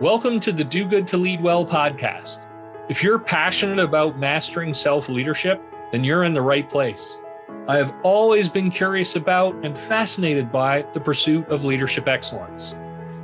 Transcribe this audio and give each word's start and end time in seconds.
Welcome 0.00 0.38
to 0.40 0.52
the 0.52 0.62
Do 0.62 0.86
Good 0.86 1.08
to 1.08 1.16
Lead 1.16 1.42
Well 1.42 1.66
podcast. 1.66 2.46
If 2.88 3.02
you're 3.02 3.18
passionate 3.18 3.80
about 3.80 4.16
mastering 4.16 4.72
self 4.72 5.08
leadership, 5.08 5.60
then 5.90 6.04
you're 6.04 6.22
in 6.22 6.32
the 6.32 6.40
right 6.40 6.70
place. 6.70 7.20
I 7.66 7.78
have 7.78 7.92
always 8.04 8.48
been 8.48 8.70
curious 8.70 9.16
about 9.16 9.56
and 9.64 9.76
fascinated 9.76 10.52
by 10.52 10.82
the 10.92 11.00
pursuit 11.00 11.48
of 11.48 11.64
leadership 11.64 12.06
excellence. 12.06 12.76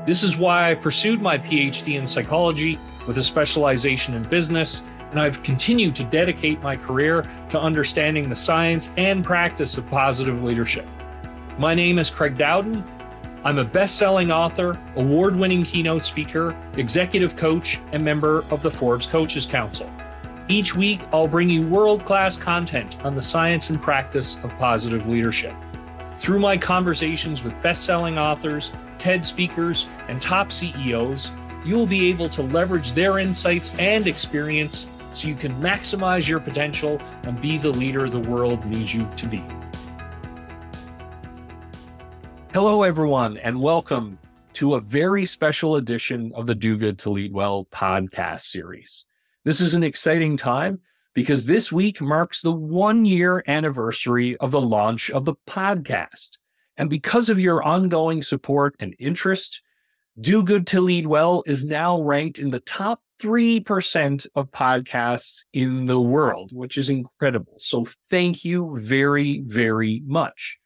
This 0.05 0.25
is 0.25 0.37
why 0.37 0.73
I 0.73 0.75
pursued 0.75 1.23
my 1.23 1.39
PhD 1.39 1.97
in 1.97 2.09
psychology 2.09 2.77
with 3.07 3.19
a 3.19 3.23
specialization 3.23 4.15
in 4.15 4.25
business, 4.25 4.83
and 5.13 5.21
I've 5.21 5.45
continued 5.45 5.95
to 5.95 6.05
dedicate 6.05 6.61
my 6.61 6.75
career 6.75 7.23
to 7.51 7.61
understanding 7.61 8.29
the 8.29 8.35
science 8.35 8.93
and 8.97 9.25
practice 9.25 9.79
of 9.79 9.89
positive 9.89 10.43
leadership. 10.43 10.89
My 11.57 11.73
name 11.73 12.01
is 12.01 12.11
Craig 12.11 12.37
Dowden, 12.37 12.83
I'm 13.47 13.59
a 13.59 13.65
best 13.65 13.97
selling 13.97 14.33
author, 14.33 14.75
award 14.97 15.37
winning 15.37 15.65
keynote 15.65 16.07
speaker, 16.07 16.57
executive 16.79 17.37
coach, 17.37 17.79
and 17.93 18.03
member 18.03 18.43
of 18.51 18.63
the 18.63 18.71
Forbes 18.71 19.05
Coaches 19.05 19.45
Council. 19.45 19.91
Each 20.49 20.75
week, 20.75 21.03
I'll 21.13 21.29
bring 21.29 21.51
you 21.51 21.69
world 21.69 22.07
class 22.07 22.39
content 22.39 23.05
on 23.05 23.15
the 23.15 23.21
science 23.21 23.69
and 23.69 23.83
practice 23.83 24.43
of 24.43 24.51
positive 24.57 25.09
leadership. 25.09 25.55
Through 26.19 26.39
my 26.39 26.57
conversations 26.57 27.45
with 27.45 27.61
best 27.61 27.85
selling 27.85 28.19
authors, 28.19 28.73
TED 28.97 29.27
speakers, 29.27 29.91
and 30.09 30.23
top 30.23 30.51
CEOs, 30.51 31.33
you'll 31.67 31.87
be 31.87 32.09
able 32.09 32.31
to 32.31 32.41
leverage 32.41 32.95
their 32.95 33.19
insights 33.19 33.75
and 33.79 34.07
experience 34.07 34.87
so 35.13 35.29
you 35.29 35.35
can 35.35 35.53
maximize 35.61 36.27
your 36.27 36.41
potential 36.41 36.99
and 37.25 37.39
be 37.43 37.59
the 37.59 37.71
leader 37.71 38.09
the 38.09 38.21
world 38.21 38.65
needs 38.65 38.95
you 38.95 39.07
to 39.19 39.29
be. 39.29 39.45
Hello, 42.55 42.85
everyone, 42.85 43.37
and 43.39 43.61
welcome 43.61 44.17
to 44.53 44.77
a 44.77 44.81
very 44.81 45.27
special 45.27 45.75
edition 45.75 46.31
of 46.37 46.47
the 46.47 46.55
Do 46.55 46.77
Good 46.77 47.01
to 47.01 47.11
Lead 47.11 47.33
Well 47.33 47.65
podcast 47.73 48.43
series. 48.43 49.07
This 49.43 49.61
is 49.61 49.75
an 49.75 49.83
exciting 49.83 50.37
time 50.37 50.79
because 51.15 51.47
this 51.47 51.73
week 51.73 52.01
marks 52.01 52.43
the 52.43 52.53
one 52.53 53.07
year 53.07 53.43
anniversary 53.49 54.37
of 54.37 54.53
the 54.53 54.61
launch 54.61 55.11
of 55.11 55.25
the 55.25 55.35
podcast. 55.49 56.39
And 56.77 56.89
because 56.89 57.29
of 57.29 57.41
your 57.41 57.61
ongoing 57.61 58.23
support 58.23 58.77
and 58.79 58.95
interest, 59.01 59.61
Do 60.21 60.45
Good 60.45 60.69
to 60.69 60.81
Lead 60.81 61.09
Well 61.09 61.43
is 61.47 61.65
now 61.65 62.01
ranked 62.01 62.39
in 62.39 62.51
the 62.51 62.61
top 62.61 63.03
3% 63.21 64.29
of 64.37 64.53
podcasts 64.53 65.45
in 65.53 65.87
the 65.87 66.01
world, 66.01 66.53
which 66.53 66.79
is 66.79 66.89
incredible. 66.89 67.55
So 67.59 67.89
thank 68.09 68.45
you 68.45 68.79
very, 68.81 69.41
very 69.41 70.05
much. 70.07 70.61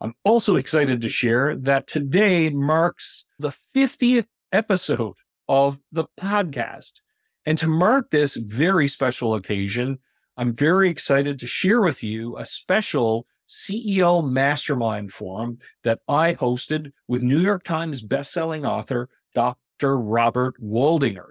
I'm 0.00 0.14
also 0.24 0.56
excited 0.56 1.00
to 1.00 1.08
share 1.08 1.56
that 1.56 1.88
today 1.88 2.50
marks 2.50 3.24
the 3.38 3.52
50th 3.74 4.26
episode 4.52 5.14
of 5.48 5.80
the 5.90 6.04
podcast. 6.18 7.00
And 7.44 7.58
to 7.58 7.66
mark 7.66 8.10
this 8.10 8.36
very 8.36 8.86
special 8.86 9.34
occasion, 9.34 9.98
I'm 10.36 10.54
very 10.54 10.88
excited 10.88 11.38
to 11.40 11.46
share 11.46 11.80
with 11.80 12.04
you 12.04 12.36
a 12.36 12.44
special 12.44 13.26
CEO 13.48 14.28
Mastermind 14.28 15.12
Forum 15.12 15.58
that 15.82 16.00
I 16.06 16.34
hosted 16.34 16.92
with 17.08 17.22
New 17.22 17.40
York 17.40 17.64
Times 17.64 18.02
bestselling 18.02 18.68
author 18.68 19.08
Dr. 19.34 19.98
Robert 19.98 20.62
Waldinger, 20.62 21.30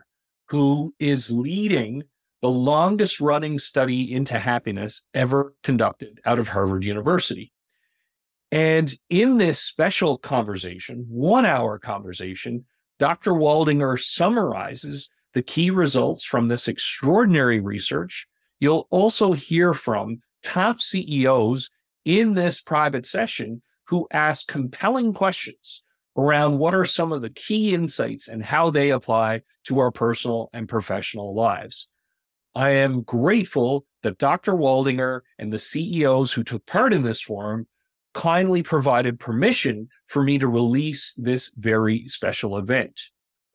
who 0.49 0.93
is 0.99 1.31
leading 1.31 2.03
the 2.41 2.49
longest 2.49 3.21
running 3.21 3.59
study 3.59 4.11
into 4.11 4.39
happiness 4.39 5.03
ever 5.13 5.55
conducted 5.63 6.19
out 6.25 6.39
of 6.39 6.49
Harvard 6.49 6.83
University. 6.83 7.51
And 8.51 8.93
in 9.09 9.37
this 9.37 9.59
special 9.59 10.17
conversation, 10.17 11.05
one 11.09 11.45
hour 11.45 11.79
conversation, 11.79 12.65
Dr. 12.97 13.31
Waldinger 13.31 13.99
summarizes 13.99 15.09
the 15.33 15.41
key 15.41 15.69
results 15.69 16.23
from 16.23 16.47
this 16.47 16.67
extraordinary 16.67 17.59
research. 17.59 18.27
You'll 18.59 18.87
also 18.89 19.33
hear 19.33 19.73
from 19.73 20.21
top 20.41 20.81
CEOs 20.81 21.69
in 22.05 22.33
this 22.33 22.61
private 22.61 23.05
session 23.05 23.61
who 23.87 24.07
ask 24.11 24.47
compelling 24.47 25.13
questions 25.13 25.83
around 26.17 26.57
what 26.57 26.73
are 26.73 26.85
some 26.85 27.11
of 27.11 27.21
the 27.21 27.29
key 27.29 27.73
insights 27.73 28.27
and 28.27 28.43
how 28.43 28.69
they 28.69 28.89
apply 28.89 29.41
to 29.65 29.79
our 29.79 29.91
personal 29.91 30.49
and 30.53 30.67
professional 30.67 31.35
lives. 31.35 31.87
I 32.55 32.71
am 32.71 33.03
grateful 33.03 33.85
that 34.01 34.17
Dr. 34.17 34.53
Waldinger 34.53 35.21
and 35.37 35.53
the 35.53 35.59
CEOs 35.59 36.33
who 36.33 36.43
took 36.43 36.65
part 36.65 36.93
in 36.93 37.03
this 37.03 37.21
forum 37.21 37.67
kindly 38.17 38.63
provided 38.63 39.19
permission 39.19 39.87
for 40.07 40.23
me 40.23 40.39
to 40.39 40.47
release 40.47 41.13
this 41.17 41.51
very 41.55 42.07
special 42.07 42.57
event. 42.57 42.99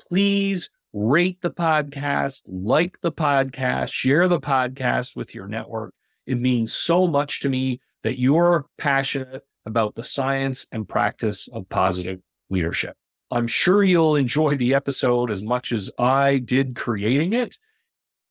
Please 0.08 0.70
rate 0.92 1.40
the 1.40 1.50
podcast, 1.50 2.42
like 2.46 3.00
the 3.00 3.10
podcast, 3.10 3.92
share 3.92 4.28
the 4.28 4.38
podcast 4.38 5.16
with 5.16 5.34
your 5.34 5.48
network. 5.48 5.94
It 6.26 6.38
means 6.38 6.72
so 6.72 7.08
much 7.08 7.40
to 7.40 7.48
me 7.48 7.80
that 8.04 8.20
you're 8.20 8.66
passionate 8.78 9.42
about 9.66 9.96
the 9.96 10.04
science 10.04 10.64
and 10.70 10.88
practice 10.88 11.48
of 11.52 11.68
positive 11.68 12.20
leadership. 12.48 12.96
I'm 13.32 13.48
sure 13.48 13.82
you'll 13.82 14.14
enjoy 14.14 14.54
the 14.54 14.74
episode 14.74 15.32
as 15.32 15.42
much 15.42 15.72
as 15.72 15.90
I 15.98 16.38
did 16.38 16.76
creating 16.76 17.32
it. 17.32 17.58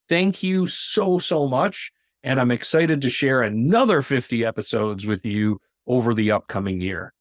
Thank 0.07 0.43
you 0.43 0.65
so, 0.65 1.19
so 1.19 1.45
much. 1.49 1.91
And 2.23 2.39
I'm 2.39 2.51
excited 2.51 3.01
to 3.01 3.09
share 3.09 3.41
another 3.41 4.01
50 4.01 4.45
episodes 4.45 5.05
with 5.05 5.25
you 5.25 5.59
over 5.87 6.13
the 6.13 6.31
upcoming 6.31 6.81
year. 6.81 7.13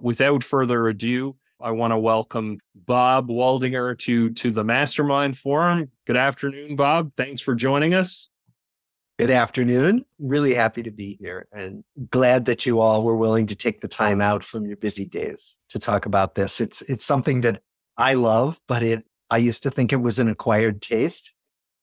Without 0.00 0.44
further 0.44 0.88
ado, 0.88 1.36
I 1.60 1.70
want 1.70 1.92
to 1.92 1.98
welcome 1.98 2.58
Bob 2.74 3.28
Waldinger 3.28 3.96
to, 4.00 4.30
to 4.30 4.50
the 4.50 4.64
Mastermind 4.64 5.38
Forum. 5.38 5.90
Good 6.06 6.16
afternoon, 6.16 6.74
Bob. 6.74 7.12
Thanks 7.16 7.40
for 7.40 7.54
joining 7.54 7.94
us. 7.94 8.28
Good 9.18 9.30
afternoon. 9.30 10.04
Really 10.18 10.54
happy 10.54 10.82
to 10.82 10.90
be 10.90 11.16
here 11.20 11.46
and 11.52 11.84
glad 12.10 12.46
that 12.46 12.66
you 12.66 12.80
all 12.80 13.04
were 13.04 13.16
willing 13.16 13.46
to 13.46 13.54
take 13.54 13.80
the 13.80 13.86
time 13.86 14.20
out 14.20 14.42
from 14.42 14.66
your 14.66 14.76
busy 14.76 15.04
days 15.04 15.58
to 15.68 15.78
talk 15.78 16.06
about 16.06 16.34
this. 16.34 16.60
It's 16.60 16.82
it's 16.82 17.04
something 17.04 17.42
that 17.42 17.62
I 17.96 18.14
love, 18.14 18.60
but 18.66 18.82
it 18.82 19.04
I 19.30 19.36
used 19.36 19.62
to 19.62 19.70
think 19.70 19.92
it 19.92 20.02
was 20.02 20.18
an 20.18 20.28
acquired 20.28 20.82
taste 20.82 21.32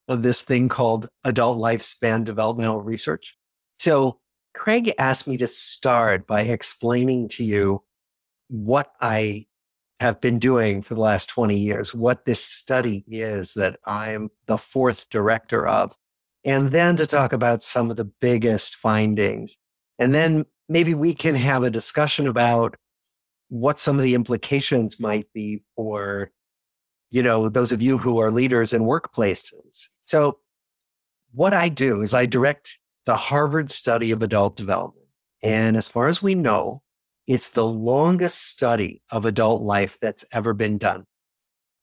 of 0.09 0.23
this 0.23 0.41
thing 0.41 0.67
called 0.67 1.07
adult 1.23 1.59
lifespan 1.59 2.25
developmental 2.25 2.81
research. 2.81 3.37
So 3.75 4.19
Craig 4.59 4.93
asked 4.99 5.25
me 5.25 5.37
to 5.37 5.47
start 5.47 6.27
by 6.27 6.41
explaining 6.41 7.29
to 7.29 7.45
you 7.45 7.81
what 8.49 8.91
I 8.99 9.45
have 10.01 10.19
been 10.19 10.37
doing 10.37 10.81
for 10.81 10.95
the 10.95 10.99
last 10.99 11.29
20 11.29 11.57
years, 11.57 11.95
what 11.95 12.25
this 12.25 12.43
study 12.43 13.05
is 13.07 13.53
that 13.53 13.79
I'm 13.85 14.29
the 14.47 14.57
fourth 14.57 15.09
director 15.09 15.65
of, 15.65 15.95
and 16.43 16.71
then 16.71 16.97
to 16.97 17.07
talk 17.07 17.31
about 17.31 17.63
some 17.63 17.89
of 17.89 17.95
the 17.95 18.03
biggest 18.03 18.75
findings. 18.75 19.57
And 19.97 20.13
then 20.13 20.45
maybe 20.67 20.93
we 20.93 21.13
can 21.13 21.35
have 21.35 21.63
a 21.63 21.69
discussion 21.69 22.27
about 22.27 22.75
what 23.47 23.79
some 23.79 23.95
of 23.95 24.03
the 24.03 24.13
implications 24.13 24.99
might 24.99 25.31
be 25.33 25.63
for, 25.77 26.31
you 27.11 27.23
know, 27.23 27.47
those 27.47 27.71
of 27.71 27.81
you 27.81 27.97
who 27.97 28.19
are 28.19 28.29
leaders 28.29 28.73
in 28.73 28.81
workplaces. 28.81 29.87
So 30.03 30.39
what 31.31 31.53
I 31.53 31.69
do 31.69 32.01
is 32.01 32.13
I 32.13 32.25
direct 32.25 32.78
the 33.09 33.15
Harvard 33.15 33.71
study 33.71 34.11
of 34.11 34.21
adult 34.21 34.55
development. 34.55 35.07
And 35.41 35.75
as 35.75 35.87
far 35.87 36.09
as 36.09 36.21
we 36.21 36.35
know, 36.35 36.83
it's 37.25 37.49
the 37.49 37.65
longest 37.65 38.49
study 38.49 39.01
of 39.11 39.25
adult 39.25 39.63
life 39.63 39.97
that's 39.99 40.25
ever 40.31 40.53
been 40.53 40.77
done. 40.77 41.05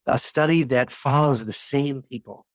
A 0.06 0.20
study 0.20 0.62
that 0.62 0.92
follows 0.92 1.44
the 1.44 1.52
same 1.52 2.02
people. 2.02 2.46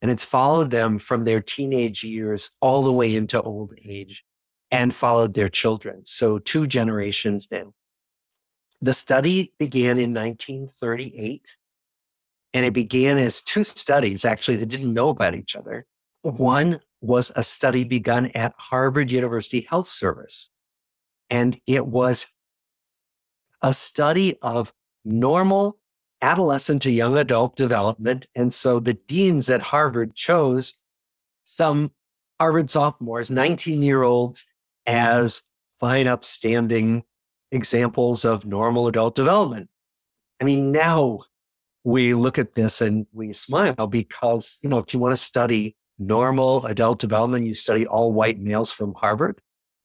And 0.00 0.08
it's 0.08 0.22
followed 0.22 0.70
them 0.70 1.00
from 1.00 1.24
their 1.24 1.40
teenage 1.40 2.04
years 2.04 2.52
all 2.60 2.84
the 2.84 2.92
way 2.92 3.12
into 3.16 3.42
old 3.42 3.74
age 3.84 4.22
and 4.70 4.94
followed 4.94 5.34
their 5.34 5.48
children. 5.48 6.02
So 6.04 6.38
two 6.38 6.68
generations 6.68 7.48
now. 7.50 7.74
The 8.80 8.94
study 8.94 9.52
began 9.58 9.98
in 9.98 10.14
1938 10.14 11.56
and 12.54 12.64
it 12.64 12.72
began 12.72 13.18
as 13.18 13.42
two 13.42 13.64
studies 13.64 14.24
actually 14.24 14.58
that 14.58 14.66
didn't 14.66 14.94
know 14.94 15.08
about 15.08 15.34
each 15.34 15.56
other. 15.56 15.86
One 16.22 16.80
was 17.00 17.32
a 17.34 17.42
study 17.42 17.84
begun 17.84 18.26
at 18.34 18.54
Harvard 18.56 19.10
University 19.10 19.66
Health 19.68 19.88
Service. 19.88 20.50
And 21.28 21.60
it 21.66 21.86
was 21.86 22.26
a 23.60 23.72
study 23.72 24.38
of 24.42 24.72
normal 25.04 25.78
adolescent 26.20 26.82
to 26.82 26.90
young 26.90 27.18
adult 27.18 27.56
development. 27.56 28.26
And 28.36 28.52
so 28.54 28.78
the 28.78 28.94
deans 28.94 29.50
at 29.50 29.60
Harvard 29.60 30.14
chose 30.14 30.74
some 31.44 31.90
Harvard 32.38 32.70
sophomores, 32.70 33.30
19 33.30 33.82
year 33.82 34.02
olds, 34.02 34.46
as 34.86 35.42
fine, 35.80 36.06
upstanding 36.06 37.02
examples 37.50 38.24
of 38.24 38.46
normal 38.46 38.86
adult 38.86 39.14
development. 39.14 39.68
I 40.40 40.44
mean, 40.44 40.72
now 40.72 41.20
we 41.84 42.14
look 42.14 42.38
at 42.38 42.54
this 42.54 42.80
and 42.80 43.06
we 43.12 43.32
smile 43.32 43.86
because, 43.88 44.58
you 44.62 44.68
know, 44.68 44.78
if 44.78 44.94
you 44.94 45.00
want 45.00 45.12
to 45.12 45.22
study 45.22 45.76
normal 46.06 46.66
adult 46.66 46.98
development, 46.98 47.46
you 47.46 47.54
study 47.54 47.86
all 47.86 48.12
white 48.12 48.38
males 48.38 48.70
from 48.72 48.94
Harvard. 48.94 49.40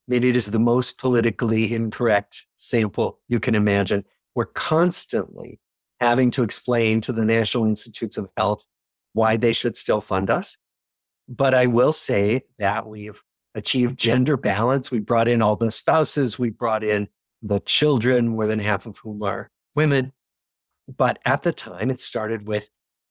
I 0.08 0.14
mean, 0.14 0.24
it 0.24 0.36
is 0.36 0.52
the 0.52 0.60
most 0.60 0.98
politically 0.98 1.74
incorrect 1.74 2.46
sample 2.56 3.20
you 3.28 3.40
can 3.40 3.56
imagine. 3.56 4.06
We're 4.36 4.46
constantly 4.46 5.60
having 6.00 6.32
to 6.32 6.44
explain 6.44 7.02
to 7.02 7.12
the 7.12 7.26
National 7.26 7.66
Institutes 7.66 8.18
of 8.18 8.30
Health 8.38 8.68
why 9.14 9.36
they 9.36 9.54
should 9.54 9.76
still 9.76 10.02
fund 10.02 10.30
us. 10.30 10.58
But 11.28 11.54
I 11.54 11.66
will 11.66 11.92
say 11.92 12.44
that 12.60 12.88
we've 12.88 13.22
achieved 13.56 13.98
gender 13.98 14.38
balance. 14.38 14.92
We 14.92 15.00
brought 15.00 15.28
in 15.28 15.42
all 15.42 15.56
the 15.56 15.72
spouses, 15.72 16.40
we 16.40 16.50
brought 16.52 16.84
in 16.84 17.08
the 17.42 17.60
children, 17.62 18.30
more 18.30 18.48
than 18.48 18.60
half 18.60 18.86
of 18.86 18.98
whom 19.00 19.24
are 19.24 19.50
women. 19.76 20.14
But 20.88 21.20
at 21.26 21.44
the 21.44 21.52
time, 21.52 21.90
it 21.90 22.00
started 22.00 22.48
with 22.48 22.70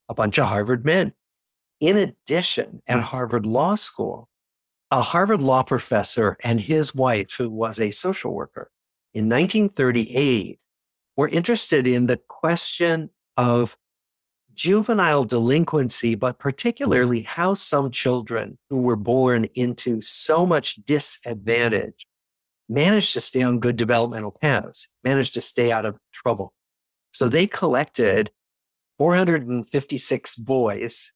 a 0.08 0.14
bunch 0.14 0.38
of 0.38 0.46
Harvard 0.46 0.84
men. 0.84 1.12
In 1.80 1.96
addition, 1.96 2.82
at 2.86 2.98
mm. 2.98 3.02
Harvard 3.02 3.46
Law 3.46 3.74
School, 3.74 4.28
a 4.90 5.02
Harvard 5.02 5.42
law 5.42 5.62
professor 5.62 6.36
and 6.44 6.60
his 6.60 6.94
wife, 6.94 7.34
who 7.36 7.50
was 7.50 7.80
a 7.80 7.90
social 7.90 8.32
worker 8.32 8.70
in 9.12 9.24
1938, 9.28 10.58
were 11.16 11.28
interested 11.28 11.86
in 11.86 12.06
the 12.06 12.18
question 12.28 13.10
of 13.36 13.76
juvenile 14.54 15.24
delinquency, 15.24 16.14
but 16.14 16.38
particularly 16.38 17.22
how 17.22 17.54
some 17.54 17.90
children 17.90 18.58
who 18.70 18.78
were 18.78 18.96
born 18.96 19.46
into 19.54 20.00
so 20.00 20.46
much 20.46 20.76
disadvantage 20.86 22.06
managed 22.68 23.12
to 23.12 23.20
stay 23.20 23.42
on 23.42 23.60
good 23.60 23.76
developmental 23.76 24.30
paths, 24.30 24.88
managed 25.04 25.34
to 25.34 25.40
stay 25.40 25.70
out 25.70 25.84
of 25.84 25.98
trouble. 26.12 26.52
So 27.12 27.28
they 27.28 27.46
collected 27.46 28.30
456 28.98 30.36
boys, 30.36 31.12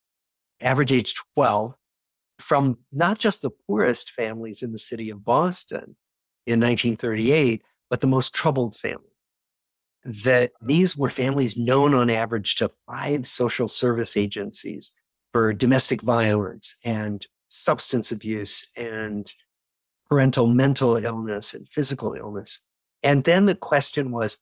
average 0.61 0.91
age 0.91 1.15
12, 1.35 1.75
from 2.39 2.77
not 2.91 3.19
just 3.19 3.41
the 3.41 3.51
poorest 3.67 4.11
families 4.11 4.61
in 4.61 4.71
the 4.71 4.77
city 4.77 5.09
of 5.09 5.23
Boston 5.23 5.95
in 6.45 6.59
1938, 6.59 7.61
but 7.89 8.01
the 8.01 8.07
most 8.07 8.33
troubled 8.33 8.75
families 8.75 9.11
that 10.03 10.51
these 10.61 10.97
were 10.97 11.09
families 11.09 11.57
known 11.57 11.93
on 11.93 12.09
average 12.09 12.55
to 12.55 12.71
five 12.87 13.27
social 13.27 13.67
service 13.67 14.17
agencies 14.17 14.93
for 15.31 15.53
domestic 15.53 16.01
violence 16.01 16.75
and 16.83 17.27
substance 17.47 18.11
abuse 18.11 18.67
and 18.75 19.31
parental 20.09 20.47
mental 20.47 20.97
illness 20.97 21.53
and 21.53 21.67
physical 21.69 22.13
illness. 22.13 22.59
And 23.03 23.23
then 23.23 23.45
the 23.45 23.55
question 23.55 24.11
was, 24.11 24.39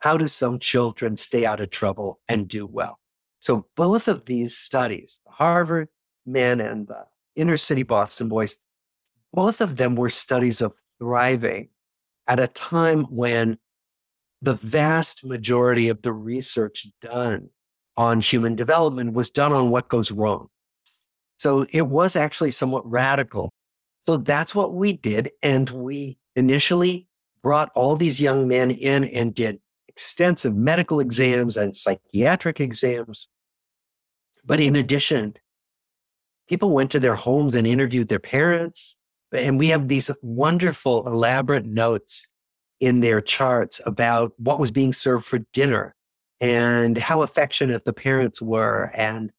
how 0.00 0.16
do 0.16 0.28
some 0.28 0.58
children 0.58 1.16
stay 1.16 1.46
out 1.46 1.60
of 1.60 1.70
trouble 1.70 2.20
and 2.28 2.46
do 2.46 2.66
well? 2.66 2.98
So 3.40 3.66
both 3.76 4.08
of 4.08 4.24
these 4.24 4.56
studies, 4.56 5.20
the 5.24 5.32
Harvard 5.32 5.88
men 6.24 6.60
and 6.60 6.88
the 6.88 7.06
inner 7.34 7.56
city 7.56 7.82
Boston 7.82 8.28
boys, 8.28 8.58
both 9.32 9.60
of 9.60 9.76
them 9.76 9.94
were 9.96 10.08
studies 10.08 10.60
of 10.60 10.72
thriving 10.98 11.68
at 12.26 12.40
a 12.40 12.48
time 12.48 13.04
when 13.04 13.58
the 14.42 14.54
vast 14.54 15.24
majority 15.24 15.88
of 15.88 16.02
the 16.02 16.12
research 16.12 16.86
done 17.00 17.48
on 17.96 18.20
human 18.20 18.54
development 18.54 19.12
was 19.14 19.30
done 19.30 19.52
on 19.52 19.70
what 19.70 19.88
goes 19.88 20.10
wrong. 20.10 20.48
So 21.38 21.66
it 21.70 21.86
was 21.86 22.16
actually 22.16 22.50
somewhat 22.50 22.88
radical. 22.90 23.50
So 24.00 24.16
that's 24.16 24.54
what 24.54 24.74
we 24.74 24.94
did. 24.94 25.30
And 25.42 25.68
we 25.70 26.18
initially 26.34 27.08
brought 27.42 27.70
all 27.74 27.96
these 27.96 28.20
young 28.20 28.48
men 28.48 28.70
in 28.70 29.04
and 29.04 29.34
did 29.34 29.60
extensive 29.96 30.54
medical 30.54 31.00
exams 31.00 31.56
and 31.56 31.74
psychiatric 31.74 32.60
exams. 32.60 33.28
But 34.44 34.60
in 34.60 34.76
addition, 34.76 35.36
people 36.50 36.68
went 36.70 36.90
to 36.90 37.00
their 37.00 37.14
homes 37.14 37.54
and 37.54 37.66
interviewed 37.66 38.08
their 38.08 38.18
parents. 38.18 38.98
And 39.32 39.58
we 39.58 39.68
have 39.68 39.88
these 39.88 40.10
wonderful, 40.20 41.06
elaborate 41.06 41.64
notes 41.64 42.28
in 42.78 43.00
their 43.00 43.22
charts 43.22 43.80
about 43.86 44.34
what 44.36 44.60
was 44.60 44.70
being 44.70 44.92
served 44.92 45.24
for 45.24 45.38
dinner 45.54 45.94
and 46.42 46.98
how 46.98 47.22
affectionate 47.22 47.86
the 47.86 47.94
parents 47.94 48.42
were 48.42 48.92
and 48.94 49.32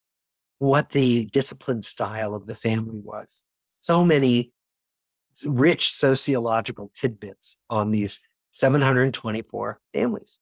what 0.58 0.90
the 0.90 1.26
discipline 1.26 1.82
style 1.82 2.34
of 2.34 2.46
the 2.46 2.56
family 2.56 2.98
was. 2.98 3.44
So 3.68 4.04
many 4.04 4.52
rich 5.46 5.92
sociological 5.92 6.90
tidbits 6.96 7.58
on 7.70 7.92
these 7.92 8.20
724 8.50 9.78
families. 9.94 10.40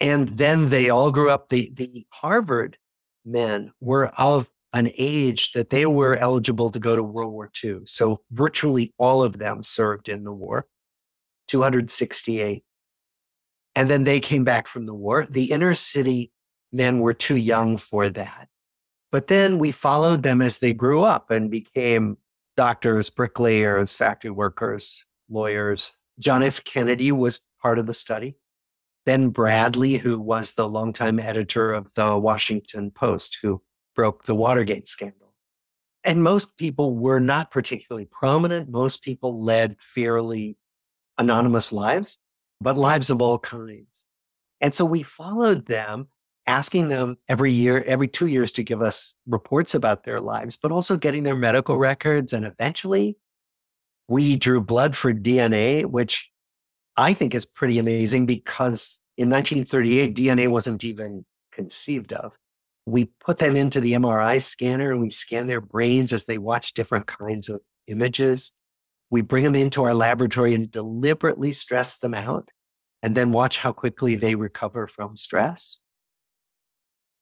And 0.00 0.28
then 0.28 0.70
they 0.70 0.88
all 0.88 1.10
grew 1.10 1.30
up. 1.30 1.50
The, 1.50 1.72
the 1.74 2.06
Harvard 2.10 2.78
men 3.24 3.72
were 3.80 4.06
of 4.18 4.50
an 4.72 4.90
age 4.96 5.52
that 5.52 5.70
they 5.70 5.84
were 5.84 6.16
eligible 6.16 6.70
to 6.70 6.78
go 6.78 6.96
to 6.96 7.02
World 7.02 7.32
War 7.32 7.50
II. 7.62 7.80
So 7.84 8.20
virtually 8.30 8.94
all 8.98 9.22
of 9.22 9.38
them 9.38 9.62
served 9.62 10.08
in 10.08 10.24
the 10.24 10.32
war. 10.32 10.66
268. 11.48 12.64
And 13.74 13.90
then 13.90 14.04
they 14.04 14.20
came 14.20 14.44
back 14.44 14.68
from 14.68 14.86
the 14.86 14.94
war. 14.94 15.26
The 15.28 15.50
inner 15.50 15.74
city 15.74 16.32
men 16.72 17.00
were 17.00 17.14
too 17.14 17.36
young 17.36 17.76
for 17.76 18.08
that. 18.08 18.48
But 19.12 19.26
then 19.26 19.58
we 19.58 19.72
followed 19.72 20.22
them 20.22 20.40
as 20.40 20.58
they 20.58 20.72
grew 20.72 21.02
up 21.02 21.30
and 21.30 21.50
became 21.50 22.18
doctors, 22.56 23.10
bricklayers, 23.10 23.92
factory 23.92 24.30
workers, 24.30 25.04
lawyers. 25.28 25.94
John 26.18 26.42
F. 26.42 26.62
Kennedy 26.62 27.10
was 27.10 27.40
part 27.60 27.78
of 27.78 27.86
the 27.86 27.94
study. 27.94 28.36
Ben 29.10 29.32
Bradlee, 29.32 29.98
who 29.98 30.20
was 30.20 30.52
the 30.52 30.68
longtime 30.68 31.18
editor 31.18 31.72
of 31.72 31.92
the 31.94 32.16
Washington 32.16 32.92
Post, 32.92 33.38
who 33.42 33.60
broke 33.96 34.22
the 34.22 34.36
Watergate 34.36 34.86
scandal. 34.86 35.34
And 36.04 36.22
most 36.22 36.56
people 36.56 36.94
were 36.94 37.18
not 37.18 37.50
particularly 37.50 38.04
prominent. 38.04 38.70
Most 38.70 39.02
people 39.02 39.42
led 39.42 39.74
fairly 39.80 40.58
anonymous 41.18 41.72
lives, 41.72 42.18
but 42.60 42.76
lives 42.76 43.10
of 43.10 43.20
all 43.20 43.40
kinds. 43.40 44.04
And 44.60 44.72
so 44.72 44.84
we 44.84 45.02
followed 45.02 45.66
them, 45.66 46.06
asking 46.46 46.86
them 46.86 47.16
every 47.28 47.50
year, 47.50 47.82
every 47.88 48.06
two 48.06 48.26
years 48.26 48.52
to 48.52 48.62
give 48.62 48.80
us 48.80 49.16
reports 49.26 49.74
about 49.74 50.04
their 50.04 50.20
lives, 50.20 50.56
but 50.56 50.70
also 50.70 50.96
getting 50.96 51.24
their 51.24 51.34
medical 51.34 51.76
records. 51.76 52.32
And 52.32 52.44
eventually 52.44 53.16
we 54.06 54.36
drew 54.36 54.60
blood 54.60 54.94
for 54.96 55.12
DNA, 55.12 55.84
which 55.84 56.29
I 57.00 57.14
think 57.14 57.34
is 57.34 57.46
pretty 57.46 57.78
amazing 57.78 58.26
because 58.26 59.00
in 59.16 59.30
1938, 59.30 60.14
DNA 60.14 60.48
wasn't 60.48 60.84
even 60.84 61.24
conceived 61.50 62.12
of. 62.12 62.36
We 62.84 63.06
put 63.24 63.38
them 63.38 63.56
into 63.56 63.80
the 63.80 63.94
MRI 63.94 64.42
scanner 64.42 64.92
and 64.92 65.00
we 65.00 65.08
scan 65.08 65.46
their 65.46 65.62
brains 65.62 66.12
as 66.12 66.26
they 66.26 66.36
watch 66.36 66.74
different 66.74 67.06
kinds 67.06 67.48
of 67.48 67.62
images. 67.86 68.52
We 69.08 69.22
bring 69.22 69.44
them 69.44 69.54
into 69.54 69.82
our 69.82 69.94
laboratory 69.94 70.54
and 70.54 70.70
deliberately 70.70 71.52
stress 71.52 71.98
them 71.98 72.12
out 72.12 72.50
and 73.02 73.16
then 73.16 73.32
watch 73.32 73.58
how 73.58 73.72
quickly 73.72 74.14
they 74.14 74.34
recover 74.34 74.86
from 74.86 75.16
stress. 75.16 75.78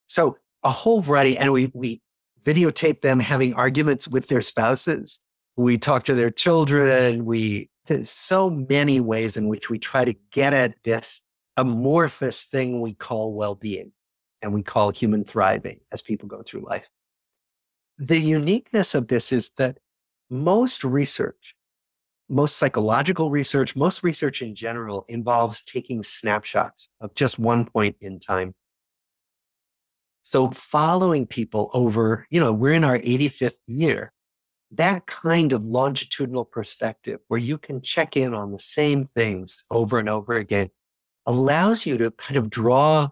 So 0.08 0.38
a 0.64 0.70
whole 0.70 1.02
variety, 1.02 1.38
and 1.38 1.52
we, 1.52 1.70
we 1.72 2.02
videotape 2.42 3.02
them 3.02 3.20
having 3.20 3.54
arguments 3.54 4.08
with 4.08 4.26
their 4.26 4.42
spouses. 4.42 5.20
We 5.56 5.78
talk 5.78 6.02
to 6.04 6.14
their 6.14 6.30
children. 6.32 7.25
We, 7.25 7.70
there's 7.88 8.11
so 8.11 8.49
many 8.49 9.00
ways 9.00 9.37
in 9.37 9.49
which 9.49 9.68
we 9.68 9.78
try 9.78 10.04
to 10.04 10.14
get 10.30 10.52
at 10.52 10.76
this 10.85 11.23
amorphous 11.57 12.45
thing 12.45 12.80
we 12.80 12.95
call 12.95 13.33
well-being 13.33 13.92
and 14.40 14.54
we 14.54 14.62
call 14.62 14.90
human 14.90 15.25
thriving 15.25 15.80
as 15.90 16.00
people 16.00 16.28
go 16.28 16.42
through 16.42 16.64
life. 16.64 16.88
The 17.99 18.18
uniqueness 18.21 18.95
of 18.95 19.09
this 19.09 19.33
is 19.33 19.50
that 19.59 19.78
most 20.30 20.85
research 20.85 21.57
most 22.28 22.57
psychological 22.57 23.30
research, 23.30 23.75
most 23.75 24.02
research 24.02 24.42
in 24.42 24.54
general 24.54 25.04
involves 25.09 25.62
taking 25.62 26.02
snapshots 26.02 26.88
of 27.00 27.14
just 27.14 27.38
one 27.38 27.64
point 27.64 27.97
in 28.00 28.18
time. 28.18 28.54
So 30.23 30.50
following 30.50 31.26
people 31.26 31.71
over, 31.73 32.26
you 32.30 32.38
know, 32.38 32.52
we're 32.52 32.75
in 32.75 32.85
our 32.85 32.99
85th 32.99 33.61
year. 33.66 34.12
That 34.70 35.06
kind 35.06 35.52
of 35.52 35.64
longitudinal 35.64 36.44
perspective 36.44 37.20
where 37.28 37.40
you 37.40 37.56
can 37.58 37.80
check 37.80 38.16
in 38.16 38.34
on 38.34 38.52
the 38.52 38.58
same 38.58 39.08
things 39.14 39.64
over 39.70 39.98
and 39.98 40.08
over 40.08 40.34
again 40.34 40.70
allows 41.25 41.87
you 41.87 41.96
to 41.98 42.10
kind 42.12 42.37
of 42.37 42.50
draw 42.50 43.08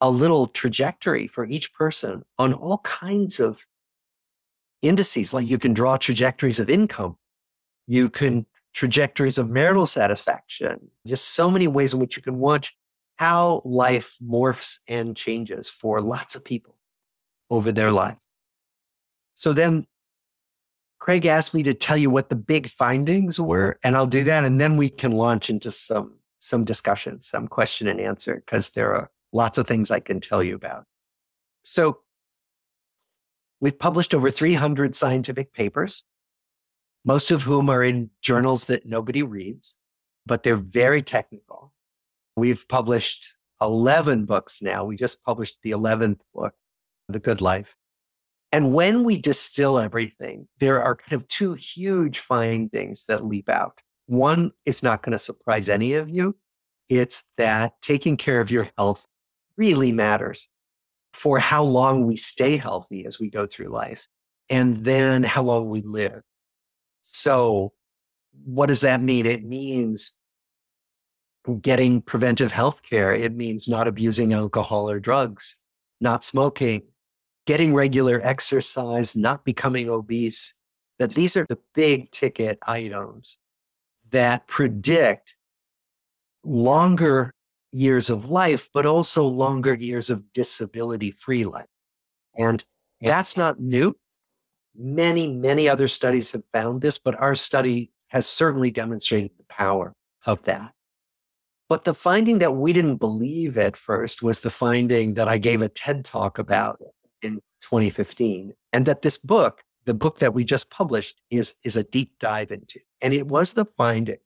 a 0.00 0.10
little 0.10 0.46
trajectory 0.46 1.26
for 1.26 1.46
each 1.46 1.72
person 1.72 2.24
on 2.38 2.52
all 2.52 2.78
kinds 2.78 3.40
of 3.40 3.64
indices. 4.82 5.32
Like 5.32 5.48
you 5.48 5.58
can 5.58 5.74
draw 5.74 5.96
trajectories 5.96 6.60
of 6.60 6.68
income. 6.68 7.16
You 7.86 8.10
can 8.10 8.46
trajectories 8.74 9.38
of 9.38 9.48
marital 9.48 9.86
satisfaction, 9.86 10.90
just 11.06 11.28
so 11.28 11.50
many 11.50 11.66
ways 11.66 11.94
in 11.94 11.98
which 11.98 12.16
you 12.16 12.22
can 12.22 12.38
watch 12.38 12.76
how 13.16 13.62
life 13.64 14.16
morphs 14.22 14.80
and 14.86 15.16
changes 15.16 15.70
for 15.70 16.02
lots 16.02 16.34
of 16.34 16.44
people 16.44 16.76
over 17.48 17.72
their 17.72 17.90
lives. 17.90 18.28
So 19.34 19.54
then 19.54 19.86
Craig 21.06 21.24
asked 21.24 21.54
me 21.54 21.62
to 21.62 21.72
tell 21.72 21.96
you 21.96 22.10
what 22.10 22.30
the 22.30 22.36
big 22.36 22.66
findings 22.66 23.40
were, 23.40 23.78
and 23.84 23.96
I'll 23.96 24.08
do 24.08 24.24
that. 24.24 24.44
And 24.44 24.60
then 24.60 24.76
we 24.76 24.90
can 24.90 25.12
launch 25.12 25.48
into 25.48 25.70
some, 25.70 26.16
some 26.40 26.64
discussion, 26.64 27.22
some 27.22 27.46
question 27.46 27.86
and 27.86 28.00
answer, 28.00 28.42
because 28.44 28.70
there 28.70 28.92
are 28.92 29.08
lots 29.32 29.56
of 29.56 29.68
things 29.68 29.92
I 29.92 30.00
can 30.00 30.20
tell 30.20 30.42
you 30.42 30.56
about. 30.56 30.84
So 31.62 32.00
we've 33.60 33.78
published 33.78 34.14
over 34.14 34.30
300 34.30 34.96
scientific 34.96 35.52
papers 35.52 36.04
most 37.06 37.30
of 37.30 37.44
whom 37.44 37.70
are 37.70 37.84
in 37.84 38.10
journals 38.20 38.64
that 38.64 38.84
nobody 38.84 39.22
reads, 39.22 39.76
but 40.26 40.42
they're 40.42 40.56
very 40.56 41.00
technical. 41.00 41.72
We've 42.34 42.66
published 42.66 43.36
11 43.62 44.24
books 44.24 44.60
now. 44.60 44.84
We 44.84 44.96
just 44.96 45.22
published 45.22 45.60
the 45.62 45.70
11th 45.70 46.18
book, 46.34 46.54
The 47.08 47.20
Good 47.20 47.40
Life. 47.40 47.76
And 48.52 48.72
when 48.72 49.04
we 49.04 49.18
distill 49.18 49.78
everything, 49.78 50.48
there 50.60 50.82
are 50.82 50.96
kind 50.96 51.12
of 51.12 51.28
two 51.28 51.54
huge 51.54 52.20
findings 52.20 53.04
that 53.04 53.24
leap 53.24 53.48
out. 53.48 53.82
One 54.06 54.52
is 54.64 54.82
not 54.82 55.02
going 55.02 55.12
to 55.12 55.18
surprise 55.18 55.68
any 55.68 55.94
of 55.94 56.08
you. 56.08 56.36
It's 56.88 57.24
that 57.36 57.74
taking 57.82 58.16
care 58.16 58.40
of 58.40 58.50
your 58.50 58.68
health 58.78 59.06
really 59.56 59.90
matters 59.90 60.48
for 61.12 61.38
how 61.38 61.64
long 61.64 62.06
we 62.06 62.16
stay 62.16 62.56
healthy 62.56 63.04
as 63.06 63.18
we 63.18 63.30
go 63.30 63.46
through 63.46 63.68
life 63.68 64.06
and 64.48 64.84
then 64.84 65.22
how 65.24 65.42
long 65.42 65.68
we 65.68 65.80
live. 65.80 66.22
So 67.00 67.72
what 68.44 68.66
does 68.66 68.82
that 68.82 69.00
mean? 69.00 69.26
It 69.26 69.44
means 69.44 70.12
getting 71.60 72.02
preventive 72.02 72.52
health 72.52 72.82
care. 72.82 73.12
It 73.12 73.34
means 73.34 73.68
not 73.68 73.88
abusing 73.88 74.32
alcohol 74.32 74.90
or 74.90 75.00
drugs, 75.00 75.58
not 76.00 76.24
smoking, 76.24 76.82
getting 77.46 77.74
regular 77.74 78.20
exercise, 78.22 79.16
not 79.16 79.44
becoming 79.44 79.88
obese. 79.88 80.54
That 80.98 81.12
these 81.12 81.36
are 81.36 81.46
the 81.48 81.58
big 81.74 82.10
ticket 82.10 82.58
items 82.66 83.38
that 84.10 84.46
predict 84.46 85.36
longer 86.44 87.32
years 87.72 88.08
of 88.08 88.30
life, 88.30 88.70
but 88.72 88.86
also 88.86 89.24
longer 89.24 89.74
years 89.74 90.08
of 90.08 90.32
disability 90.32 91.10
free 91.10 91.44
life. 91.44 91.66
And 92.38 92.64
that's 93.00 93.36
not 93.36 93.60
new. 93.60 93.94
Many, 94.74 95.32
many 95.32 95.68
other 95.68 95.88
studies 95.88 96.32
have 96.32 96.44
found 96.52 96.80
this, 96.80 96.98
but 96.98 97.20
our 97.20 97.34
study 97.34 97.90
has 98.08 98.26
certainly 98.26 98.70
demonstrated 98.70 99.30
the 99.36 99.44
power 99.48 99.92
of 100.26 100.42
that. 100.44 100.72
But 101.68 101.84
the 101.84 101.94
finding 101.94 102.38
that 102.38 102.54
we 102.56 102.72
didn't 102.72 102.96
believe 102.96 103.58
at 103.58 103.76
first 103.76 104.22
was 104.22 104.40
the 104.40 104.50
finding 104.50 105.14
that 105.14 105.28
I 105.28 105.38
gave 105.38 105.62
a 105.62 105.68
TED 105.68 106.04
talk 106.04 106.38
about 106.38 106.78
2015, 107.62 108.54
and 108.72 108.86
that 108.86 109.02
this 109.02 109.18
book, 109.18 109.62
the 109.84 109.94
book 109.94 110.18
that 110.18 110.34
we 110.34 110.44
just 110.44 110.70
published, 110.70 111.20
is, 111.30 111.54
is 111.64 111.76
a 111.76 111.84
deep 111.84 112.18
dive 112.18 112.50
into. 112.50 112.80
And 113.02 113.12
it 113.12 113.26
was 113.26 113.52
the 113.52 113.66
finding 113.76 114.18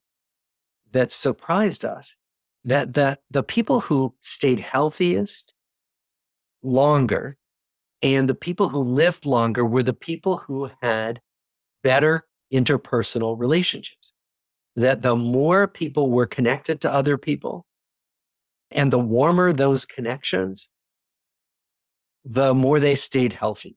that 0.92 1.12
surprised 1.12 1.84
us 1.84 2.16
that, 2.64 2.94
that 2.94 3.20
the 3.30 3.42
people 3.42 3.80
who 3.80 4.14
stayed 4.20 4.60
healthiest 4.60 5.54
longer 6.62 7.37
and 8.02 8.28
the 8.28 8.34
people 8.34 8.68
who 8.68 8.80
lived 8.80 9.26
longer 9.26 9.64
were 9.64 9.82
the 9.82 9.92
people 9.92 10.38
who 10.38 10.70
had 10.82 11.20
better 11.82 12.26
interpersonal 12.52 13.38
relationships. 13.38 14.14
That 14.76 15.02
the 15.02 15.16
more 15.16 15.66
people 15.66 16.10
were 16.10 16.26
connected 16.26 16.80
to 16.80 16.92
other 16.92 17.18
people 17.18 17.66
and 18.70 18.92
the 18.92 18.99
warmer 18.99 19.52
those 19.52 19.84
connections, 19.84 20.68
the 22.24 22.54
more 22.54 22.80
they 22.80 22.94
stayed 22.94 23.32
healthy. 23.32 23.76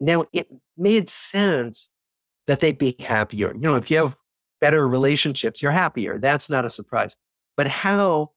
Now, 0.00 0.24
it 0.32 0.48
made 0.76 1.08
sense 1.08 1.90
that 2.46 2.60
they'd 2.60 2.78
be 2.78 2.96
happier. 2.98 3.52
You 3.54 3.60
know, 3.60 3.76
if 3.76 3.90
you 3.90 3.98
have 3.98 4.16
better 4.60 4.86
relationships, 4.88 5.62
you're 5.62 5.72
happier. 5.72 6.18
That's 6.18 6.50
not 6.50 6.64
a 6.64 6.70
surprise. 6.70 7.16
But 7.56 7.68
how 7.68 8.32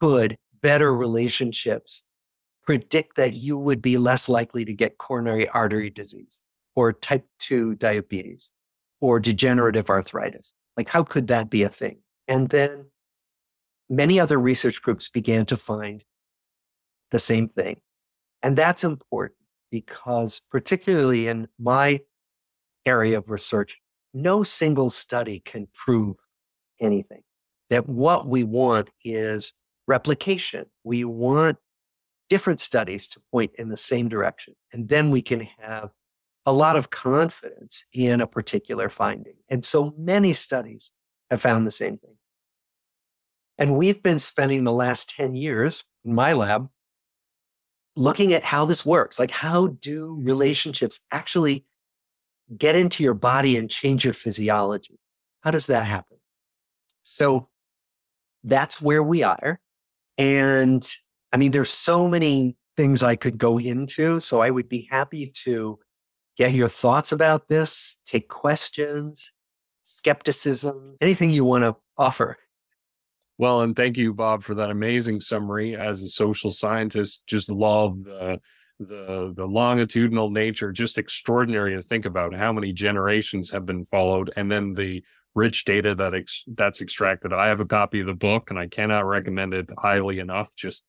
could 0.00 0.36
better 0.62 0.94
relationships 0.94 2.04
predict 2.64 3.16
that 3.16 3.34
you 3.34 3.56
would 3.56 3.80
be 3.80 3.98
less 3.98 4.28
likely 4.28 4.64
to 4.64 4.72
get 4.72 4.98
coronary 4.98 5.48
artery 5.48 5.90
disease 5.90 6.40
or 6.74 6.92
type 6.92 7.24
2 7.38 7.76
diabetes 7.76 8.50
or 9.00 9.20
degenerative 9.20 9.88
arthritis? 9.88 10.52
Like, 10.76 10.88
how 10.88 11.02
could 11.02 11.28
that 11.28 11.48
be 11.48 11.62
a 11.62 11.68
thing? 11.68 11.98
And 12.28 12.48
then 12.50 12.86
many 13.88 14.20
other 14.20 14.38
research 14.38 14.82
groups 14.82 15.08
began 15.08 15.46
to 15.46 15.56
find 15.56 16.04
the 17.10 17.18
same 17.18 17.48
thing. 17.48 17.80
And 18.42 18.56
that's 18.56 18.84
important 18.84 19.38
because, 19.70 20.40
particularly 20.50 21.28
in 21.28 21.48
my 21.58 22.00
area 22.84 23.18
of 23.18 23.30
research, 23.30 23.78
no 24.14 24.42
single 24.42 24.90
study 24.90 25.40
can 25.44 25.68
prove 25.74 26.16
anything. 26.80 27.22
That 27.70 27.88
what 27.88 28.28
we 28.28 28.44
want 28.44 28.90
is 29.04 29.52
replication. 29.88 30.66
We 30.84 31.04
want 31.04 31.58
different 32.28 32.60
studies 32.60 33.08
to 33.08 33.20
point 33.32 33.52
in 33.58 33.68
the 33.68 33.76
same 33.76 34.08
direction. 34.08 34.54
And 34.72 34.88
then 34.88 35.10
we 35.10 35.22
can 35.22 35.48
have 35.58 35.90
a 36.44 36.52
lot 36.52 36.76
of 36.76 36.90
confidence 36.90 37.84
in 37.92 38.20
a 38.20 38.26
particular 38.26 38.88
finding. 38.88 39.34
And 39.48 39.64
so 39.64 39.94
many 39.98 40.32
studies 40.32 40.92
have 41.30 41.40
found 41.40 41.66
the 41.66 41.72
same 41.72 41.98
thing. 41.98 42.16
And 43.58 43.76
we've 43.76 44.02
been 44.02 44.18
spending 44.18 44.64
the 44.64 44.72
last 44.72 45.10
10 45.10 45.34
years 45.34 45.84
in 46.04 46.14
my 46.14 46.32
lab 46.32 46.68
looking 47.96 48.32
at 48.32 48.44
how 48.44 48.66
this 48.66 48.84
works. 48.84 49.18
Like, 49.18 49.30
how 49.30 49.68
do 49.68 50.18
relationships 50.20 51.00
actually 51.10 51.64
get 52.56 52.76
into 52.76 53.02
your 53.02 53.14
body 53.14 53.56
and 53.56 53.70
change 53.70 54.04
your 54.04 54.14
physiology? 54.14 55.00
How 55.40 55.50
does 55.50 55.66
that 55.66 55.84
happen? 55.84 56.18
So 57.02 57.48
that's 58.44 58.80
where 58.80 59.02
we 59.02 59.22
are. 59.22 59.60
And 60.18 60.86
I 61.32 61.36
mean, 61.36 61.52
there's 61.52 61.70
so 61.70 62.06
many 62.08 62.56
things 62.76 63.02
I 63.02 63.16
could 63.16 63.38
go 63.38 63.58
into. 63.58 64.20
So 64.20 64.40
I 64.40 64.50
would 64.50 64.68
be 64.68 64.88
happy 64.90 65.32
to 65.44 65.78
get 66.36 66.52
your 66.52 66.68
thoughts 66.68 67.12
about 67.12 67.48
this, 67.48 67.98
take 68.04 68.28
questions, 68.28 69.32
skepticism, 69.82 70.96
anything 71.00 71.30
you 71.30 71.44
want 71.44 71.64
to 71.64 71.76
offer. 71.96 72.36
Well, 73.38 73.60
and 73.60 73.76
thank 73.76 73.98
you, 73.98 74.14
Bob, 74.14 74.42
for 74.42 74.54
that 74.54 74.70
amazing 74.70 75.20
summary. 75.20 75.76
As 75.76 76.02
a 76.02 76.08
social 76.08 76.50
scientist, 76.50 77.26
just 77.26 77.50
love 77.50 78.04
the 78.04 78.40
the 78.78 79.32
the 79.34 79.46
longitudinal 79.46 80.30
nature, 80.30 80.72
just 80.72 80.98
extraordinary 80.98 81.74
to 81.74 81.82
think 81.82 82.04
about 82.04 82.34
how 82.34 82.52
many 82.52 82.72
generations 82.72 83.50
have 83.50 83.66
been 83.66 83.84
followed, 83.84 84.32
and 84.36 84.50
then 84.50 84.72
the 84.72 85.02
rich 85.34 85.64
data 85.64 85.94
that 85.94 86.14
ex- 86.14 86.44
that's 86.54 86.80
extracted. 86.80 87.32
I 87.32 87.48
have 87.48 87.60
a 87.60 87.66
copy 87.66 88.00
of 88.00 88.06
the 88.06 88.14
book, 88.14 88.50
and 88.50 88.58
I 88.58 88.68
cannot 88.68 89.06
recommend 89.06 89.52
it 89.54 89.70
highly 89.78 90.18
enough. 90.18 90.54
Just 90.56 90.84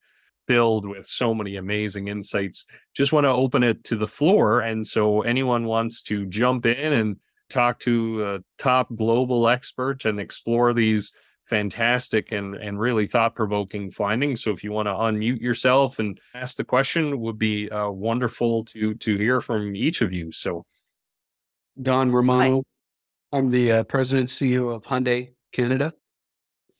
filled 0.46 0.86
with 0.86 1.06
so 1.06 1.34
many 1.34 1.56
amazing 1.56 2.08
insights. 2.08 2.64
Just 2.96 3.12
want 3.12 3.24
to 3.24 3.30
open 3.30 3.62
it 3.62 3.84
to 3.84 3.96
the 3.96 4.08
floor, 4.08 4.60
and 4.60 4.86
so 4.86 5.20
anyone 5.20 5.64
wants 5.64 6.02
to 6.04 6.24
jump 6.26 6.64
in 6.64 6.92
and 6.94 7.16
talk 7.50 7.78
to 7.80 8.24
a 8.24 8.62
top 8.62 8.88
global 8.96 9.48
expert 9.48 10.06
and 10.06 10.18
explore 10.18 10.72
these 10.72 11.12
fantastic 11.48 12.32
and 12.32 12.54
and 12.56 12.78
really 12.78 13.06
thought 13.06 13.34
provoking 13.34 13.90
findings. 13.90 14.42
So 14.42 14.50
if 14.52 14.62
you 14.62 14.72
want 14.72 14.86
to 14.86 14.92
unmute 14.92 15.40
yourself 15.40 15.98
and 15.98 16.20
ask 16.34 16.56
the 16.56 16.64
question, 16.64 17.20
would 17.20 17.38
be 17.38 17.70
uh, 17.70 17.90
wonderful 17.90 18.64
to 18.66 18.94
to 18.94 19.16
hear 19.16 19.40
from 19.40 19.74
each 19.74 20.02
of 20.02 20.12
you. 20.12 20.30
So, 20.32 20.64
Don 21.80 22.12
Romano, 22.12 22.62
Hi. 23.32 23.38
I'm 23.38 23.50
the 23.50 23.72
uh, 23.72 23.84
president 23.84 24.28
CEO 24.28 24.74
of 24.74 24.82
Hyundai 24.84 25.32
Canada. 25.52 25.92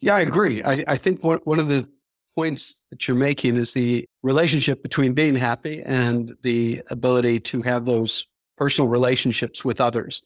Yeah, 0.01 0.15
I 0.15 0.21
agree. 0.21 0.63
I, 0.63 0.85
I 0.87 0.97
think 0.97 1.25
one 1.25 1.41
one 1.45 1.59
of 1.59 1.69
the 1.69 1.89
points 2.35 2.83
that 2.91 3.09
you're 3.09 3.17
making 3.17 3.57
is 3.57 3.73
the 3.73 4.07
relationship 4.23 4.83
between 4.83 5.13
being 5.13 5.35
happy 5.35 5.83
and 5.83 6.37
the 6.43 6.81
ability 6.91 7.41
to 7.41 7.63
have 7.63 7.85
those 7.85 8.27
personal 8.57 8.89
relationships 8.89 9.65
with 9.65 9.81
others. 9.81 10.23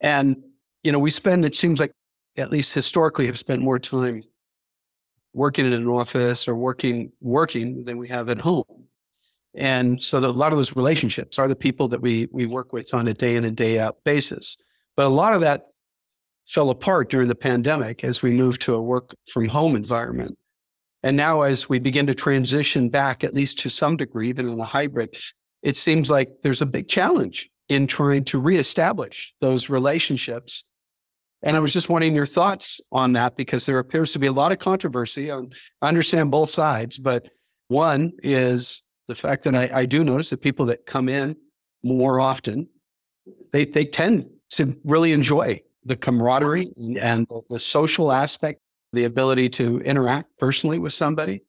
And 0.00 0.36
you 0.82 0.92
know, 0.92 0.98
we 0.98 1.10
spend 1.10 1.44
it 1.44 1.54
seems 1.54 1.80
like 1.80 1.92
at 2.38 2.50
least 2.50 2.72
historically, 2.72 3.26
have 3.26 3.38
spent 3.38 3.62
more 3.62 3.78
time 3.78 4.22
working 5.32 5.66
in 5.66 5.72
an 5.72 5.86
office 5.86 6.48
or 6.48 6.54
working 6.54 7.12
working 7.20 7.84
than 7.84 7.98
we 7.98 8.08
have 8.08 8.28
at 8.28 8.40
home. 8.40 8.64
And 9.54 10.00
so 10.02 10.20
the, 10.20 10.28
a 10.28 10.30
lot 10.30 10.52
of 10.52 10.58
those 10.58 10.76
relationships 10.76 11.38
are 11.38 11.48
the 11.48 11.56
people 11.56 11.88
that 11.88 12.00
we 12.00 12.28
we 12.32 12.46
work 12.46 12.72
with 12.72 12.94
on 12.94 13.08
a 13.08 13.14
day 13.14 13.36
in 13.36 13.44
and 13.44 13.56
day 13.56 13.78
out 13.78 13.98
basis. 14.04 14.56
But 14.96 15.06
a 15.06 15.08
lot 15.08 15.34
of 15.34 15.40
that 15.42 15.66
fell 16.46 16.70
apart 16.70 17.10
during 17.10 17.28
the 17.28 17.34
pandemic 17.34 18.04
as 18.04 18.22
we 18.22 18.30
moved 18.30 18.60
to 18.62 18.74
a 18.74 18.82
work 18.82 19.14
from 19.32 19.48
home 19.48 19.76
environment. 19.76 20.38
And 21.02 21.16
now 21.16 21.42
as 21.42 21.68
we 21.68 21.78
begin 21.78 22.06
to 22.06 22.14
transition 22.14 22.88
back, 22.88 23.22
at 23.22 23.34
least 23.34 23.58
to 23.60 23.70
some 23.70 23.96
degree, 23.96 24.28
even 24.28 24.48
in 24.48 24.58
a 24.58 24.64
hybrid, 24.64 25.16
it 25.62 25.76
seems 25.76 26.10
like 26.10 26.30
there's 26.42 26.62
a 26.62 26.66
big 26.66 26.88
challenge 26.88 27.48
in 27.68 27.86
trying 27.86 28.24
to 28.24 28.40
reestablish 28.40 29.34
those 29.40 29.68
relationships 29.68 30.64
and 31.42 31.56
I 31.56 31.60
was 31.60 31.72
just 31.72 31.88
wanting 31.88 32.14
your 32.14 32.26
thoughts 32.26 32.80
on 32.90 33.12
that 33.12 33.36
because 33.36 33.66
there 33.66 33.78
appears 33.78 34.12
to 34.12 34.18
be 34.18 34.26
a 34.26 34.32
lot 34.32 34.52
of 34.52 34.58
controversy. 34.58 35.30
I 35.30 35.40
understand 35.82 36.30
both 36.30 36.50
sides, 36.50 36.98
but 36.98 37.28
one 37.68 38.12
is 38.22 38.82
the 39.06 39.14
fact 39.14 39.44
that 39.44 39.54
I, 39.54 39.70
I 39.72 39.86
do 39.86 40.02
notice 40.02 40.30
that 40.30 40.40
people 40.40 40.66
that 40.66 40.86
come 40.86 41.08
in 41.08 41.36
more 41.82 42.20
often, 42.20 42.68
they, 43.52 43.64
they 43.64 43.84
tend 43.84 44.28
to 44.50 44.76
really 44.84 45.12
enjoy 45.12 45.62
the 45.84 45.96
camaraderie 45.96 46.68
and 47.00 47.26
the 47.48 47.58
social 47.58 48.10
aspect, 48.10 48.60
the 48.92 49.04
ability 49.04 49.48
to 49.50 49.80
interact 49.80 50.36
personally 50.38 50.78
with 50.78 50.92
somebody. 50.92 51.42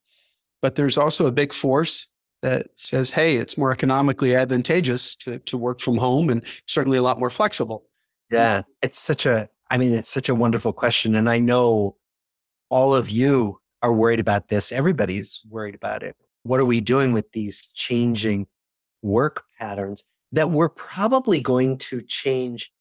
But 0.62 0.76
there's 0.76 0.98
also 0.98 1.26
a 1.26 1.32
big 1.32 1.52
force 1.52 2.08
that 2.42 2.68
says, 2.76 3.12
hey, 3.12 3.38
it's 3.38 3.58
more 3.58 3.72
economically 3.72 4.36
advantageous 4.36 5.16
to, 5.16 5.40
to 5.40 5.58
work 5.58 5.80
from 5.80 5.98
home 5.98 6.30
and 6.30 6.44
certainly 6.68 6.98
a 6.98 7.02
lot 7.02 7.20
more 7.20 7.30
flexible. 7.30 7.86
Yeah, 8.32 8.62
it's 8.82 9.00
such 9.00 9.26
a 9.26 9.50
I 9.70 9.78
mean, 9.78 9.94
it's 9.94 10.10
such 10.10 10.30
a 10.30 10.36
wonderful 10.36 10.74
question. 10.74 11.16
And 11.16 11.30
I 11.30 11.40
know 11.40 11.96
all 12.70 12.96
of 12.96 13.10
you 13.10 13.60
are 13.82 13.94
worried 13.94 14.20
about 14.20 14.48
this. 14.48 14.72
Everybody's 14.72 15.42
worried 15.50 15.76
about 15.76 16.04
it. 16.04 16.16
What 16.44 16.60
are 16.60 16.66
we 16.66 16.82
doing 16.82 17.14
with 17.14 17.32
these 17.32 17.68
changing 17.74 18.48
work 19.02 19.44
patterns 19.58 20.04
that 20.32 20.52
we're 20.52 20.70
probably 20.70 21.42
going 21.42 21.78
to 21.78 22.02
change 22.02 22.72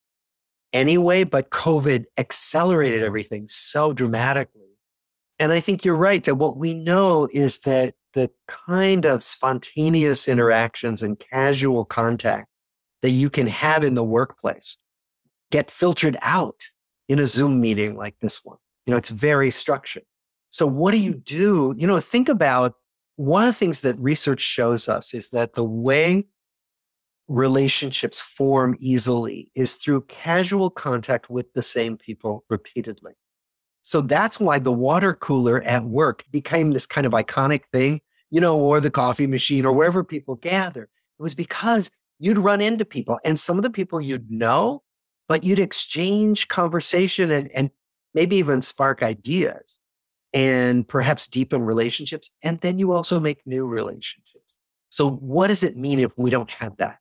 anyway, 0.72 1.24
but 1.24 1.50
COVID 1.50 2.04
accelerated 2.16 3.02
everything 3.02 3.46
so 3.48 3.92
dramatically. 3.92 4.62
And 5.38 5.52
I 5.52 5.60
think 5.60 5.84
you're 5.84 5.96
right 5.96 6.22
that 6.24 6.34
what 6.34 6.56
we 6.56 6.74
know 6.74 7.28
is 7.32 7.60
that 7.60 7.94
the 8.14 8.30
kind 8.48 9.04
of 9.04 9.22
spontaneous 9.22 10.28
interactions 10.28 11.02
and 11.02 11.18
casual 11.18 11.84
contact 11.84 12.48
that 13.02 13.10
you 13.10 13.30
can 13.30 13.46
have 13.46 13.84
in 13.84 13.94
the 13.94 14.04
workplace 14.04 14.76
get 15.50 15.70
filtered 15.70 16.16
out 16.20 16.64
in 17.08 17.18
a 17.18 17.26
Zoom 17.26 17.60
meeting 17.60 17.96
like 17.96 18.14
this 18.20 18.44
one. 18.44 18.58
You 18.86 18.92
know, 18.92 18.98
it's 18.98 19.10
very 19.10 19.50
structured. 19.50 20.04
So 20.50 20.66
what 20.66 20.92
do 20.92 20.98
you 20.98 21.14
mm. 21.14 21.24
do? 21.24 21.74
You 21.76 21.86
know, 21.86 22.00
think 22.00 22.28
about 22.28 22.74
one 23.16 23.48
of 23.48 23.54
the 23.54 23.58
things 23.58 23.80
that 23.80 23.98
research 23.98 24.40
shows 24.40 24.88
us 24.88 25.12
is 25.12 25.30
that 25.30 25.54
the 25.54 25.64
way 25.64 26.26
relationships 27.26 28.20
form 28.20 28.76
easily 28.78 29.50
is 29.54 29.74
through 29.74 30.02
casual 30.02 30.70
contact 30.70 31.28
with 31.28 31.52
the 31.52 31.62
same 31.62 31.96
people 31.96 32.44
repeatedly. 32.48 33.12
So 33.82 34.00
that's 34.00 34.40
why 34.40 34.58
the 34.58 34.72
water 34.72 35.14
cooler 35.14 35.62
at 35.62 35.84
work 35.84 36.24
became 36.30 36.72
this 36.72 36.86
kind 36.86 37.06
of 37.06 37.12
iconic 37.12 37.62
thing, 37.72 38.00
you 38.30 38.40
know, 38.40 38.58
or 38.58 38.80
the 38.80 38.90
coffee 38.90 39.26
machine 39.26 39.66
or 39.66 39.72
wherever 39.72 40.04
people 40.04 40.36
gather. 40.36 40.84
It 40.84 41.22
was 41.22 41.34
because 41.34 41.90
you'd 42.18 42.38
run 42.38 42.60
into 42.60 42.84
people 42.84 43.18
and 43.24 43.38
some 43.38 43.56
of 43.56 43.62
the 43.62 43.70
people 43.70 44.00
you'd 44.00 44.30
know, 44.30 44.82
but 45.28 45.44
you'd 45.44 45.58
exchange 45.58 46.48
conversation 46.48 47.30
and, 47.30 47.50
and 47.52 47.70
maybe 48.14 48.36
even 48.36 48.62
spark 48.62 49.02
ideas 49.02 49.80
and 50.32 50.86
perhaps 50.88 51.26
deepen 51.26 51.62
relationships. 51.62 52.30
And 52.42 52.60
then 52.60 52.78
you 52.78 52.92
also 52.92 53.20
make 53.20 53.46
new 53.46 53.66
relationships. 53.66 54.56
So 54.90 55.10
what 55.10 55.48
does 55.48 55.62
it 55.62 55.76
mean 55.76 56.00
if 56.00 56.12
we 56.16 56.30
don't 56.30 56.50
have 56.52 56.76
that? 56.78 56.98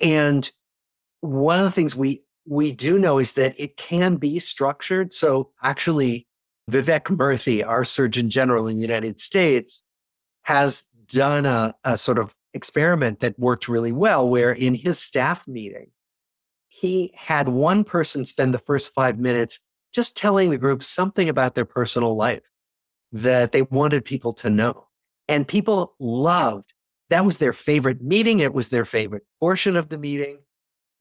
And 0.00 0.50
one 1.20 1.58
of 1.58 1.64
the 1.64 1.70
things 1.70 1.94
we 1.94 2.22
we 2.44 2.72
do 2.72 2.98
know 2.98 3.18
is 3.18 3.34
that 3.34 3.54
it 3.56 3.76
can 3.76 4.16
be 4.16 4.40
structured. 4.40 5.12
So 5.12 5.50
actually, 5.62 6.26
Vivek 6.68 7.04
Murthy, 7.16 7.64
our 7.64 7.84
Surgeon 7.84 8.30
General 8.30 8.66
in 8.66 8.76
the 8.76 8.82
United 8.82 9.20
States, 9.20 9.84
has 10.42 10.88
done 11.06 11.46
a, 11.46 11.72
a 11.84 11.96
sort 11.96 12.18
of 12.18 12.34
experiment 12.52 13.20
that 13.20 13.38
worked 13.38 13.68
really 13.68 13.92
well, 13.92 14.28
where 14.28 14.50
in 14.50 14.74
his 14.74 14.98
staff 14.98 15.46
meeting, 15.46 15.92
he 16.72 17.12
had 17.14 17.48
one 17.48 17.84
person 17.84 18.24
spend 18.24 18.54
the 18.54 18.58
first 18.58 18.94
five 18.94 19.18
minutes 19.18 19.60
just 19.92 20.16
telling 20.16 20.48
the 20.48 20.56
group 20.56 20.82
something 20.82 21.28
about 21.28 21.54
their 21.54 21.66
personal 21.66 22.16
life 22.16 22.50
that 23.12 23.52
they 23.52 23.62
wanted 23.62 24.06
people 24.06 24.32
to 24.32 24.48
know. 24.48 24.86
And 25.28 25.46
people 25.46 25.94
loved 26.00 26.72
that 27.10 27.26
was 27.26 27.36
their 27.36 27.52
favorite 27.52 28.00
meeting. 28.00 28.40
It 28.40 28.54
was 28.54 28.70
their 28.70 28.86
favorite 28.86 29.24
portion 29.38 29.76
of 29.76 29.90
the 29.90 29.98
meeting. 29.98 30.38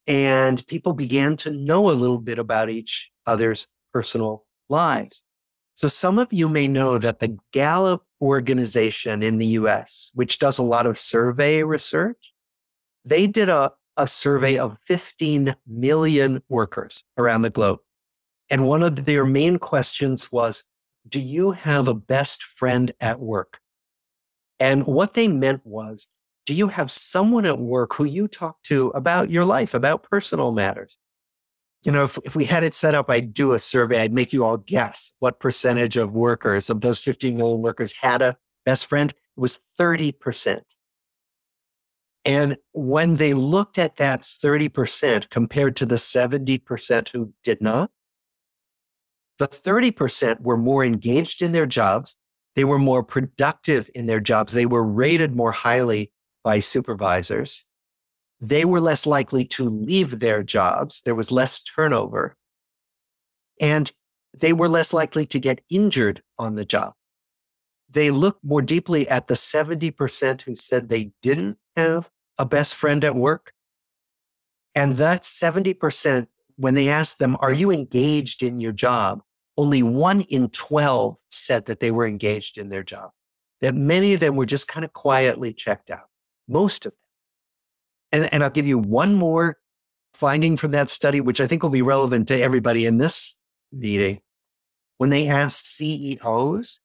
And 0.08 0.66
people 0.68 0.92
began 0.92 1.38
to 1.38 1.52
know 1.52 1.90
a 1.90 1.94
little 1.94 2.18
bit 2.18 2.38
about 2.38 2.70
each 2.70 3.10
other's 3.26 3.68
personal 3.94 4.46
lives. 4.68 5.24
So 5.74 5.88
some 5.88 6.20
of 6.20 6.28
you 6.34 6.50
may 6.50 6.68
know 6.68 6.98
that 6.98 7.20
the 7.20 7.38
Gallup 7.54 8.04
organization 8.22 9.24
in 9.24 9.38
the 9.38 9.46
US, 9.46 10.12
which 10.14 10.38
does 10.38 10.58
a 10.58 10.64
lot 10.64 10.86
of 10.86 11.00
survey 11.00 11.64
research, 11.64 12.34
they 13.06 13.26
did 13.26 13.48
a, 13.48 13.72
a 13.98 14.08
survey 14.08 14.58
of 14.58 14.78
15 14.86 15.56
million 15.68 16.42
workers 16.50 17.04
around 17.18 17.42
the 17.42 17.50
globe. 17.50 17.80
And 18.50 18.68
one 18.68 18.84
of 18.84 19.06
their 19.06 19.26
main 19.26 19.60
questions 19.60 20.32
was, 20.32 20.66
do 21.08 21.20
you 21.20 21.52
have 21.52 21.88
a 21.88 21.94
best 21.94 22.44
friend 22.44 22.92
at 23.00 23.20
work? 23.20 23.60
And 24.60 24.86
what 24.86 25.14
they 25.14 25.28
meant 25.28 25.66
was, 25.66 26.08
do 26.46 26.54
you 26.54 26.68
have 26.68 26.92
someone 26.92 27.46
at 27.46 27.60
work 27.60 27.94
who 27.94 28.04
you 28.04 28.28
talk 28.28 28.62
to 28.64 28.90
about 28.90 29.30
your 29.30 29.46
life, 29.46 29.74
about 29.74 30.04
personal 30.04 30.52
matters? 30.52 30.98
You 31.84 31.92
know, 31.92 32.04
if, 32.04 32.20
if 32.24 32.36
we 32.36 32.46
had 32.46 32.64
it 32.64 32.74
set 32.74 32.94
up, 32.94 33.10
I'd 33.10 33.34
do 33.34 33.54
a 33.54 33.60
survey. 33.60 34.02
I'd 34.02 34.14
make 34.14 34.34
you 34.34 34.44
all 34.44 34.58
guess 34.58 35.14
what 35.20 35.40
percentage 35.40 35.98
of 35.98 36.14
workers, 36.14 36.70
of 36.70 36.82
those 36.82 37.02
15 37.02 37.38
million 37.38 37.62
workers, 37.62 37.94
had 37.94 38.22
a 38.22 38.38
best 38.66 38.86
friend. 38.86 39.12
It 39.12 39.40
was 39.40 39.60
30%. 39.80 40.62
And 42.24 42.58
when 42.72 43.16
they 43.16 43.34
looked 43.34 43.80
at 43.80 43.98
that 43.98 44.22
30% 44.22 45.30
compared 45.30 45.76
to 45.78 45.86
the 45.86 45.96
70% 45.96 47.10
who 47.10 47.34
did 47.44 47.62
not, 47.62 47.90
the 49.40 49.48
30% 49.48 50.42
were 50.42 50.58
more 50.58 50.86
engaged 50.86 51.42
in 51.42 51.52
their 51.52 51.66
jobs. 51.66 52.18
They 52.56 52.64
were 52.64 52.78
more 52.78 53.02
productive 53.02 53.90
in 53.96 54.06
their 54.06 54.20
jobs. 54.20 54.54
They 54.54 54.68
were 54.68 54.84
rated 54.84 55.36
more 55.36 55.52
highly 55.52 56.12
by 56.44 56.60
supervisors. 56.60 57.66
They 58.40 58.66
were 58.66 58.82
less 58.82 59.08
likely 59.08 59.46
to 59.46 59.64
leave 59.64 60.20
their 60.20 60.44
jobs. 60.44 61.02
There 61.04 61.16
was 61.16 61.32
less 61.32 61.62
turnover. 61.64 62.36
And 63.60 63.92
they 64.34 64.54
were 64.54 64.70
less 64.70 64.94
likely 64.94 65.26
to 65.28 65.40
get 65.40 65.62
injured 65.70 66.22
on 66.38 66.56
the 66.56 66.66
job. 66.66 66.94
They 67.90 68.12
looked 68.12 68.44
more 68.44 68.62
deeply 68.62 69.08
at 69.10 69.28
the 69.28 69.34
70% 69.34 70.44
who 70.44 70.56
said 70.56 70.88
they 70.88 71.12
didn't 71.22 71.58
have 71.76 72.10
a 72.38 72.46
best 72.46 72.76
friend 72.76 73.04
at 73.04 73.16
work. 73.16 73.54
And 74.74 74.98
that 74.98 75.24
70%, 75.24 76.28
when 76.56 76.76
they 76.76 76.90
asked 76.90 77.20
them, 77.20 77.38
Are 77.40 77.54
you 77.54 77.72
engaged 77.72 78.44
in 78.44 78.62
your 78.62 78.72
job? 78.72 79.22
only 79.58 79.84
one 79.84 80.22
in 80.22 80.50
12 80.50 81.18
said 81.30 81.66
that 81.66 81.80
they 81.80 81.92
were 81.92 82.08
engaged 82.08 82.58
in 82.58 82.70
their 82.70 82.84
job, 82.84 83.12
that 83.60 83.76
many 83.76 84.14
of 84.14 84.20
them 84.20 84.36
were 84.36 84.46
just 84.46 84.68
kind 84.68 84.84
of 84.84 84.94
quietly 84.94 85.54
checked 85.54 85.92
out, 85.92 86.10
most 86.48 86.86
of 86.86 86.92
them. 86.92 86.98
And, 88.24 88.34
and 88.34 88.44
I'll 88.44 88.50
give 88.50 88.68
you 88.68 88.78
one 88.78 89.16
more 89.16 89.58
finding 90.14 90.58
from 90.58 90.72
that 90.72 90.90
study, 90.90 91.22
which 91.22 91.40
I 91.40 91.48
think 91.48 91.64
will 91.64 91.70
be 91.70 91.82
relevant 91.82 92.28
to 92.30 92.42
everybody 92.42 92.86
in 92.86 92.98
this 92.98 93.36
meeting. 93.72 94.22
When 94.98 95.10
they 95.10 95.28
asked 95.28 95.66
CEOs 95.66 96.80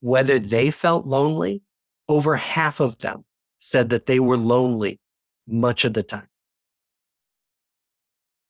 whether 0.00 0.38
they 0.38 0.70
felt 0.70 1.06
lonely, 1.06 1.62
over 2.08 2.36
half 2.36 2.80
of 2.80 2.98
them 2.98 3.24
said 3.66 3.90
that 3.90 4.06
they 4.06 4.20
were 4.20 4.36
lonely 4.36 5.00
much 5.46 5.84
of 5.84 5.92
the 5.94 6.02
time. 6.02 6.28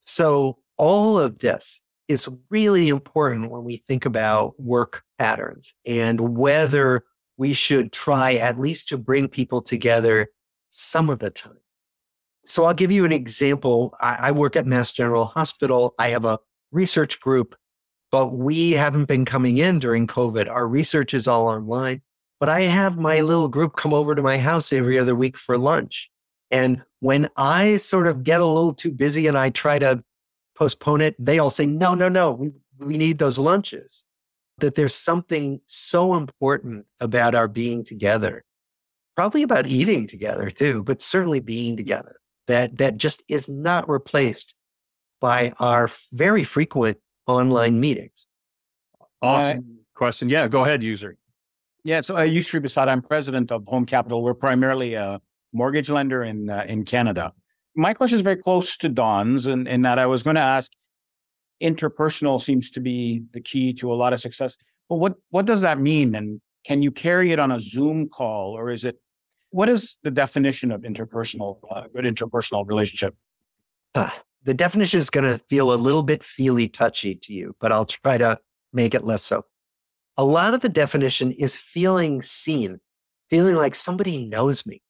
So 0.01 0.59
all 0.77 1.19
of 1.19 1.39
this 1.39 1.83
is 2.09 2.29
really 2.51 2.89
important 2.89 3.51
when 3.51 3.65
we 3.65 3.83
think 3.89 4.07
about 4.07 4.59
work 4.61 5.03
patterns 5.19 5.75
and 5.85 6.37
whether 6.37 7.05
we 7.37 7.53
should 7.53 7.93
try 7.93 8.35
at 8.35 8.59
least 8.59 8.89
to 8.89 8.99
bring 8.99 9.29
people 9.29 9.61
together 9.61 10.29
some 10.71 11.11
of 11.11 11.19
the 11.19 11.31
time. 11.31 11.59
So 12.47 12.65
I'll 12.65 12.75
give 12.75 12.93
you 12.93 13.05
an 13.05 13.13
example. 13.13 13.95
I, 14.01 14.29
I, 14.29 14.31
work 14.31 14.55
at 14.55 14.67
Mass 14.67 14.93
General 14.93 15.25
Hospital. 15.25 15.95
I 15.99 16.09
have 16.09 16.25
a 16.25 16.39
research 16.71 17.19
group, 17.19 17.57
but 18.13 18.29
we 18.29 18.71
haven't 18.73 19.07
been 19.07 19.25
coming 19.25 19.59
in 19.59 19.81
during 19.81 20.07
COVID. 20.07 20.49
Our 20.49 20.69
research 20.69 21.13
is 21.13 21.27
all 21.27 21.49
online. 21.49 22.03
But 22.39 22.49
I 22.49 22.63
have 22.63 22.99
my 22.99 23.21
little 23.21 23.49
group 23.49 23.77
come 23.77 23.95
over 23.95 24.15
to 24.15 24.23
my 24.23 24.39
house 24.39 24.73
every 24.73 24.99
other 24.99 25.15
week 25.15 25.37
for 25.37 25.57
lunch. 25.57 26.11
And 26.51 26.83
when 27.01 27.29
I 27.37 27.77
sort 27.79 28.07
of 28.07 28.23
get 28.23 28.41
a 28.41 28.47
little 28.47 28.75
too 28.75 28.93
busy 28.93 29.27
and 29.27 29.37
I 29.37 29.51
try 29.51 29.79
to 29.79 30.03
postpone 30.57 31.01
it, 31.01 31.17
they 31.19 31.39
all 31.39 31.51
say, 31.51 31.67
no, 31.67 31.95
no, 31.95 32.09
no, 32.09 32.33
we, 32.33 32.53
we 32.79 32.97
need 32.97 33.19
those 33.19 33.39
lunches. 33.39 34.05
That 34.59 34.75
there's 34.75 34.95
something 34.95 35.61
so 35.67 36.15
important 36.15 36.87
about 37.01 37.35
our 37.35 37.49
being 37.49 37.85
together, 37.85 38.45
probably 39.15 39.43
about 39.43 39.67
eating 39.67 40.07
together 40.07 40.49
too, 40.49 40.83
but 40.83 41.03
certainly 41.03 41.41
being 41.41 41.77
together 41.77 42.17
that, 42.47 42.79
that 42.79 42.97
just 42.97 43.23
is 43.29 43.49
not 43.49 43.89
replaced 43.89 44.55
by 45.21 45.53
our 45.59 45.91
very 46.13 46.45
frequent 46.45 46.99
online 47.27 47.81
meetings. 47.81 48.27
Awesome 49.21 49.59
uh, 49.59 49.99
question. 49.99 50.29
Yeah, 50.29 50.49
go 50.49 50.63
ahead, 50.63 50.83
Yousry. 50.83 51.17
Yeah, 51.87 52.01
so 52.01 52.17
uh, 52.17 52.21
Yousry 52.21 52.61
Bissada, 52.61 52.89
I'm 52.89 53.01
president 53.01 53.53
of 53.53 53.67
Home 53.69 53.87
Capital. 53.87 54.23
We're 54.23 54.35
primarily 54.35 54.95
a 54.95 55.21
mortgage 55.53 55.89
lender 55.89 56.23
in 56.25 56.51
uh, 56.51 56.65
in 56.69 56.85
Canada 56.85 57.33
my 57.77 57.93
question 57.93 58.17
is 58.17 58.23
very 58.23 58.37
close 58.37 58.77
to 58.79 58.89
Don's, 58.89 59.47
and 59.47 59.69
in, 59.69 59.75
in 59.75 59.83
that 59.83 59.99
I 59.99 60.07
was 60.07 60.23
going 60.23 60.37
to 60.37 60.43
ask 60.43 60.73
interpersonal 61.63 62.41
seems 62.41 62.71
to 62.73 62.81
be 62.81 63.23
the 63.33 63.41
key 63.41 63.73
to 63.75 63.93
a 63.93 63.95
lot 63.95 64.13
of 64.13 64.21
success. 64.21 64.57
But 64.89 64.97
what 64.97 65.15
what 65.31 65.47
does 65.47 65.61
that 65.61 65.79
mean? 65.79 66.15
And 66.15 66.41
can 66.65 66.83
you 66.83 66.91
carry 66.91 67.33
it 67.33 67.39
on 67.39 67.53
a 67.53 67.61
Zoom 67.61 68.09
call, 68.09 68.57
or 68.57 68.71
is 68.71 68.85
it 68.85 68.99
what 69.51 69.69
is 69.69 69.99
the 70.03 70.11
definition 70.11 70.73
of 70.73 70.83
interpersonal 70.83 71.59
uh, 71.71 71.85
good 71.95 72.05
interpersonal 72.05 72.67
relationship? 72.67 73.15
Uh, 73.95 74.11
the 74.43 74.55
definition 74.55 74.99
is 74.99 75.11
going 75.11 75.25
to 75.25 75.39
feel 75.49 75.73
a 75.73 75.77
little 75.77 76.03
bit 76.03 76.23
feely 76.23 76.69
touchy 76.69 77.15
to 77.15 77.33
you, 77.33 77.55
but 77.61 77.73
I'll 77.73 77.87
try 77.87 78.19
to 78.19 78.39
make 78.73 78.95
it 78.95 79.05
less 79.05 79.23
so. 79.23 79.45
A 80.17 80.25
lot 80.25 80.55
of 80.55 80.61
the 80.61 80.69
definition 80.69 81.33
is 81.33 81.59
feeling 81.59 82.23
seen, 82.23 82.81
feeling 83.29 83.57
like 83.57 83.75
somebody 83.75 84.27
knows 84.27 84.65
me 84.65 84.83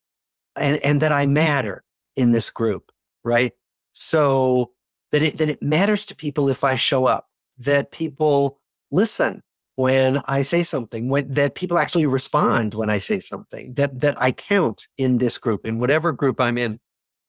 and, 0.55 0.77
and 0.83 1.01
that 1.01 1.11
I 1.11 1.25
matter 1.25 1.83
in 2.15 2.31
this 2.31 2.49
group, 2.49 2.91
right? 3.23 3.53
So 3.91 4.71
that 5.11 5.21
it, 5.21 5.37
that 5.37 5.49
it 5.49 5.61
matters 5.61 6.05
to 6.07 6.15
people 6.15 6.49
if 6.49 6.63
I 6.63 6.75
show 6.75 7.05
up, 7.05 7.27
that 7.59 7.91
people 7.91 8.59
listen 8.91 9.43
when 9.75 10.21
I 10.25 10.41
say 10.41 10.63
something, 10.63 11.09
when, 11.09 11.33
that 11.33 11.55
people 11.55 11.77
actually 11.77 12.07
respond 12.07 12.73
when 12.73 12.89
I 12.89 12.97
say 12.97 13.19
something, 13.19 13.75
that, 13.75 13.99
that 14.01 14.19
I 14.21 14.31
count 14.31 14.87
in 14.97 15.19
this 15.19 15.37
group, 15.37 15.65
in 15.65 15.79
whatever 15.79 16.11
group 16.11 16.41
I'm 16.41 16.57
in. 16.57 16.79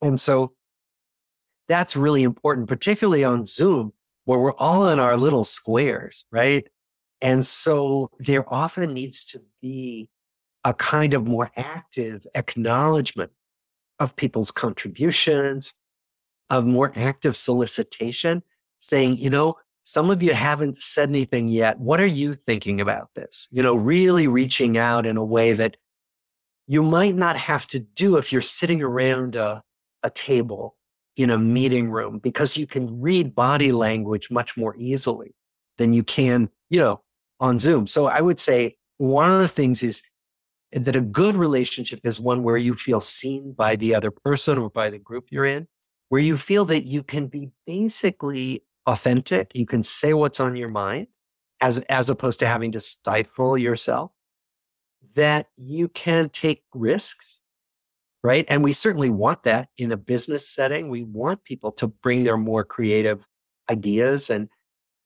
And 0.00 0.18
so 0.18 0.54
that's 1.68 1.94
really 1.94 2.22
important, 2.22 2.68
particularly 2.68 3.22
on 3.22 3.44
Zoom, 3.44 3.92
where 4.24 4.38
we're 4.38 4.54
all 4.54 4.88
in 4.88 4.98
our 4.98 5.16
little 5.16 5.44
squares, 5.44 6.24
right? 6.32 6.66
And 7.20 7.44
so 7.46 8.10
there 8.18 8.52
often 8.52 8.94
needs 8.94 9.24
to 9.26 9.42
be 9.60 10.08
a 10.64 10.74
kind 10.74 11.14
of 11.14 11.26
more 11.26 11.50
active 11.56 12.26
acknowledgement 12.34 13.32
of 13.98 14.14
people's 14.16 14.50
contributions, 14.50 15.74
of 16.50 16.64
more 16.64 16.92
active 16.94 17.36
solicitation, 17.36 18.42
saying, 18.78 19.18
you 19.18 19.30
know, 19.30 19.56
some 19.82 20.10
of 20.10 20.22
you 20.22 20.34
haven't 20.34 20.76
said 20.76 21.08
anything 21.08 21.48
yet. 21.48 21.80
What 21.80 22.00
are 22.00 22.06
you 22.06 22.34
thinking 22.34 22.80
about 22.80 23.08
this? 23.14 23.48
You 23.50 23.62
know, 23.62 23.74
really 23.74 24.28
reaching 24.28 24.76
out 24.76 25.06
in 25.06 25.16
a 25.16 25.24
way 25.24 25.54
that 25.54 25.76
you 26.66 26.82
might 26.82 27.14
not 27.14 27.36
have 27.36 27.66
to 27.68 27.78
do 27.78 28.16
if 28.16 28.30
you're 28.30 28.42
sitting 28.42 28.82
around 28.82 29.34
a, 29.34 29.62
a 30.02 30.10
table 30.10 30.76
in 31.16 31.30
a 31.30 31.38
meeting 31.38 31.90
room 31.90 32.18
because 32.18 32.56
you 32.56 32.66
can 32.66 33.00
read 33.00 33.34
body 33.34 33.72
language 33.72 34.30
much 34.30 34.56
more 34.56 34.76
easily 34.78 35.34
than 35.78 35.94
you 35.94 36.04
can, 36.04 36.50
you 36.68 36.78
know, 36.78 37.00
on 37.40 37.58
Zoom. 37.58 37.86
So 37.86 38.06
I 38.06 38.20
would 38.20 38.40
say 38.40 38.76
one 38.98 39.30
of 39.30 39.40
the 39.40 39.48
things 39.48 39.82
is 39.82 40.02
that 40.72 40.96
a 40.96 41.00
good 41.00 41.36
relationship 41.36 42.00
is 42.04 42.20
one 42.20 42.42
where 42.42 42.56
you 42.56 42.74
feel 42.74 43.00
seen 43.00 43.52
by 43.52 43.76
the 43.76 43.94
other 43.94 44.10
person 44.10 44.58
or 44.58 44.68
by 44.68 44.90
the 44.90 44.98
group 44.98 45.28
you're 45.30 45.44
in, 45.44 45.66
where 46.08 46.20
you 46.20 46.36
feel 46.36 46.64
that 46.66 46.84
you 46.84 47.02
can 47.02 47.26
be 47.26 47.50
basically 47.66 48.64
authentic. 48.86 49.50
You 49.54 49.66
can 49.66 49.82
say 49.82 50.14
what's 50.14 50.40
on 50.40 50.56
your 50.56 50.68
mind 50.68 51.06
as, 51.60 51.78
as 51.88 52.10
opposed 52.10 52.38
to 52.40 52.46
having 52.46 52.72
to 52.72 52.80
stifle 52.80 53.56
yourself, 53.56 54.10
that 55.14 55.46
you 55.56 55.88
can 55.88 56.28
take 56.28 56.62
risks, 56.74 57.40
right? 58.22 58.44
And 58.48 58.62
we 58.62 58.72
certainly 58.72 59.10
want 59.10 59.44
that 59.44 59.68
in 59.78 59.90
a 59.90 59.96
business 59.96 60.48
setting. 60.48 60.88
We 60.88 61.02
want 61.02 61.44
people 61.44 61.72
to 61.72 61.86
bring 61.86 62.24
their 62.24 62.36
more 62.36 62.64
creative 62.64 63.26
ideas 63.70 64.28
and 64.30 64.48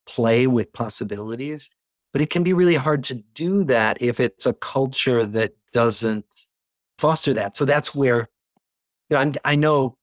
play 0.06 0.46
with 0.46 0.72
possibilities. 0.72 1.70
But 2.12 2.20
it 2.20 2.30
can 2.30 2.42
be 2.42 2.52
really 2.52 2.74
hard 2.74 3.04
to 3.04 3.14
do 3.14 3.64
that 3.64 4.00
if 4.00 4.20
it's 4.20 4.44
a 4.44 4.52
culture 4.52 5.24
that 5.24 5.54
doesn't 5.72 6.46
foster 6.98 7.32
that. 7.34 7.56
So 7.56 7.64
that's 7.64 7.94
where 7.94 8.28
you 9.08 9.16
know, 9.16 9.18
I'm, 9.18 9.34
I 9.44 9.56
know 9.56 9.96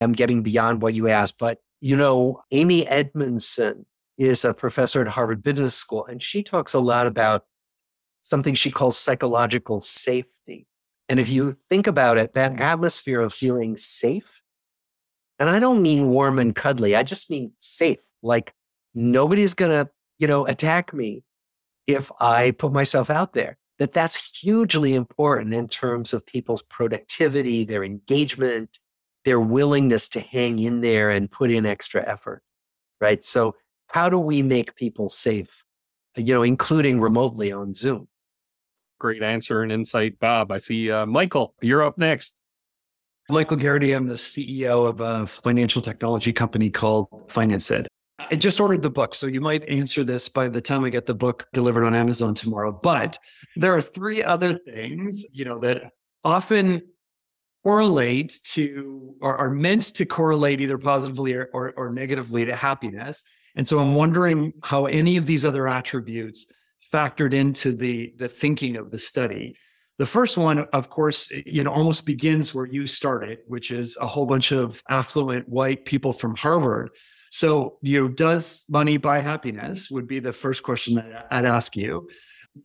I'm 0.00 0.12
getting 0.12 0.42
beyond 0.42 0.82
what 0.82 0.94
you 0.94 1.08
asked, 1.08 1.38
but 1.38 1.58
you 1.80 1.96
know, 1.96 2.42
Amy 2.50 2.86
Edmondson 2.86 3.86
is 4.18 4.44
a 4.44 4.52
professor 4.52 5.00
at 5.00 5.08
Harvard 5.08 5.42
Business 5.42 5.74
School, 5.74 6.04
and 6.04 6.22
she 6.22 6.42
talks 6.42 6.74
a 6.74 6.80
lot 6.80 7.06
about 7.06 7.46
something 8.22 8.54
she 8.54 8.70
calls 8.70 8.98
psychological 8.98 9.80
safety. 9.80 10.66
And 11.08 11.18
if 11.18 11.28
you 11.28 11.56
think 11.70 11.86
about 11.86 12.18
it, 12.18 12.34
that 12.34 12.60
atmosphere 12.60 13.20
of 13.20 13.32
feeling 13.32 13.76
safe, 13.76 14.42
and 15.38 15.48
I 15.48 15.58
don't 15.58 15.80
mean 15.80 16.10
warm 16.10 16.38
and 16.38 16.54
cuddly, 16.54 16.94
I 16.94 17.02
just 17.02 17.30
mean 17.30 17.52
safe. 17.56 17.98
Like 18.22 18.52
nobody's 18.94 19.54
going 19.54 19.70
to, 19.70 19.90
you 20.18 20.26
know, 20.26 20.46
attack 20.46 20.92
me 20.92 21.24
if 21.94 22.10
I 22.20 22.52
put 22.52 22.72
myself 22.72 23.10
out 23.10 23.32
there. 23.32 23.58
That 23.78 23.92
that's 23.92 24.38
hugely 24.40 24.94
important 24.94 25.54
in 25.54 25.66
terms 25.66 26.12
of 26.12 26.26
people's 26.26 26.60
productivity, 26.60 27.64
their 27.64 27.82
engagement, 27.82 28.78
their 29.24 29.40
willingness 29.40 30.08
to 30.10 30.20
hang 30.20 30.58
in 30.58 30.82
there 30.82 31.08
and 31.08 31.30
put 31.30 31.50
in 31.50 31.64
extra 31.64 32.06
effort. 32.06 32.42
Right. 33.00 33.24
So 33.24 33.54
how 33.86 34.10
do 34.10 34.18
we 34.18 34.42
make 34.42 34.76
people 34.76 35.08
safe? 35.08 35.64
You 36.16 36.34
know, 36.34 36.42
including 36.42 37.00
remotely 37.00 37.52
on 37.52 37.72
Zoom. 37.74 38.08
Great 38.98 39.22
answer 39.22 39.62
and 39.62 39.72
insight, 39.72 40.18
Bob. 40.18 40.52
I 40.52 40.58
see 40.58 40.90
uh, 40.90 41.06
Michael, 41.06 41.54
you're 41.62 41.82
up 41.82 41.96
next. 41.96 42.38
Michael 43.30 43.56
Garrity, 43.56 43.92
I'm 43.92 44.08
the 44.08 44.14
CEO 44.14 44.88
of 44.88 45.00
a 45.00 45.26
financial 45.26 45.80
technology 45.80 46.32
company 46.32 46.68
called 46.68 47.08
Financeit. 47.28 47.86
I 48.30 48.36
just 48.36 48.60
ordered 48.60 48.82
the 48.82 48.90
book, 48.90 49.14
so 49.14 49.26
you 49.26 49.40
might 49.40 49.68
answer 49.68 50.04
this 50.04 50.28
by 50.28 50.48
the 50.48 50.60
time 50.60 50.84
I 50.84 50.90
get 50.90 51.06
the 51.06 51.14
book 51.14 51.46
delivered 51.52 51.84
on 51.84 51.94
Amazon 51.94 52.34
tomorrow. 52.34 52.72
But 52.72 53.18
there 53.56 53.74
are 53.76 53.82
three 53.82 54.22
other 54.22 54.58
things, 54.58 55.24
you 55.32 55.44
know, 55.44 55.58
that 55.60 55.92
often 56.24 56.82
correlate 57.62 58.38
to 58.44 59.14
or 59.20 59.36
are 59.36 59.50
meant 59.50 59.94
to 59.94 60.06
correlate 60.06 60.60
either 60.60 60.78
positively 60.78 61.34
or, 61.34 61.50
or, 61.52 61.72
or 61.76 61.90
negatively 61.90 62.44
to 62.44 62.56
happiness. 62.56 63.24
And 63.56 63.68
so 63.68 63.78
I'm 63.78 63.94
wondering 63.94 64.52
how 64.62 64.86
any 64.86 65.16
of 65.16 65.26
these 65.26 65.44
other 65.44 65.68
attributes 65.68 66.46
factored 66.92 67.32
into 67.32 67.72
the 67.72 68.14
the 68.18 68.28
thinking 68.28 68.76
of 68.76 68.90
the 68.90 68.98
study. 68.98 69.56
The 69.98 70.06
first 70.06 70.38
one, 70.38 70.60
of 70.72 70.88
course, 70.88 71.30
you 71.44 71.62
know, 71.62 71.70
almost 71.70 72.06
begins 72.06 72.54
where 72.54 72.64
you 72.64 72.86
started, 72.86 73.40
which 73.46 73.70
is 73.70 73.98
a 74.00 74.06
whole 74.06 74.24
bunch 74.24 74.50
of 74.50 74.82
affluent 74.88 75.46
white 75.46 75.84
people 75.84 76.14
from 76.14 76.34
Harvard 76.36 76.90
so, 77.30 77.78
you 77.80 78.00
know, 78.00 78.08
does 78.08 78.64
money 78.68 78.96
buy 78.96 79.20
happiness? 79.20 79.88
Would 79.90 80.08
be 80.08 80.18
the 80.18 80.32
first 80.32 80.64
question 80.64 80.96
that 80.96 81.28
I'd 81.30 81.44
ask 81.44 81.76
you. 81.76 82.08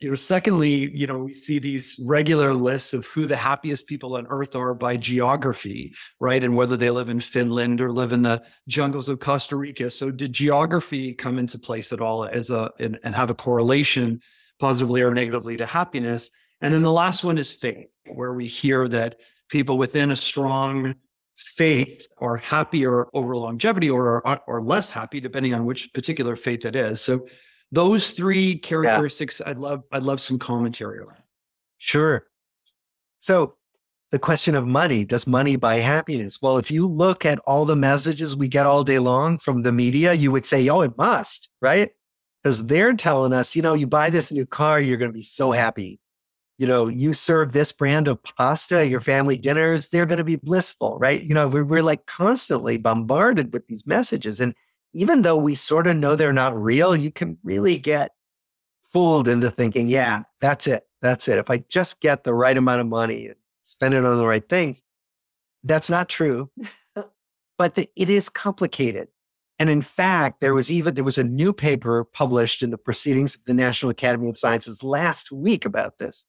You 0.00 0.10
know, 0.10 0.16
secondly, 0.16 0.90
you 0.92 1.06
know, 1.06 1.20
we 1.20 1.34
see 1.34 1.60
these 1.60 1.98
regular 2.04 2.52
lists 2.52 2.92
of 2.92 3.06
who 3.06 3.26
the 3.26 3.36
happiest 3.36 3.86
people 3.86 4.16
on 4.16 4.26
earth 4.28 4.56
are 4.56 4.74
by 4.74 4.96
geography, 4.96 5.94
right? 6.18 6.42
And 6.42 6.56
whether 6.56 6.76
they 6.76 6.90
live 6.90 7.08
in 7.08 7.20
Finland 7.20 7.80
or 7.80 7.92
live 7.92 8.12
in 8.12 8.22
the 8.22 8.42
jungles 8.66 9.08
of 9.08 9.20
Costa 9.20 9.54
Rica. 9.54 9.88
So 9.88 10.10
did 10.10 10.32
geography 10.32 11.14
come 11.14 11.38
into 11.38 11.60
place 11.60 11.92
at 11.92 12.00
all 12.00 12.24
as 12.24 12.50
a 12.50 12.72
and, 12.80 12.98
and 13.04 13.14
have 13.14 13.30
a 13.30 13.34
correlation 13.34 14.20
positively 14.58 15.02
or 15.02 15.14
negatively 15.14 15.56
to 15.58 15.66
happiness? 15.66 16.32
And 16.60 16.74
then 16.74 16.82
the 16.82 16.92
last 16.92 17.22
one 17.22 17.38
is 17.38 17.52
faith, 17.52 17.86
where 18.12 18.32
we 18.32 18.48
hear 18.48 18.88
that 18.88 19.20
people 19.48 19.78
within 19.78 20.10
a 20.10 20.16
strong 20.16 20.96
faith 21.36 22.06
are 22.18 22.36
happier 22.36 23.08
over 23.14 23.36
longevity 23.36 23.90
or 23.90 24.26
are, 24.26 24.42
or 24.46 24.62
less 24.62 24.90
happy 24.90 25.20
depending 25.20 25.54
on 25.54 25.66
which 25.66 25.92
particular 25.92 26.34
faith 26.34 26.64
it 26.64 26.74
is. 26.74 27.00
So 27.00 27.26
those 27.72 28.10
three 28.10 28.56
characteristics 28.56 29.40
yeah. 29.40 29.50
i'd 29.50 29.58
love 29.58 29.82
i'd 29.92 30.02
love 30.02 30.20
some 30.20 30.38
commentary 30.38 30.98
around. 30.98 31.22
Sure. 31.78 32.26
So 33.18 33.56
the 34.12 34.18
question 34.18 34.54
of 34.54 34.66
money 34.66 35.04
does 35.04 35.26
money 35.26 35.56
buy 35.56 35.76
happiness? 35.76 36.40
Well 36.40 36.58
if 36.58 36.70
you 36.70 36.86
look 36.86 37.26
at 37.26 37.38
all 37.40 37.64
the 37.64 37.76
messages 37.76 38.36
we 38.36 38.48
get 38.48 38.66
all 38.66 38.84
day 38.84 38.98
long 38.98 39.38
from 39.38 39.62
the 39.62 39.72
media 39.72 40.14
you 40.14 40.30
would 40.30 40.46
say 40.46 40.68
oh 40.68 40.80
it 40.80 40.96
must 40.96 41.50
right? 41.60 41.90
Because 42.42 42.64
they're 42.64 42.94
telling 42.94 43.32
us 43.32 43.54
you 43.54 43.62
know 43.62 43.74
you 43.74 43.86
buy 43.86 44.10
this 44.10 44.32
new 44.32 44.46
car 44.46 44.80
you're 44.80 44.96
going 44.96 45.10
to 45.10 45.16
be 45.16 45.22
so 45.22 45.50
happy 45.50 46.00
you 46.58 46.66
know, 46.66 46.88
you 46.88 47.12
serve 47.12 47.52
this 47.52 47.72
brand 47.72 48.08
of 48.08 48.22
pasta 48.22 48.86
your 48.86 49.00
family 49.00 49.36
dinners, 49.36 49.88
they're 49.88 50.06
going 50.06 50.18
to 50.18 50.24
be 50.24 50.36
blissful, 50.36 50.98
right? 50.98 51.22
You 51.22 51.34
know, 51.34 51.48
we're, 51.48 51.64
we're 51.64 51.82
like 51.82 52.06
constantly 52.06 52.78
bombarded 52.78 53.52
with 53.52 53.66
these 53.66 53.86
messages. 53.86 54.40
And 54.40 54.54
even 54.94 55.22
though 55.22 55.36
we 55.36 55.54
sort 55.54 55.86
of 55.86 55.96
know 55.96 56.16
they're 56.16 56.32
not 56.32 56.60
real, 56.60 56.96
you 56.96 57.10
can 57.10 57.36
really 57.42 57.76
get 57.78 58.12
fooled 58.82 59.28
into 59.28 59.50
thinking, 59.50 59.88
yeah, 59.88 60.22
that's 60.40 60.66
it. 60.66 60.84
That's 61.02 61.28
it. 61.28 61.38
If 61.38 61.50
I 61.50 61.58
just 61.68 62.00
get 62.00 62.24
the 62.24 62.34
right 62.34 62.56
amount 62.56 62.80
of 62.80 62.86
money 62.86 63.26
and 63.26 63.36
spend 63.62 63.94
it 63.94 64.04
on 64.04 64.16
the 64.16 64.26
right 64.26 64.48
things, 64.48 64.82
that's 65.62 65.90
not 65.90 66.08
true. 66.08 66.50
but 67.58 67.74
the, 67.74 67.90
it 67.96 68.08
is 68.08 68.30
complicated. 68.30 69.08
And 69.58 69.68
in 69.68 69.82
fact, 69.82 70.40
there 70.40 70.54
was 70.54 70.70
even 70.70 70.94
there 70.94 71.04
was 71.04 71.18
a 71.18 71.24
new 71.24 71.52
paper 71.52 72.04
published 72.04 72.62
in 72.62 72.70
the 72.70 72.78
Proceedings 72.78 73.34
of 73.34 73.44
the 73.44 73.54
National 73.54 73.90
Academy 73.90 74.28
of 74.28 74.38
Sciences 74.38 74.82
last 74.82 75.32
week 75.32 75.64
about 75.64 75.98
this 75.98 76.26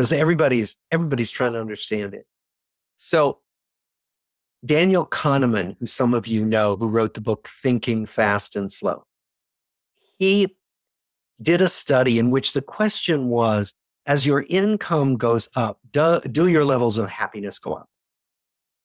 because 0.00 0.12
everybody's 0.12 0.78
everybody's 0.90 1.30
trying 1.30 1.52
to 1.52 1.60
understand 1.60 2.14
it. 2.14 2.24
So 2.96 3.40
Daniel 4.64 5.04
Kahneman, 5.04 5.76
who 5.78 5.84
some 5.84 6.14
of 6.14 6.26
you 6.26 6.42
know, 6.42 6.74
who 6.74 6.88
wrote 6.88 7.12
the 7.12 7.20
book 7.20 7.50
Thinking 7.62 8.06
Fast 8.06 8.56
and 8.56 8.72
Slow, 8.72 9.04
he 10.18 10.56
did 11.42 11.60
a 11.60 11.68
study 11.68 12.18
in 12.18 12.30
which 12.30 12.54
the 12.54 12.62
question 12.62 13.28
was 13.28 13.74
as 14.06 14.24
your 14.24 14.46
income 14.48 15.18
goes 15.18 15.50
up, 15.54 15.78
do, 15.90 16.20
do 16.20 16.46
your 16.46 16.64
levels 16.64 16.96
of 16.96 17.10
happiness 17.10 17.58
go 17.58 17.74
up? 17.74 17.88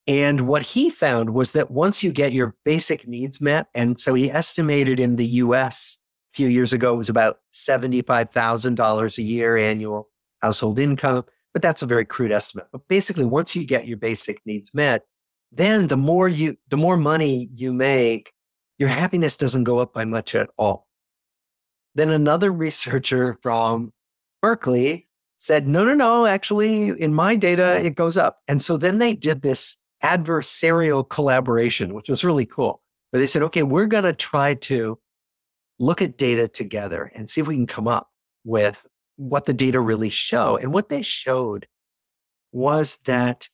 And 0.07 0.41
what 0.49 0.63
he 0.63 0.89
found 0.89 1.29
was 1.29 1.51
that 1.51 1.71
once 1.71 2.03
you 2.03 2.11
get 2.11 2.33
your 2.33 2.57
basic 2.65 3.07
needs 3.07 3.39
met, 3.39 3.67
and 3.73 3.97
so 4.01 4.15
he 4.15 4.29
estimated 4.29 4.99
in 4.99 5.15
the 5.15 5.27
US 5.27 5.97
a 6.33 6.35
few 6.35 6.49
years 6.49 6.73
ago, 6.73 6.93
it 6.93 6.97
was 6.97 7.09
about 7.09 7.39
$75,000 7.53 9.17
a 9.17 9.21
year 9.21 9.55
annual 9.55 10.09
household 10.41 10.79
income, 10.79 11.23
but 11.53 11.61
that's 11.61 11.81
a 11.81 11.87
very 11.87 12.05
crude 12.05 12.31
estimate. 12.31 12.67
But 12.71 12.87
basically, 12.87 13.25
once 13.25 13.55
you 13.55 13.65
get 13.65 13.87
your 13.87 13.97
basic 13.97 14.41
needs 14.45 14.73
met, 14.73 15.03
then 15.51 15.87
the 15.87 15.97
more 15.97 16.27
you, 16.27 16.57
the 16.69 16.77
more 16.77 16.97
money 16.97 17.49
you 17.53 17.73
make, 17.73 18.31
your 18.77 18.89
happiness 18.89 19.37
doesn't 19.37 19.63
go 19.63 19.79
up 19.79 19.93
by 19.93 20.05
much 20.05 20.35
at 20.35 20.49
all. 20.57 20.87
Then 21.95 22.09
another 22.09 22.51
researcher 22.51 23.37
from 23.41 23.93
Berkeley 24.41 25.07
said, 25.37 25.67
no, 25.67 25.85
no, 25.85 25.93
no, 25.93 26.25
actually, 26.25 26.89
in 26.89 27.13
my 27.13 27.35
data, 27.35 27.83
it 27.83 27.95
goes 27.95 28.17
up. 28.17 28.39
And 28.47 28.61
so 28.61 28.77
then 28.77 28.99
they 28.99 29.13
did 29.13 29.41
this 29.41 29.77
adversarial 30.03 31.07
collaboration, 31.07 31.93
which 31.93 32.09
was 32.09 32.23
really 32.25 32.45
cool. 32.45 32.81
But 33.11 33.19
they 33.19 33.27
said, 33.27 33.43
okay, 33.43 33.63
we're 33.63 33.85
going 33.85 34.03
to 34.03 34.13
try 34.13 34.55
to 34.55 34.99
look 35.79 36.01
at 36.01 36.17
data 36.17 36.47
together 36.47 37.11
and 37.15 37.29
see 37.29 37.41
if 37.41 37.47
we 37.47 37.55
can 37.55 37.67
come 37.67 37.87
up 37.87 38.09
with 38.43 38.85
what 39.17 39.45
the 39.45 39.53
data 39.53 39.79
really 39.79 40.09
show. 40.09 40.57
And 40.57 40.73
what 40.73 40.89
they 40.89 41.01
showed 41.01 41.67
was 42.51 42.97
that 43.05 43.49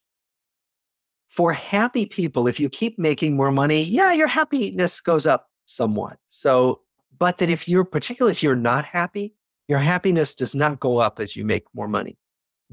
for 1.30 1.54
happy 1.54 2.06
people, 2.06 2.48
if 2.48 2.60
you 2.60 2.70
keep 2.70 3.00
making 3.00 3.36
more 3.36 3.52
money, 3.52 3.84
yeah, 3.84 4.12
your 4.12 4.28
happiness 4.28 5.00
goes 5.02 5.26
up 5.26 5.48
somewhat. 5.66 6.18
So, 6.28 6.82
but 7.18 7.38
that 7.38 7.50
if 7.50 7.68
you're, 7.68 7.86
particularly 7.86 8.32
if 8.32 8.44
you're 8.44 8.56
not 8.56 8.86
happy, 8.86 9.34
your 9.68 9.80
happiness 9.80 10.36
does 10.36 10.54
not 10.54 10.80
go 10.80 10.98
up 10.98 11.20
as 11.20 11.36
you 11.36 11.46
make 11.46 11.64
more 11.74 11.88
money 11.88 12.18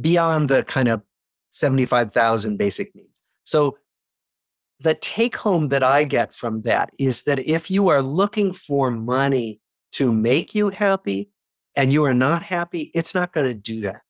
beyond 0.00 0.48
the 0.48 0.64
kind 0.64 0.88
of 0.88 1.02
75,000 1.50 2.56
basic 2.56 2.94
needs. 2.94 3.20
So 3.44 3.78
the 4.80 4.94
take 4.94 5.36
home 5.36 5.68
that 5.68 5.82
I 5.82 6.04
get 6.04 6.34
from 6.34 6.62
that 6.62 6.90
is 6.98 7.24
that 7.24 7.38
if 7.40 7.70
you 7.70 7.88
are 7.88 8.02
looking 8.02 8.52
for 8.52 8.90
money 8.90 9.60
to 9.92 10.12
make 10.12 10.54
you 10.54 10.70
happy 10.70 11.30
and 11.76 11.92
you 11.92 12.04
are 12.04 12.14
not 12.14 12.42
happy, 12.42 12.90
it's 12.94 13.14
not 13.14 13.32
going 13.32 13.46
to 13.46 13.54
do 13.54 13.80
that. 13.82 14.02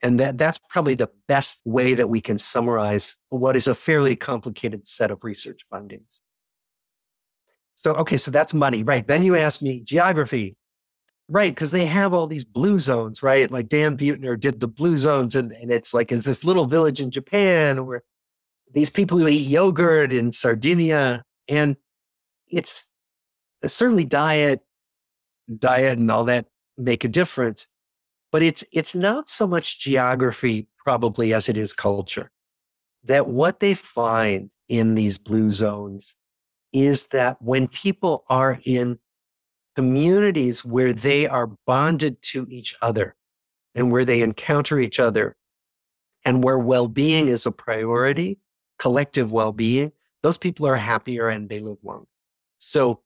And 0.00 0.20
that, 0.20 0.38
that's 0.38 0.58
probably 0.70 0.94
the 0.94 1.10
best 1.26 1.60
way 1.64 1.94
that 1.94 2.08
we 2.08 2.20
can 2.20 2.38
summarize 2.38 3.16
what 3.30 3.56
is 3.56 3.66
a 3.66 3.74
fairly 3.74 4.14
complicated 4.14 4.86
set 4.86 5.10
of 5.10 5.24
research 5.24 5.62
findings. 5.68 6.20
So, 7.74 7.92
okay, 7.94 8.16
so 8.16 8.30
that's 8.30 8.54
money, 8.54 8.82
right? 8.82 9.06
Then 9.06 9.22
you 9.22 9.36
ask 9.36 9.60
me 9.60 9.80
geography, 9.80 10.56
right? 11.28 11.54
Because 11.54 11.70
they 11.70 11.86
have 11.86 12.14
all 12.14 12.26
these 12.26 12.44
blue 12.44 12.78
zones, 12.78 13.22
right? 13.22 13.50
Like 13.50 13.68
Dan 13.68 13.96
Buettner 13.96 14.38
did 14.38 14.60
the 14.60 14.68
blue 14.68 14.96
zones, 14.96 15.34
and, 15.34 15.52
and 15.52 15.70
it's 15.70 15.92
like, 15.94 16.10
is 16.10 16.24
this 16.24 16.44
little 16.44 16.66
village 16.66 17.00
in 17.00 17.10
Japan 17.10 17.86
where 17.86 18.02
these 18.72 18.90
people 18.90 19.18
who 19.18 19.28
eat 19.28 19.48
yogurt 19.48 20.12
in 20.12 20.32
Sardinia, 20.32 21.24
and 21.48 21.76
it's 22.48 22.88
certainly 23.66 24.04
diet, 24.04 24.60
diet, 25.56 25.98
and 25.98 26.10
all 26.10 26.24
that 26.24 26.46
make 26.76 27.04
a 27.04 27.08
difference, 27.08 27.66
but 28.30 28.42
it's 28.42 28.64
it's 28.72 28.94
not 28.94 29.28
so 29.28 29.46
much 29.46 29.80
geography 29.80 30.68
probably 30.76 31.34
as 31.34 31.48
it 31.48 31.56
is 31.56 31.72
culture. 31.72 32.30
That 33.04 33.28
what 33.28 33.60
they 33.60 33.74
find 33.74 34.50
in 34.68 34.94
these 34.94 35.18
blue 35.18 35.50
zones 35.50 36.16
is 36.72 37.08
that 37.08 37.40
when 37.40 37.68
people 37.68 38.24
are 38.28 38.58
in 38.64 38.98
communities 39.76 40.64
where 40.64 40.92
they 40.92 41.26
are 41.26 41.46
bonded 41.66 42.20
to 42.20 42.46
each 42.50 42.76
other 42.82 43.14
and 43.74 43.90
where 43.92 44.04
they 44.04 44.20
encounter 44.22 44.78
each 44.78 44.98
other 44.98 45.36
and 46.24 46.42
where 46.42 46.58
well-being 46.58 47.28
is 47.28 47.46
a 47.46 47.52
priority 47.52 48.38
collective 48.78 49.32
well 49.32 49.52
being, 49.52 49.92
those 50.22 50.36
people 50.36 50.66
are 50.66 50.76
happier 50.76 51.28
and 51.28 51.48
they 51.48 51.60
live 51.60 51.78
longer. 51.82 52.08
So 52.58 53.00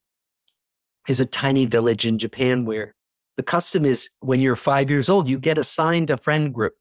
there's 1.07 1.21
a 1.21 1.27
tiny 1.27 1.67
village 1.67 2.07
in 2.07 2.19
Japan 2.19 2.65
where 2.65 2.95
the 3.37 3.43
custom 3.43 3.85
is 3.85 4.11
when 4.21 4.41
you're 4.41 4.57
five 4.57 4.91
years 4.91 5.09
old, 5.09 5.29
you 5.29 5.39
get 5.39 5.59
assigned 5.59 6.11
a 6.11 6.17
friend 6.17 6.53
group 6.53 6.75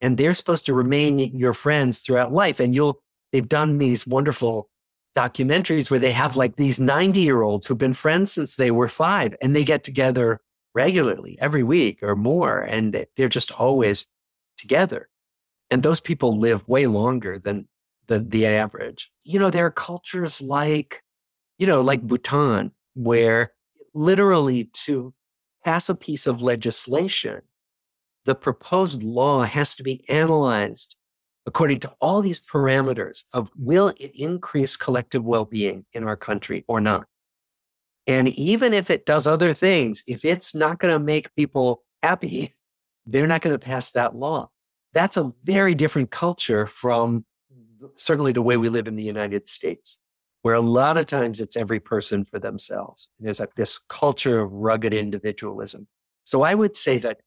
and 0.00 0.16
they're 0.16 0.34
supposed 0.34 0.66
to 0.66 0.74
remain 0.74 1.18
your 1.18 1.54
friends 1.54 2.00
throughout 2.00 2.32
life. 2.32 2.60
And 2.60 2.74
you'll, 2.74 3.02
they've 3.32 3.48
done 3.48 3.78
these 3.78 4.06
wonderful 4.06 4.68
documentaries 5.16 5.90
where 5.90 6.00
they 6.00 6.12
have 6.12 6.36
like 6.36 6.56
these 6.56 6.78
90 6.78 7.20
year 7.20 7.42
olds 7.42 7.66
who've 7.66 7.78
been 7.78 7.94
friends 7.94 8.32
since 8.32 8.56
they 8.56 8.70
were 8.70 8.88
five 8.88 9.34
and 9.40 9.56
they 9.56 9.64
get 9.64 9.82
together 9.82 10.40
regularly 10.74 11.38
every 11.40 11.62
week 11.62 12.02
or 12.02 12.14
more. 12.14 12.60
And 12.60 13.06
they're 13.16 13.28
just 13.28 13.50
always 13.52 14.06
together. 14.58 15.08
And 15.70 15.82
those 15.82 16.00
people 16.00 16.38
live 16.38 16.68
way 16.68 16.86
longer 16.86 17.38
than 17.38 17.66
the, 18.06 18.20
the 18.20 18.46
average. 18.46 19.10
You 19.24 19.38
know, 19.38 19.50
there 19.50 19.66
are 19.66 19.70
cultures 19.70 20.40
like, 20.42 21.02
you 21.58 21.66
know, 21.66 21.80
like 21.80 22.02
Bhutan, 22.02 22.72
where 22.94 23.52
literally 23.96 24.70
to 24.84 25.14
pass 25.64 25.88
a 25.88 25.94
piece 25.94 26.26
of 26.26 26.42
legislation, 26.42 27.42
the 28.24 28.34
proposed 28.34 29.02
law 29.02 29.42
has 29.42 29.74
to 29.76 29.82
be 29.82 30.04
analyzed 30.08 30.96
according 31.46 31.78
to 31.80 31.92
all 32.00 32.22
these 32.22 32.40
parameters 32.40 33.24
of 33.32 33.50
will 33.56 33.88
it 33.88 34.10
increase 34.14 34.76
collective 34.76 35.24
well-being 35.24 35.84
in 35.92 36.04
our 36.04 36.16
country 36.16 36.64
or 36.66 36.80
not? 36.80 37.06
And 38.06 38.28
even 38.28 38.72
if 38.72 38.90
it 38.90 39.06
does 39.06 39.26
other 39.26 39.52
things, 39.52 40.02
if 40.06 40.24
it's 40.24 40.54
not 40.54 40.78
going 40.78 40.92
to 40.92 40.98
make 40.98 41.34
people 41.34 41.82
happy, 42.02 42.54
they're 43.06 43.26
not 43.26 43.40
going 43.40 43.54
to 43.54 43.64
pass 43.64 43.90
that 43.92 44.14
law. 44.14 44.50
That's 44.92 45.16
a 45.16 45.32
very 45.44 45.74
different 45.74 46.10
culture 46.10 46.66
from 46.66 47.24
certainly 47.94 48.32
the 48.32 48.42
way 48.42 48.56
we 48.56 48.68
live 48.68 48.88
in 48.88 48.96
the 48.96 49.02
United 49.02 49.48
States, 49.48 50.00
where 50.46 50.54
a 50.54 50.60
lot 50.60 50.96
of 50.96 51.06
times 51.06 51.40
it's 51.40 51.56
every 51.56 51.80
person 51.80 52.24
for 52.24 52.38
themselves. 52.38 53.08
There's 53.18 53.40
like 53.40 53.56
this 53.56 53.80
culture 53.88 54.38
of 54.38 54.52
rugged 54.52 54.94
individualism. 54.94 55.88
So 56.22 56.42
I 56.42 56.54
would 56.54 56.76
say 56.76 56.98
that 56.98 57.22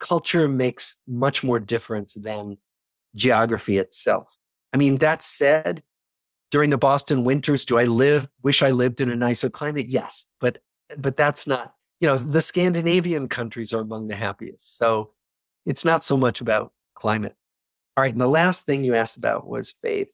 culture 0.00 0.48
makes 0.48 0.98
much 1.06 1.44
more 1.44 1.60
difference 1.60 2.14
than 2.14 2.56
geography 3.14 3.76
itself. 3.76 4.38
I 4.72 4.78
mean, 4.78 4.96
that 5.00 5.22
said, 5.22 5.82
during 6.50 6.70
the 6.70 6.78
Boston 6.78 7.24
winters, 7.24 7.66
do 7.66 7.76
I 7.76 7.84
live, 7.84 8.26
wish 8.42 8.62
I 8.62 8.70
lived 8.70 9.02
in 9.02 9.10
a 9.10 9.16
nicer 9.16 9.50
climate? 9.50 9.90
Yes, 9.90 10.26
but, 10.40 10.56
but 10.96 11.14
that's 11.14 11.46
not, 11.46 11.74
you 12.00 12.08
know, 12.08 12.16
the 12.16 12.40
Scandinavian 12.40 13.28
countries 13.28 13.74
are 13.74 13.82
among 13.82 14.08
the 14.08 14.16
happiest. 14.16 14.78
So 14.78 15.12
it's 15.66 15.84
not 15.84 16.04
so 16.04 16.16
much 16.16 16.40
about 16.40 16.72
climate. 16.94 17.36
All 17.98 18.02
right. 18.02 18.12
And 18.12 18.20
the 18.22 18.26
last 18.28 18.64
thing 18.64 18.82
you 18.82 18.94
asked 18.94 19.18
about 19.18 19.46
was 19.46 19.72
faith. 19.82 20.08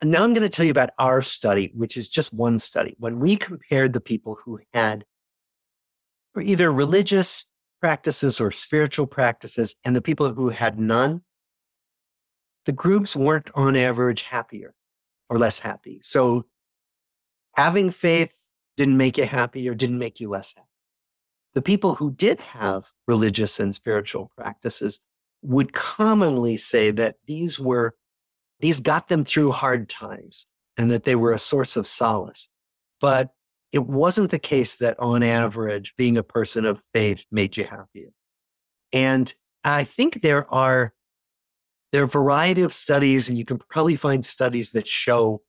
And 0.00 0.10
now 0.10 0.24
I'm 0.24 0.32
going 0.32 0.42
to 0.42 0.48
tell 0.48 0.64
you 0.64 0.70
about 0.70 0.90
our 0.98 1.20
study, 1.20 1.70
which 1.74 1.96
is 1.96 2.08
just 2.08 2.32
one 2.32 2.58
study. 2.58 2.94
When 2.98 3.20
we 3.20 3.36
compared 3.36 3.92
the 3.92 4.00
people 4.00 4.38
who 4.44 4.60
had 4.72 5.04
either 6.40 6.72
religious 6.72 7.44
practices 7.80 8.40
or 8.40 8.50
spiritual 8.50 9.06
practices 9.06 9.76
and 9.84 9.94
the 9.94 10.02
people 10.02 10.32
who 10.32 10.48
had 10.50 10.78
none, 10.78 11.22
the 12.66 12.72
groups 12.72 13.16
weren't 13.16 13.50
on 13.54 13.76
average 13.76 14.22
happier 14.22 14.74
or 15.28 15.38
less 15.38 15.58
happy. 15.58 15.98
So 16.02 16.46
having 17.56 17.90
faith 17.90 18.32
didn't 18.76 18.96
make 18.96 19.18
you 19.18 19.26
happy 19.26 19.68
or 19.68 19.74
didn't 19.74 19.98
make 19.98 20.20
you 20.20 20.30
less 20.30 20.54
happy. 20.54 20.66
The 21.54 21.62
people 21.62 21.96
who 21.96 22.12
did 22.12 22.40
have 22.40 22.92
religious 23.06 23.58
and 23.60 23.74
spiritual 23.74 24.30
practices 24.36 25.00
would 25.42 25.72
commonly 25.72 26.56
say 26.56 26.90
that 26.92 27.16
these 27.26 27.58
were, 27.58 27.94
these 28.60 28.80
got 28.80 29.08
them 29.08 29.24
through 29.24 29.52
hard 29.52 29.88
times 29.88 30.46
and 30.76 30.90
that 30.90 31.04
they 31.04 31.14
were 31.14 31.32
a 31.32 31.38
source 31.38 31.76
of 31.76 31.86
solace. 31.86 32.48
But 33.00 33.30
it 33.72 33.86
wasn't 33.86 34.30
the 34.30 34.38
case 34.38 34.76
that 34.76 34.98
on 34.98 35.22
average, 35.22 35.94
being 35.96 36.16
a 36.16 36.22
person 36.22 36.64
of 36.64 36.82
faith 36.92 37.24
made 37.30 37.56
you 37.56 37.64
happier. 37.64 38.08
And 38.92 39.32
I 39.64 39.84
think 39.84 40.22
there 40.22 40.52
are, 40.52 40.92
there 41.92 42.02
are 42.02 42.06
a 42.06 42.08
variety 42.08 42.62
of 42.62 42.74
studies 42.74 43.28
and 43.28 43.38
you 43.38 43.44
can 43.44 43.58
probably 43.58 43.96
find 43.96 44.24
studies 44.24 44.72
that 44.72 44.88
show 44.88 45.42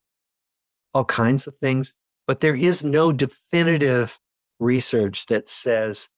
all 0.94 1.06
kinds 1.06 1.48
of 1.48 1.56
things, 1.58 1.96
but 2.28 2.42
there 2.42 2.56
is 2.56 2.84
no 2.84 3.12
definitive 3.12 4.20
research 4.60 5.26
that 5.28 5.50
says, 5.50 6.10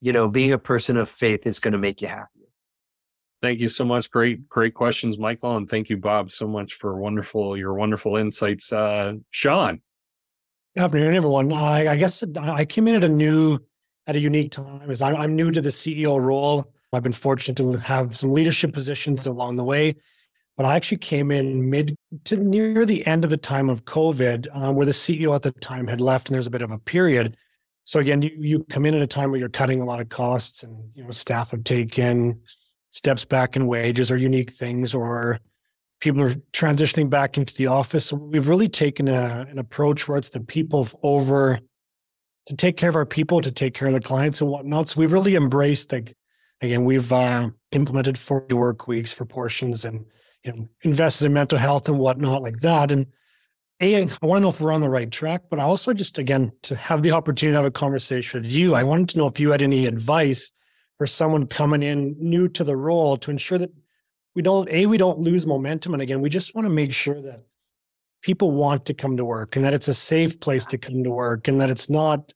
you 0.00 0.12
know, 0.12 0.28
being 0.28 0.52
a 0.52 0.58
person 0.58 0.96
of 0.96 1.08
faith 1.08 1.46
is 1.46 1.60
going 1.60 1.72
to 1.72 1.78
make 1.78 2.02
you 2.02 2.08
happy. 2.08 2.39
Thank 3.42 3.60
you 3.60 3.68
so 3.68 3.84
much. 3.84 4.10
Great, 4.10 4.48
great 4.48 4.74
questions, 4.74 5.16
Michael. 5.16 5.56
And 5.56 5.68
thank 5.68 5.88
you, 5.88 5.96
Bob, 5.96 6.30
so 6.30 6.46
much 6.46 6.74
for 6.74 6.96
wonderful, 6.96 7.56
your 7.56 7.72
wonderful 7.74 8.16
insights. 8.16 8.72
Uh, 8.72 9.14
Sean. 9.30 9.80
Good 10.76 10.84
afternoon, 10.84 11.14
everyone. 11.14 11.52
I, 11.52 11.92
I 11.92 11.96
guess 11.96 12.22
I 12.38 12.64
came 12.64 12.86
in 12.86 12.96
at 12.96 13.04
a 13.04 13.08
new, 13.08 13.58
at 14.06 14.14
a 14.14 14.20
unique 14.20 14.52
time 14.52 14.90
as 14.90 15.00
I'm, 15.00 15.16
I'm 15.16 15.34
new 15.34 15.50
to 15.50 15.60
the 15.60 15.70
CEO 15.70 16.20
role. 16.20 16.70
I've 16.92 17.02
been 17.02 17.12
fortunate 17.12 17.56
to 17.56 17.78
have 17.78 18.16
some 18.16 18.32
leadership 18.32 18.72
positions 18.72 19.26
along 19.26 19.56
the 19.56 19.64
way, 19.64 19.96
but 20.56 20.66
I 20.66 20.76
actually 20.76 20.98
came 20.98 21.30
in 21.30 21.70
mid 21.70 21.96
to 22.24 22.36
near 22.36 22.84
the 22.84 23.06
end 23.06 23.24
of 23.24 23.30
the 23.30 23.36
time 23.36 23.70
of 23.70 23.84
COVID, 23.84 24.48
um, 24.52 24.74
where 24.74 24.86
the 24.86 24.92
CEO 24.92 25.34
at 25.34 25.42
the 25.42 25.52
time 25.52 25.86
had 25.86 26.00
left, 26.00 26.28
and 26.28 26.34
there's 26.34 26.46
a 26.46 26.50
bit 26.50 26.62
of 26.62 26.70
a 26.70 26.78
period. 26.78 27.36
So 27.84 28.00
again, 28.00 28.22
you, 28.22 28.30
you 28.38 28.66
come 28.68 28.84
in 28.86 28.94
at 28.94 29.02
a 29.02 29.06
time 29.06 29.30
where 29.30 29.40
you're 29.40 29.48
cutting 29.48 29.80
a 29.80 29.84
lot 29.84 30.00
of 30.00 30.08
costs, 30.08 30.62
and 30.62 30.90
you 30.94 31.04
know 31.04 31.10
staff 31.10 31.52
have 31.52 31.64
taken 31.64 32.40
steps 32.90 33.24
back 33.24 33.56
in 33.56 33.66
wages 33.66 34.10
or 34.10 34.16
unique 34.16 34.52
things 34.52 34.94
or 34.94 35.40
people 36.00 36.22
are 36.22 36.34
transitioning 36.52 37.08
back 37.08 37.36
into 37.36 37.54
the 37.54 37.66
office. 37.66 38.06
So 38.06 38.16
we've 38.16 38.48
really 38.48 38.68
taken 38.68 39.08
a, 39.08 39.46
an 39.48 39.58
approach 39.58 40.08
where 40.08 40.18
it's 40.18 40.30
the 40.30 40.40
people 40.40 40.88
over 41.02 41.60
to 42.46 42.56
take 42.56 42.76
care 42.76 42.88
of 42.88 42.96
our 42.96 43.06
people, 43.06 43.40
to 43.42 43.52
take 43.52 43.74
care 43.74 43.88
of 43.88 43.94
the 43.94 44.00
clients 44.00 44.40
and 44.40 44.50
whatnot. 44.50 44.88
So 44.88 45.00
we've 45.00 45.12
really 45.12 45.36
embraced 45.36 45.92
like 45.92 46.14
again, 46.60 46.84
we've 46.84 47.12
uh, 47.12 47.50
implemented 47.72 48.18
40 48.18 48.54
work 48.54 48.86
weeks 48.86 49.12
for 49.12 49.24
portions 49.24 49.84
and 49.84 50.04
you 50.44 50.52
know 50.52 50.68
invested 50.82 51.26
in 51.26 51.32
mental 51.32 51.58
health 51.58 51.88
and 51.88 51.98
whatnot 51.98 52.42
like 52.42 52.60
that. 52.60 52.90
And 52.90 53.06
a, 53.82 54.02
I 54.02 54.26
want 54.26 54.38
to 54.38 54.40
know 54.40 54.48
if 54.50 54.60
we're 54.60 54.72
on 54.72 54.82
the 54.82 54.88
right 54.88 55.10
track, 55.10 55.42
but 55.48 55.58
I 55.58 55.62
also 55.62 55.92
just 55.92 56.18
again 56.18 56.52
to 56.62 56.76
have 56.76 57.02
the 57.02 57.12
opportunity 57.12 57.52
to 57.52 57.58
have 57.58 57.66
a 57.66 57.70
conversation 57.70 58.42
with 58.42 58.50
you. 58.50 58.74
I 58.74 58.82
wanted 58.82 59.10
to 59.10 59.18
know 59.18 59.26
if 59.26 59.40
you 59.40 59.50
had 59.50 59.62
any 59.62 59.86
advice 59.86 60.50
for 61.00 61.06
someone 61.06 61.46
coming 61.46 61.82
in 61.82 62.14
new 62.20 62.46
to 62.46 62.62
the 62.62 62.76
role 62.76 63.16
to 63.16 63.30
ensure 63.30 63.56
that 63.56 63.72
we 64.34 64.42
don't 64.42 64.68
a 64.68 64.84
we 64.84 64.98
don't 64.98 65.18
lose 65.18 65.46
momentum. 65.46 65.94
And 65.94 66.02
again 66.02 66.20
we 66.20 66.28
just 66.28 66.54
want 66.54 66.66
to 66.66 66.70
make 66.70 66.92
sure 66.92 67.22
that 67.22 67.46
people 68.20 68.50
want 68.50 68.84
to 68.84 68.92
come 68.92 69.16
to 69.16 69.24
work 69.24 69.56
and 69.56 69.64
that 69.64 69.72
it's 69.72 69.88
a 69.88 69.94
safe 69.94 70.38
place 70.40 70.66
to 70.66 70.76
come 70.76 71.02
to 71.02 71.08
work 71.08 71.48
and 71.48 71.58
that 71.58 71.70
it's 71.70 71.88
not 71.88 72.34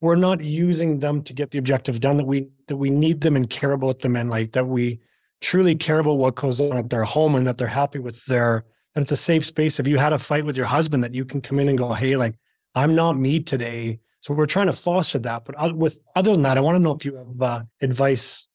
we're 0.00 0.16
not 0.16 0.42
using 0.42 0.98
them 0.98 1.22
to 1.22 1.32
get 1.32 1.52
the 1.52 1.58
objectives 1.58 2.00
done 2.00 2.16
that 2.16 2.26
we 2.26 2.48
that 2.66 2.78
we 2.78 2.90
need 2.90 3.20
them 3.20 3.36
and 3.36 3.48
care 3.48 3.70
about 3.70 4.00
them 4.00 4.16
and 4.16 4.28
like 4.28 4.50
that 4.54 4.66
we 4.66 4.98
truly 5.40 5.76
care 5.76 6.00
about 6.00 6.18
what 6.18 6.34
goes 6.34 6.60
on 6.60 6.76
at 6.76 6.90
their 6.90 7.04
home 7.04 7.36
and 7.36 7.46
that 7.46 7.58
they're 7.58 7.68
happy 7.68 8.00
with 8.00 8.24
their 8.24 8.64
and 8.96 9.04
it's 9.04 9.12
a 9.12 9.16
safe 9.16 9.46
space. 9.46 9.78
If 9.78 9.86
you 9.86 9.98
had 9.98 10.12
a 10.12 10.18
fight 10.18 10.44
with 10.44 10.56
your 10.56 10.66
husband 10.66 11.04
that 11.04 11.14
you 11.14 11.24
can 11.24 11.40
come 11.40 11.60
in 11.60 11.68
and 11.68 11.78
go 11.78 11.92
hey 11.92 12.16
like 12.16 12.34
i'm 12.74 12.96
not 12.96 13.16
me 13.16 13.38
today 13.38 14.00
so 14.20 14.34
we're 14.34 14.46
trying 14.46 14.66
to 14.66 14.72
foster 14.72 15.18
that 15.18 15.44
but 15.44 15.76
with 15.76 16.00
other 16.14 16.32
than 16.32 16.42
that 16.42 16.58
i 16.58 16.60
want 16.60 16.74
to 16.74 16.80
know 16.80 16.94
if 16.94 17.04
you 17.04 17.14
have 17.16 17.42
uh, 17.42 17.62
advice 17.80 18.46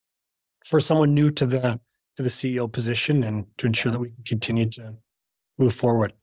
for 0.66 0.80
someone 0.80 1.14
new 1.14 1.30
to 1.32 1.46
the 1.46 1.80
to 2.16 2.24
the 2.24 2.30
ceo 2.30 2.72
position 2.72 3.24
and 3.24 3.46
to 3.58 3.68
ensure 3.68 3.92
that 3.92 4.00
we 4.00 4.10
can 4.10 4.24
continue 4.26 4.70
to 4.70 4.94
move 5.58 5.74
forward 5.74 6.14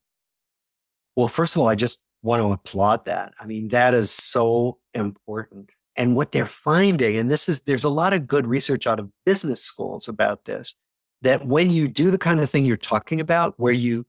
well 1.16 1.28
first 1.28 1.54
of 1.54 1.62
all 1.62 1.68
i 1.68 1.74
just 1.74 1.98
want 2.22 2.42
to 2.42 2.52
applaud 2.52 3.04
that. 3.06 3.32
I 3.40 3.46
mean, 3.46 3.68
that 3.68 3.94
is 3.94 4.10
so 4.10 4.78
important. 4.94 5.70
And 5.96 6.14
what 6.14 6.32
they're 6.32 6.46
finding, 6.46 7.16
and 7.16 7.30
this 7.30 7.48
is, 7.48 7.62
there's 7.62 7.84
a 7.84 7.88
lot 7.88 8.12
of 8.12 8.26
good 8.26 8.46
research 8.46 8.86
out 8.86 9.00
of 9.00 9.10
business 9.26 9.62
schools 9.62 10.08
about 10.08 10.44
this, 10.44 10.74
that 11.22 11.46
when 11.46 11.70
you 11.70 11.88
do 11.88 12.10
the 12.10 12.18
kind 12.18 12.40
of 12.40 12.48
thing 12.48 12.64
you're 12.64 12.76
talking 12.76 13.20
about, 13.20 13.54
where 13.58 13.72
you 13.72 14.06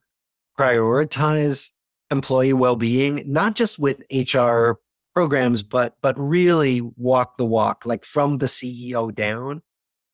prioritize 0.59 1.71
employee 2.11 2.53
well-being, 2.53 3.23
not 3.25 3.55
just 3.55 3.79
with 3.79 4.01
HR 4.11 4.73
programs, 5.13 5.63
but, 5.63 5.95
but 6.01 6.17
really 6.17 6.81
walk 6.97 7.37
the 7.37 7.45
walk, 7.45 7.85
like 7.85 8.05
from 8.05 8.37
the 8.37 8.45
CEO 8.45 9.13
down, 9.13 9.61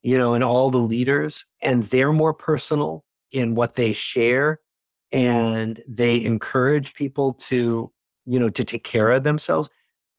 you 0.01 0.17
know, 0.17 0.33
and 0.33 0.43
all 0.43 0.71
the 0.71 0.77
leaders, 0.77 1.45
and 1.61 1.83
they're 1.85 2.13
more 2.13 2.33
personal 2.33 3.03
in 3.31 3.55
what 3.55 3.75
they 3.75 3.93
share 3.93 4.59
and 5.11 5.81
they 5.87 6.23
encourage 6.23 6.93
people 6.93 7.33
to, 7.33 7.91
you 8.25 8.39
know, 8.39 8.49
to 8.49 8.63
take 8.63 8.83
care 8.83 9.11
of 9.11 9.23
themselves. 9.23 9.69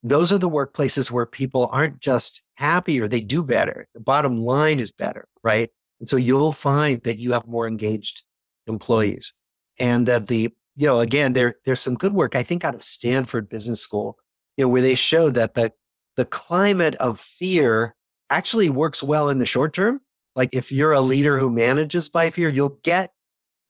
Those 0.03 0.33
are 0.33 0.39
the 0.39 0.49
workplaces 0.49 1.11
where 1.11 1.27
people 1.27 1.69
aren't 1.73 2.01
just 2.01 2.43
happier, 2.55 3.07
they 3.07 3.21
do 3.21 3.43
better. 3.43 3.87
The 3.95 4.01
bottom 4.01 4.39
line 4.39 4.81
is 4.81 4.91
better, 4.91 5.29
right? 5.43 5.71
And 6.01 6.09
so 6.09 6.17
you'll 6.17 6.53
find 6.53 7.03
that 7.03 7.19
you 7.19 7.33
have 7.33 7.47
more 7.47 7.67
engaged 7.69 8.23
employees 8.67 9.33
and 9.79 10.07
that 10.07 10.27
the, 10.29 10.51
you 10.77 10.87
know, 10.87 11.01
again, 11.01 11.33
there, 11.33 11.57
there's 11.65 11.81
some 11.81 11.95
good 11.95 12.13
work, 12.13 12.37
I 12.37 12.43
think, 12.43 12.65
out 12.65 12.75
of 12.75 12.85
Stanford 12.85 13.49
Business 13.49 13.81
School, 13.81 14.17
you 14.59 14.65
know, 14.65 14.69
where 14.69 14.83
they 14.83 14.97
show 14.97 15.31
that 15.31 15.55
the, 15.55 15.73
the 16.17 16.25
climate 16.25 16.97
of 16.97 17.21
fear 17.21 17.95
actually 18.29 18.69
works 18.69 19.03
well 19.03 19.31
in 19.31 19.39
the 19.39 19.47
short 19.47 19.73
term. 19.73 20.01
Like 20.35 20.51
if 20.53 20.71
you're 20.71 20.93
a 20.93 21.01
leader 21.01 21.39
who 21.39 21.49
manages 21.49 22.09
by 22.09 22.31
fear, 22.31 22.49
you'll 22.49 22.79
get 22.83 23.13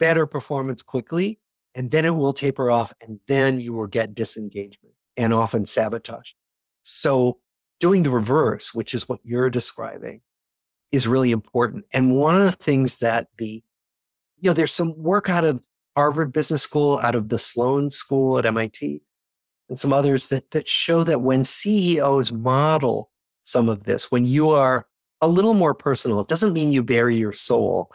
better 0.01 0.27
performance 0.27 0.81
quickly, 0.83 1.39
and 1.75 1.91
then 1.91 2.05
it 2.05 2.17
will 2.17 2.33
taper 2.33 2.71
off, 2.71 2.93
and 3.03 3.21
then 3.29 3.61
you 3.61 3.75
will 3.75 3.87
get 3.87 4.15
disengagement 4.15 4.95
and 5.17 5.35
often 5.35 5.67
sabotage. 5.67 6.33
So, 6.85 7.39
doing 7.81 8.03
the 8.03 8.11
reverse, 8.11 8.75
which 8.75 8.95
is 8.95 9.09
what 9.09 9.21
you're 9.23 9.51
describing, 9.51 10.23
is 10.91 11.07
really 11.07 11.33
important. 11.33 11.85
And 11.93 12.17
one 12.17 12.37
of 12.37 12.43
the 12.43 12.53
things 12.53 12.97
that 12.97 13.29
the, 13.37 13.63
you 14.41 14.51
know, 14.51 14.53
there's 14.53 14.73
some 14.73 14.95
work 14.97 15.29
out 15.29 15.45
of 15.45 15.67
Harvard 15.97 16.33
Business 16.33 16.63
School, 16.63 16.99
out 17.03 17.15
of 17.15 17.29
the 17.29 17.39
Sloan 17.39 17.91
School 17.91 18.39
at 18.39 18.47
MIT, 18.47 19.03
and 19.69 19.79
some 19.79 19.93
others 19.93 20.29
that, 20.29 20.51
that 20.53 20.69
show 20.69 21.05
that 21.05 21.21
when 21.21 21.45
CEOs 21.45 22.33
model 22.33 23.11
some 23.43 23.69
of 23.69 23.85
this, 23.85 24.11
when 24.11 24.27
you 24.27 24.51
are 24.51 24.87
a 25.21 25.29
little 25.29 25.55
more 25.55 25.75
personal, 25.75 26.21
it 26.21 26.29
doesn't 26.29 26.53
mean 26.53 26.71
you 26.73 26.83
bury 26.83 27.17
your 27.17 27.33
soul, 27.33 27.91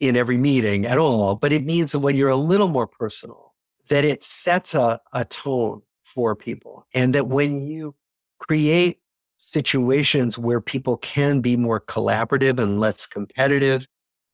in 0.00 0.16
every 0.16 0.38
meeting 0.38 0.86
at 0.86 0.98
all, 0.98 1.36
but 1.36 1.52
it 1.52 1.64
means 1.64 1.92
that 1.92 2.00
when 2.00 2.16
you're 2.16 2.30
a 2.30 2.36
little 2.36 2.68
more 2.68 2.86
personal, 2.86 3.54
that 3.88 4.04
it 4.04 4.22
sets 4.22 4.74
a, 4.74 4.98
a 5.12 5.24
tone 5.26 5.82
for 6.02 6.34
people. 6.34 6.86
And 6.94 7.14
that 7.14 7.28
when 7.28 7.62
you 7.62 7.94
create 8.38 8.98
situations 9.38 10.38
where 10.38 10.60
people 10.60 10.96
can 10.96 11.40
be 11.40 11.56
more 11.56 11.80
collaborative 11.80 12.58
and 12.58 12.80
less 12.80 13.06
competitive, 13.06 13.86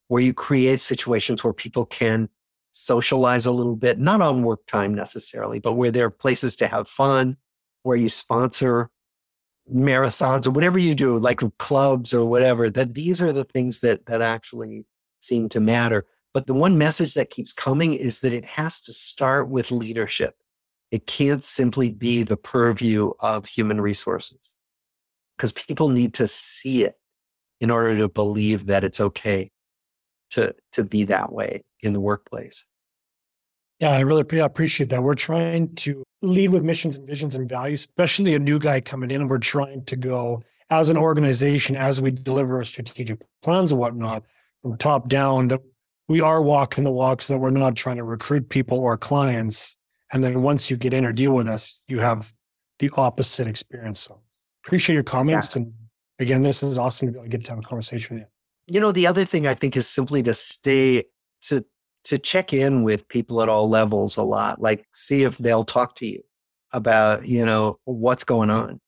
where 0.09 0.23
you 0.23 0.33
create 0.33 0.81
situations 0.81 1.43
where 1.43 1.53
people 1.53 1.85
can 1.85 2.29
socialize 2.77 3.47
a 3.47 3.53
little 3.53 3.75
bit, 3.75 3.99
not 3.99 4.21
on 4.21 4.43
work 4.43 4.67
time 4.67 4.93
necessarily, 4.93 5.59
but 5.59 5.73
where 5.73 5.91
there 5.91 6.07
are 6.07 6.11
places 6.11 6.57
to 6.57 6.69
have 6.69 6.87
fun, 6.89 7.39
where 7.85 7.97
you 7.97 8.09
sponsor 8.09 8.91
marathons 9.75 10.47
or 10.47 10.51
whatever 10.51 10.79
you 10.79 10.95
do, 10.95 11.19
like 11.19 11.41
clubs 11.59 12.13
or 12.13 12.27
whatever, 12.27 12.69
that 12.69 12.95
these 12.95 13.23
are 13.23 13.33
the 13.33 13.45
things 13.45 13.81
that 13.81 14.05
that 14.07 14.21
actually 14.21 14.85
seem 15.21 15.49
to 15.49 15.59
matter. 15.59 16.05
But 16.35 16.47
the 16.47 16.55
one 16.55 16.77
message 16.77 17.15
that 17.15 17.31
keeps 17.31 17.55
coming 17.55 17.95
is 17.95 18.21
that 18.21 18.35
it 18.35 18.45
has 18.45 18.81
to 18.83 18.93
start 18.93 19.49
with 19.49 19.71
leadership. 19.71 20.37
It 20.91 21.07
can't 21.07 21.43
simply 21.43 21.91
be 21.91 22.25
the 22.25 22.37
purview 22.37 23.13
of 23.21 23.47
human 23.47 23.81
resources 23.81 24.53
because 25.37 25.51
people 25.51 25.89
need 25.89 26.13
to 26.15 26.29
see 26.29 26.85
it 26.85 26.97
in 27.59 27.71
order 27.71 27.97
to 27.97 28.09
believe 28.09 28.67
that 28.67 28.85
it's 28.85 29.01
okay 29.01 29.51
to, 30.37 30.55
to 30.73 30.85
be 30.85 31.05
that 31.05 31.33
way 31.33 31.65
in 31.83 31.95
the 31.95 32.01
workplace. 32.01 32.67
Yeah, 33.81 33.91
I 33.91 34.01
really 34.01 34.21
appreciate 34.41 34.91
that. 34.91 35.03
We're 35.03 35.15
trying 35.15 35.75
to 35.77 36.03
lead 36.23 36.51
with 36.51 36.63
missions 36.63 36.97
and 36.97 37.07
visions 37.07 37.35
and 37.35 37.49
values, 37.49 37.81
especially 37.81 38.35
a 38.35 38.39
new 38.39 38.59
guy 38.59 38.81
coming 38.81 39.11
in. 39.11 39.23
And 39.23 39.31
we're 39.31 39.39
trying 39.39 39.85
to 39.87 39.97
go 39.97 40.43
as 40.71 40.89
an 40.89 40.97
organization, 40.97 41.75
as 41.75 42.01
we 42.01 42.11
deliver 42.11 42.57
our 42.57 42.65
strategic 42.65 43.23
plans 43.43 43.73
and 43.73 43.81
whatnot, 43.81 44.25
from 44.63 44.77
top 44.77 45.09
down 45.09 45.49
that 45.49 45.61
we 46.09 46.21
are 46.21 46.43
walking 46.43 46.85
the 46.85 46.93
walks 46.93 47.29
that 47.29 47.39
we're 47.39 47.51
not 47.51 47.77
trying 47.77 47.97
to 47.97 48.05
recruit 48.05 48.49
people 48.49 48.79
or 48.79 48.97
clients. 48.97 49.79
And 50.13 50.23
then 50.23 50.43
once 50.43 50.71
you 50.71 50.77
get 50.77 50.95
in 50.95 51.05
or 51.05 51.13
deal 51.13 51.33
with 51.33 51.49
us, 51.49 51.81
you 51.89 51.99
have 52.01 52.33
the 52.79 52.91
opposite 52.97 53.47
experience. 53.47 54.01
So 54.01 54.21
appreciate 54.65 54.95
your 54.95 55.03
comments. 55.03 55.55
Yeah. 55.55 55.63
And 55.63 55.73
again, 56.19 56.43
this 56.43 56.63
is 56.63 56.79
awesome 56.79 57.09
to 57.09 57.13
be 57.13 57.19
able 57.19 57.25
to 57.25 57.31
get 57.31 57.45
to 57.47 57.53
have 57.53 57.59
a 57.59 57.63
conversation 57.63 58.17
with 58.17 58.23
you. 58.25 58.29
You 58.69 58.81
know, 58.81 58.93
the 58.93 59.07
other 59.07 59.25
thing 59.25 59.47
I 59.47 59.55
think 59.55 59.77
is 59.77 59.89
simply 59.89 60.23
to 60.25 60.35
stay 60.35 61.05
to 61.43 61.65
to 62.05 62.19
check 62.19 62.53
in 62.53 62.85
with 62.85 63.09
people 63.09 63.43
at 63.43 63.49
all 63.49 63.69
levels 63.69 64.17
a 64.17 64.23
lot, 64.23 64.61
like 64.61 64.87
see 64.93 65.25
if 65.25 65.39
they'll 65.39 65.65
talk 65.65 65.97
to 65.97 66.07
you 66.07 66.23
about, 66.73 67.27
you 67.27 67.45
know, 67.45 67.79
what's 67.85 68.25
going 68.25 68.51
on. 68.51 68.81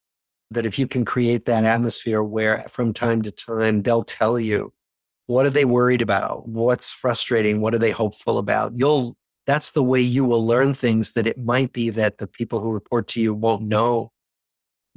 That 0.51 0.65
if 0.65 0.79
you 0.79 0.87
can 0.87 1.05
create 1.05 1.45
that 1.45 1.63
atmosphere 1.63 2.23
where 2.23 2.59
from 2.69 2.93
time 2.93 3.21
to 3.21 3.31
time 3.31 3.83
they'll 3.83 4.03
tell 4.03 4.39
you 4.39 4.73
what 5.29 5.45
are 5.45 5.51
they 5.51 5.63
worried 5.63 6.01
about? 6.01 6.49
What's 6.49 6.89
frustrating? 6.89 7.61
What 7.61 7.75
are 7.75 7.77
they 7.77 7.91
hopeful 7.91 8.39
about? 8.39 8.73
You'll, 8.75 9.15
that's 9.45 9.69
the 9.69 9.83
way 9.83 10.01
you 10.01 10.25
will 10.25 10.43
learn 10.43 10.73
things 10.73 11.13
that 11.13 11.27
it 11.27 11.37
might 11.37 11.71
be 11.71 11.91
that 11.91 12.17
the 12.17 12.25
people 12.25 12.59
who 12.59 12.71
report 12.71 13.07
to 13.09 13.21
you 13.21 13.35
won't 13.35 13.61
know 13.61 14.11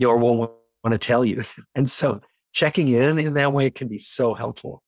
or 0.03 0.17
won't 0.17 0.39
want 0.83 0.93
to 0.93 0.99
tell 0.99 1.23
you. 1.23 1.43
And 1.75 1.91
so 1.91 2.23
checking 2.53 2.89
in 2.89 3.19
in 3.19 3.35
that 3.35 3.53
way 3.53 3.71
can 3.71 3.89
be 3.89 3.99
so 3.99 4.35
helpful. 4.35 4.83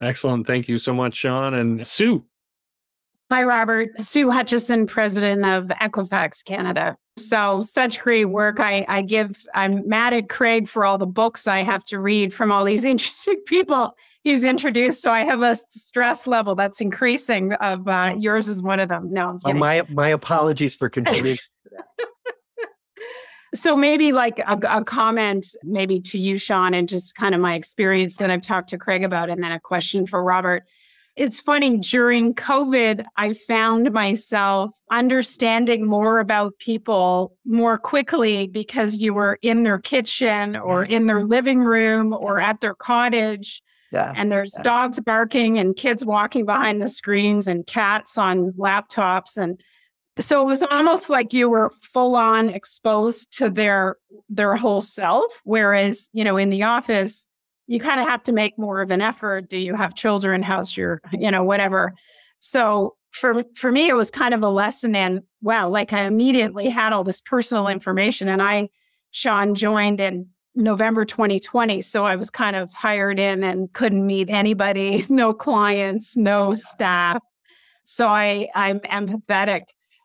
Excellent. 0.00 0.46
Thank 0.46 0.68
you 0.68 0.78
so 0.78 0.92
much, 0.92 1.14
Sean. 1.14 1.54
And 1.54 1.86
Sue. 1.86 2.24
Hi, 3.30 3.44
Robert. 3.44 4.00
Sue 4.00 4.30
Hutchison, 4.30 4.86
president 4.86 5.44
of 5.46 5.68
Equifax 5.78 6.44
Canada. 6.44 6.96
So, 7.18 7.62
such 7.62 8.00
great 8.00 8.26
work. 8.26 8.58
I, 8.58 8.84
I 8.88 9.02
give, 9.02 9.36
I'm 9.54 9.88
mad 9.88 10.12
at 10.12 10.28
Craig 10.28 10.68
for 10.68 10.84
all 10.84 10.98
the 10.98 11.06
books 11.06 11.46
I 11.46 11.62
have 11.62 11.84
to 11.86 11.98
read 11.98 12.34
from 12.34 12.50
all 12.50 12.64
these 12.64 12.84
interesting 12.86 13.40
people 13.46 13.94
he's 14.24 14.44
introduced. 14.44 15.02
So 15.02 15.10
I 15.10 15.20
have 15.20 15.42
a 15.42 15.56
stress 15.56 16.26
level 16.26 16.54
that's 16.54 16.80
increasing. 16.80 17.52
Of 17.54 17.86
uh, 17.88 18.14
yours 18.16 18.48
is 18.48 18.62
one 18.62 18.80
of 18.80 18.88
them. 18.88 19.12
No, 19.12 19.38
oh, 19.44 19.52
my 19.52 19.82
my 19.88 20.08
apologies 20.08 20.76
for 20.76 20.88
contributing. 20.90 21.38
So 23.54 23.76
maybe 23.76 24.12
like 24.12 24.38
a, 24.38 24.58
a, 24.68 24.84
comment, 24.84 25.46
maybe 25.62 26.00
to 26.00 26.18
you, 26.18 26.38
Sean, 26.38 26.72
and 26.72 26.88
just 26.88 27.14
kind 27.14 27.34
of 27.34 27.40
my 27.40 27.54
experience 27.54 28.16
that 28.16 28.30
I've 28.30 28.42
talked 28.42 28.70
to 28.70 28.78
Craig 28.78 29.04
about, 29.04 29.28
and 29.28 29.42
then 29.42 29.52
a 29.52 29.60
question 29.60 30.06
for 30.06 30.22
Robert. 30.22 30.64
It's 31.14 31.40
funny, 31.40 31.76
during 31.76 32.34
COVID, 32.34 33.04
I 33.18 33.34
found 33.34 33.92
myself 33.92 34.72
understanding 34.90 35.84
more 35.84 36.20
about 36.20 36.58
people 36.58 37.36
more 37.44 37.76
quickly 37.76 38.46
because 38.46 38.96
you 38.96 39.12
were 39.12 39.38
in 39.42 39.62
their 39.62 39.78
kitchen 39.78 40.56
or 40.56 40.84
in 40.84 41.06
their 41.06 41.24
living 41.24 41.60
room 41.60 42.14
or 42.14 42.40
at 42.40 42.62
their 42.62 42.74
cottage. 42.74 43.62
Yeah. 43.92 44.14
And 44.16 44.32
there's 44.32 44.54
yeah. 44.56 44.62
dogs 44.62 45.00
barking 45.00 45.58
and 45.58 45.76
kids 45.76 46.02
walking 46.02 46.46
behind 46.46 46.80
the 46.80 46.88
screens 46.88 47.46
and 47.46 47.66
cats 47.66 48.16
on 48.16 48.52
laptops. 48.52 49.36
And 49.36 49.62
so 50.18 50.42
it 50.42 50.44
was 50.44 50.62
almost 50.62 51.08
like 51.08 51.32
you 51.32 51.48
were 51.48 51.72
full 51.80 52.16
on 52.16 52.50
exposed 52.50 53.36
to 53.38 53.48
their 53.48 53.96
their 54.28 54.56
whole 54.56 54.82
self. 54.82 55.40
Whereas, 55.44 56.10
you 56.12 56.24
know, 56.24 56.36
in 56.36 56.50
the 56.50 56.64
office, 56.64 57.26
you 57.66 57.80
kind 57.80 58.00
of 58.00 58.08
have 58.08 58.22
to 58.24 58.32
make 58.32 58.58
more 58.58 58.82
of 58.82 58.90
an 58.90 59.00
effort. 59.00 59.48
Do 59.48 59.58
you 59.58 59.74
have 59.74 59.94
children? 59.94 60.42
How's 60.42 60.76
your, 60.76 61.00
you 61.12 61.30
know, 61.30 61.44
whatever. 61.44 61.94
So 62.40 62.96
for 63.12 63.44
for 63.54 63.72
me, 63.72 63.88
it 63.88 63.94
was 63.94 64.10
kind 64.10 64.34
of 64.34 64.42
a 64.42 64.48
lesson 64.48 64.94
and 64.94 65.22
wow, 65.40 65.68
like 65.68 65.92
I 65.92 66.02
immediately 66.02 66.68
had 66.68 66.92
all 66.92 67.04
this 67.04 67.20
personal 67.20 67.68
information. 67.68 68.28
And 68.28 68.42
I, 68.42 68.68
Sean, 69.10 69.54
joined 69.54 70.00
in 70.00 70.28
November 70.54 71.04
2020. 71.04 71.80
So 71.80 72.04
I 72.04 72.16
was 72.16 72.30
kind 72.30 72.56
of 72.56 72.72
hired 72.72 73.18
in 73.18 73.42
and 73.42 73.72
couldn't 73.72 74.06
meet 74.06 74.28
anybody, 74.28 75.04
no 75.08 75.32
clients, 75.32 76.16
no 76.16 76.54
staff. 76.54 77.22
So 77.84 78.08
I, 78.08 78.48
I'm 78.54 78.80
empathetic. 78.80 79.62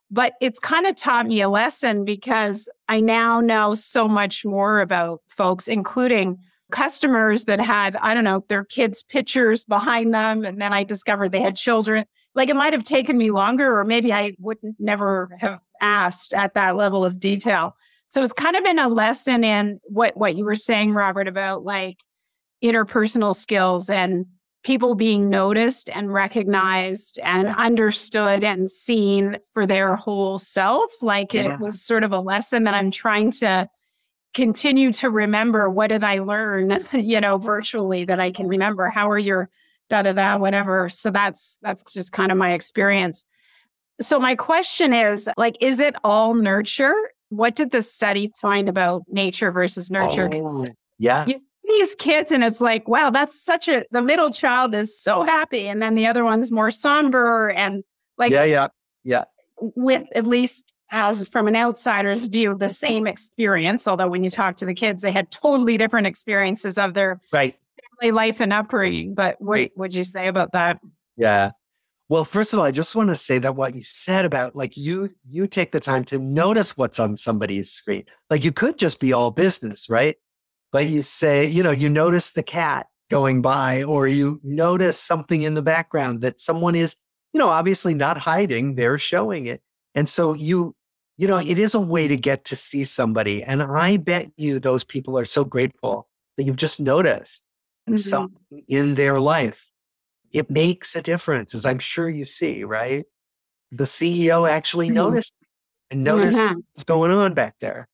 But 0.09 0.33
it's 0.39 0.59
kind 0.59 0.87
of 0.87 0.95
taught 0.95 1.27
me 1.27 1.41
a 1.41 1.49
lesson 1.49 2.05
because 2.05 2.69
I 2.87 3.01
now 3.01 3.41
know 3.41 3.73
so 3.73 4.07
much 4.07 4.45
more 4.45 4.79
about 4.79 5.21
folks, 5.27 5.67
including 5.67 6.37
customers 6.71 7.45
that 7.45 7.59
had, 7.59 7.95
I 7.97 8.13
don't 8.13 8.23
know, 8.23 8.43
their 8.47 8.63
kids' 8.63 9.03
pictures 9.03 9.65
behind 9.65 10.13
them. 10.13 10.43
And 10.43 10.61
then 10.61 10.73
I 10.73 10.83
discovered 10.83 11.31
they 11.31 11.41
had 11.41 11.55
children. 11.55 12.05
Like 12.35 12.49
it 12.49 12.55
might 12.55 12.73
have 12.73 12.83
taken 12.83 13.17
me 13.17 13.31
longer, 13.31 13.77
or 13.77 13.83
maybe 13.83 14.13
I 14.13 14.35
wouldn't 14.39 14.75
never 14.79 15.35
have 15.39 15.59
asked 15.81 16.33
at 16.33 16.53
that 16.53 16.75
level 16.75 17.03
of 17.03 17.19
detail. 17.19 17.75
So 18.09 18.23
it's 18.23 18.33
kind 18.33 18.55
of 18.55 18.63
been 18.63 18.79
a 18.79 18.87
lesson 18.87 19.43
in 19.43 19.79
what 19.83 20.15
what 20.15 20.35
you 20.35 20.45
were 20.45 20.55
saying, 20.55 20.93
Robert, 20.93 21.27
about 21.27 21.63
like 21.63 21.97
interpersonal 22.63 23.35
skills 23.35 23.89
and 23.89 24.25
people 24.67 24.95
being 24.95 25.29
noticed 25.29 25.89
and 25.91 26.13
recognized 26.13 27.21
and 27.23 27.47
understood 27.47 28.43
and 28.43 28.69
seen 28.69 29.37
for 29.53 29.65
their 29.65 29.95
whole 29.95 30.37
self. 30.37 30.91
Like 31.01 31.33
yeah. 31.33 31.53
it 31.53 31.59
was 31.61 31.81
sort 31.81 32.03
of 32.03 32.11
a 32.11 32.19
lesson 32.19 32.65
that 32.65 32.73
I'm 32.73 32.91
trying 32.91 33.31
to 33.31 33.69
continue 34.33 34.91
to 34.91 35.09
remember. 35.09 35.69
What 35.69 35.87
did 35.87 36.03
I 36.03 36.19
learn, 36.19 36.83
you 36.91 37.21
know, 37.21 37.37
virtually 37.37 38.03
that 38.03 38.19
I 38.19 38.29
can 38.29 38.45
remember? 38.45 38.89
How 38.89 39.09
are 39.09 39.17
your 39.17 39.49
da 39.89 40.01
da 40.01 40.11
da, 40.11 40.35
whatever. 40.35 40.89
So 40.89 41.11
that's 41.11 41.57
that's 41.61 41.81
just 41.93 42.11
kind 42.11 42.29
of 42.29 42.37
my 42.37 42.51
experience. 42.51 43.23
So 44.01 44.19
my 44.19 44.35
question 44.35 44.93
is 44.93 45.29
like, 45.37 45.55
is 45.61 45.79
it 45.79 45.95
all 46.03 46.33
nurture? 46.33 46.93
What 47.29 47.55
did 47.55 47.71
the 47.71 47.81
study 47.81 48.33
find 48.35 48.67
about 48.67 49.03
nature 49.07 49.49
versus 49.49 49.89
nurture? 49.89 50.29
Oh, 50.33 50.67
yeah. 50.99 51.25
You, 51.25 51.39
these 51.67 51.95
kids 51.95 52.31
and 52.31 52.43
it's 52.43 52.61
like 52.61 52.87
wow 52.87 53.09
that's 53.09 53.39
such 53.39 53.67
a 53.67 53.85
the 53.91 54.01
middle 54.01 54.29
child 54.29 54.73
is 54.73 54.99
so 54.99 55.23
happy 55.23 55.67
and 55.67 55.81
then 55.81 55.95
the 55.95 56.05
other 56.05 56.23
one's 56.23 56.51
more 56.51 56.71
somber 56.71 57.49
and 57.51 57.83
like 58.17 58.31
yeah 58.31 58.43
yeah 58.43 58.67
yeah. 59.03 59.23
with 59.57 60.03
at 60.15 60.25
least 60.25 60.73
as 60.91 61.27
from 61.27 61.47
an 61.47 61.55
outsider's 61.55 62.27
view 62.27 62.55
the 62.55 62.69
same 62.69 63.07
experience 63.07 63.87
although 63.87 64.07
when 64.07 64.23
you 64.23 64.29
talk 64.29 64.55
to 64.55 64.65
the 64.65 64.73
kids 64.73 65.01
they 65.01 65.11
had 65.11 65.29
totally 65.31 65.77
different 65.77 66.07
experiences 66.07 66.77
of 66.77 66.93
their 66.93 67.19
right. 67.31 67.55
family 67.99 68.11
life 68.11 68.39
and 68.39 68.53
upbringing 68.53 69.13
but 69.13 69.35
what 69.39 69.53
right. 69.53 69.71
would 69.75 69.95
you 69.95 70.03
say 70.03 70.27
about 70.27 70.51
that? 70.53 70.79
Yeah. 71.17 71.51
Well 72.09 72.23
first 72.23 72.53
of 72.53 72.59
all 72.59 72.65
i 72.65 72.71
just 72.71 72.95
want 72.95 73.09
to 73.09 73.15
say 73.15 73.37
that 73.39 73.55
what 73.55 73.75
you 73.75 73.83
said 73.83 74.23
about 74.23 74.55
like 74.55 74.77
you 74.77 75.09
you 75.27 75.47
take 75.47 75.71
the 75.71 75.79
time 75.79 76.05
to 76.05 76.19
notice 76.19 76.77
what's 76.77 76.99
on 76.99 77.17
somebody's 77.17 77.69
screen. 77.69 78.05
Like 78.29 78.45
you 78.45 78.53
could 78.53 78.77
just 78.77 78.99
be 78.99 79.11
all 79.11 79.31
business 79.31 79.89
right 79.89 80.15
but 80.77 80.85
you 80.85 81.01
say, 81.01 81.47
you 81.47 81.63
know, 81.63 81.71
you 81.71 81.89
notice 81.89 82.29
the 82.29 82.43
cat 82.43 82.85
going 83.09 83.41
by, 83.41 83.81
or 83.81 84.05
you 84.05 84.39
notice 84.43 84.99
something 84.99 85.41
in 85.41 85.55
the 85.55 85.63
background 85.63 86.21
that 86.21 86.39
someone 86.39 86.75
is, 86.75 86.95
you 87.33 87.39
know, 87.39 87.49
obviously 87.49 87.95
not 87.95 88.19
hiding, 88.19 88.75
they're 88.75 88.99
showing 88.99 89.47
it. 89.47 89.59
And 89.95 90.07
so 90.07 90.35
you, 90.35 90.75
you 91.17 91.27
know, 91.27 91.37
it 91.37 91.57
is 91.57 91.73
a 91.73 91.79
way 91.79 92.07
to 92.07 92.15
get 92.15 92.45
to 92.45 92.55
see 92.55 92.83
somebody. 92.83 93.41
And 93.41 93.63
I 93.63 93.97
bet 93.97 94.27
you 94.37 94.59
those 94.59 94.83
people 94.83 95.17
are 95.17 95.25
so 95.25 95.43
grateful 95.43 96.07
that 96.37 96.43
you've 96.43 96.57
just 96.57 96.79
noticed 96.79 97.43
mm-hmm. 97.89 97.97
something 97.97 98.63
in 98.67 98.93
their 98.93 99.19
life. 99.19 99.71
It 100.31 100.51
makes 100.51 100.95
a 100.95 101.01
difference, 101.01 101.55
as 101.55 101.65
I'm 101.65 101.79
sure 101.79 102.07
you 102.07 102.23
see, 102.23 102.63
right? 102.63 103.03
The 103.71 103.85
CEO 103.85 104.47
actually 104.47 104.89
mm-hmm. 104.89 104.95
noticed 104.97 105.33
and 105.89 106.03
noticed 106.03 106.37
mm-hmm. 106.37 106.59
what's 106.71 106.83
going 106.83 107.09
on 107.09 107.33
back 107.33 107.55
there. 107.61 107.87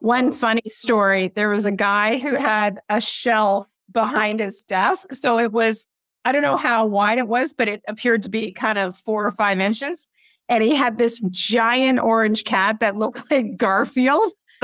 One 0.00 0.30
funny 0.30 0.62
story 0.66 1.28
there 1.28 1.48
was 1.48 1.66
a 1.66 1.72
guy 1.72 2.18
who 2.18 2.36
had 2.36 2.80
a 2.88 3.00
shelf 3.00 3.66
behind 3.90 4.40
his 4.40 4.62
desk. 4.64 5.12
So 5.12 5.38
it 5.38 5.52
was, 5.52 5.86
I 6.24 6.32
don't 6.32 6.42
know 6.42 6.56
how 6.56 6.86
wide 6.86 7.18
it 7.18 7.28
was, 7.28 7.54
but 7.54 7.68
it 7.68 7.82
appeared 7.88 8.22
to 8.22 8.30
be 8.30 8.52
kind 8.52 8.78
of 8.78 8.96
four 8.96 9.26
or 9.26 9.30
five 9.30 9.58
inches. 9.60 10.06
And 10.48 10.62
he 10.62 10.74
had 10.74 10.98
this 10.98 11.20
giant 11.30 11.98
orange 11.98 12.44
cat 12.44 12.80
that 12.80 12.96
looked 12.96 13.22
like 13.30 13.56
Garfield. 13.56 14.32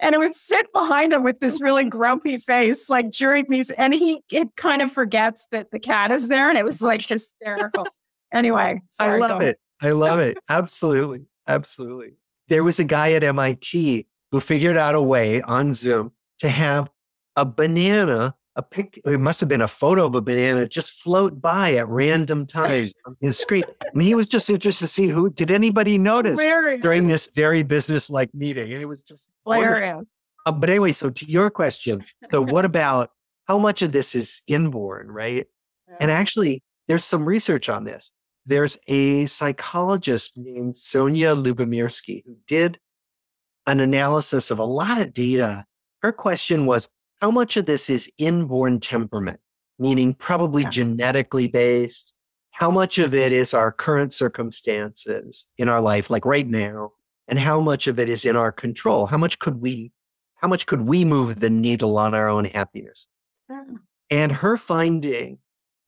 and 0.00 0.14
it 0.14 0.18
would 0.18 0.34
sit 0.34 0.72
behind 0.72 1.12
him 1.12 1.22
with 1.22 1.40
this 1.40 1.60
really 1.60 1.84
grumpy 1.84 2.38
face, 2.38 2.88
like 2.88 3.10
during 3.10 3.46
these, 3.48 3.70
and 3.70 3.94
he 3.94 4.22
it 4.30 4.48
kind 4.56 4.80
of 4.80 4.90
forgets 4.90 5.46
that 5.50 5.70
the 5.70 5.78
cat 5.78 6.10
is 6.10 6.28
there, 6.28 6.48
and 6.48 6.56
it 6.56 6.64
was 6.64 6.80
like 6.80 7.02
hysterical. 7.06 7.86
anyway, 8.32 8.80
sorry, 8.88 9.22
I 9.22 9.26
love 9.28 9.42
it. 9.42 9.58
I 9.82 9.90
love 9.90 10.18
it. 10.18 10.38
Absolutely, 10.48 11.26
absolutely 11.46 12.14
there 12.50 12.64
was 12.64 12.78
a 12.78 12.84
guy 12.84 13.12
at 13.12 13.24
MIT 13.24 14.06
who 14.32 14.40
figured 14.40 14.76
out 14.76 14.94
a 14.94 15.00
way 15.00 15.40
on 15.42 15.72
Zoom 15.72 16.12
to 16.40 16.48
have 16.48 16.90
a 17.36 17.44
banana, 17.44 18.34
a 18.56 18.62
pic, 18.62 19.00
it 19.04 19.20
must 19.20 19.40
have 19.40 19.48
been 19.48 19.60
a 19.60 19.68
photo 19.68 20.04
of 20.04 20.14
a 20.16 20.20
banana, 20.20 20.68
just 20.68 21.00
float 21.00 21.40
by 21.40 21.74
at 21.74 21.88
random 21.88 22.46
times 22.46 22.94
on 23.06 23.16
his 23.20 23.38
screen. 23.38 23.62
And 23.94 24.02
he 24.02 24.14
was 24.14 24.26
just 24.26 24.50
interested 24.50 24.84
to 24.84 24.92
see 24.92 25.06
who 25.06 25.30
did 25.30 25.50
anybody 25.50 25.96
notice 25.96 26.40
hilarious. 26.40 26.82
during 26.82 27.06
this 27.06 27.30
very 27.34 27.62
business-like 27.62 28.34
meeting. 28.34 28.72
And 28.72 28.82
it 28.82 28.86
was 28.86 29.00
just 29.00 29.30
hilarious. 29.44 30.14
Uh, 30.44 30.52
but 30.52 30.68
anyway, 30.68 30.92
so 30.92 31.08
to 31.08 31.24
your 31.26 31.50
question, 31.50 32.04
so 32.30 32.42
what 32.42 32.64
about 32.64 33.10
how 33.46 33.58
much 33.58 33.80
of 33.82 33.92
this 33.92 34.14
is 34.14 34.42
inborn, 34.46 35.10
right? 35.10 35.46
Yeah. 35.90 35.96
And 36.02 36.10
actually, 36.12 36.62
there's 36.86 37.04
some 37.04 37.24
research 37.24 37.68
on 37.68 37.82
this 37.82 38.12
there's 38.50 38.76
a 38.88 39.26
psychologist 39.26 40.36
named 40.36 40.74
Sonja 40.74 41.40
Lyubomirsky 41.40 42.24
who 42.26 42.36
did 42.46 42.78
an 43.66 43.78
analysis 43.78 44.50
of 44.50 44.58
a 44.58 44.64
lot 44.64 45.00
of 45.00 45.12
data. 45.12 45.64
Her 46.02 46.12
question 46.12 46.66
was 46.66 46.88
how 47.20 47.30
much 47.30 47.56
of 47.56 47.66
this 47.66 47.88
is 47.88 48.12
inborn 48.18 48.80
temperament, 48.80 49.38
meaning 49.78 50.14
probably 50.14 50.64
yeah. 50.64 50.70
genetically 50.70 51.46
based? 51.46 52.12
How 52.50 52.70
much 52.70 52.98
of 52.98 53.14
it 53.14 53.32
is 53.32 53.54
our 53.54 53.70
current 53.70 54.12
circumstances 54.12 55.46
in 55.56 55.68
our 55.68 55.80
life, 55.80 56.10
like 56.10 56.26
right 56.26 56.48
now? 56.48 56.92
And 57.28 57.38
how 57.38 57.60
much 57.60 57.86
of 57.86 58.00
it 58.00 58.08
is 58.08 58.24
in 58.24 58.34
our 58.34 58.50
control? 58.50 59.06
How 59.06 59.16
much 59.16 59.38
could 59.38 59.60
we, 59.60 59.92
how 60.34 60.48
much 60.48 60.66
could 60.66 60.82
we 60.82 61.04
move 61.04 61.38
the 61.38 61.50
needle 61.50 61.96
on 61.96 62.14
our 62.14 62.28
own 62.28 62.46
happiness? 62.46 63.06
Yeah. 63.48 63.62
And 64.10 64.32
her 64.32 64.56
finding 64.56 65.38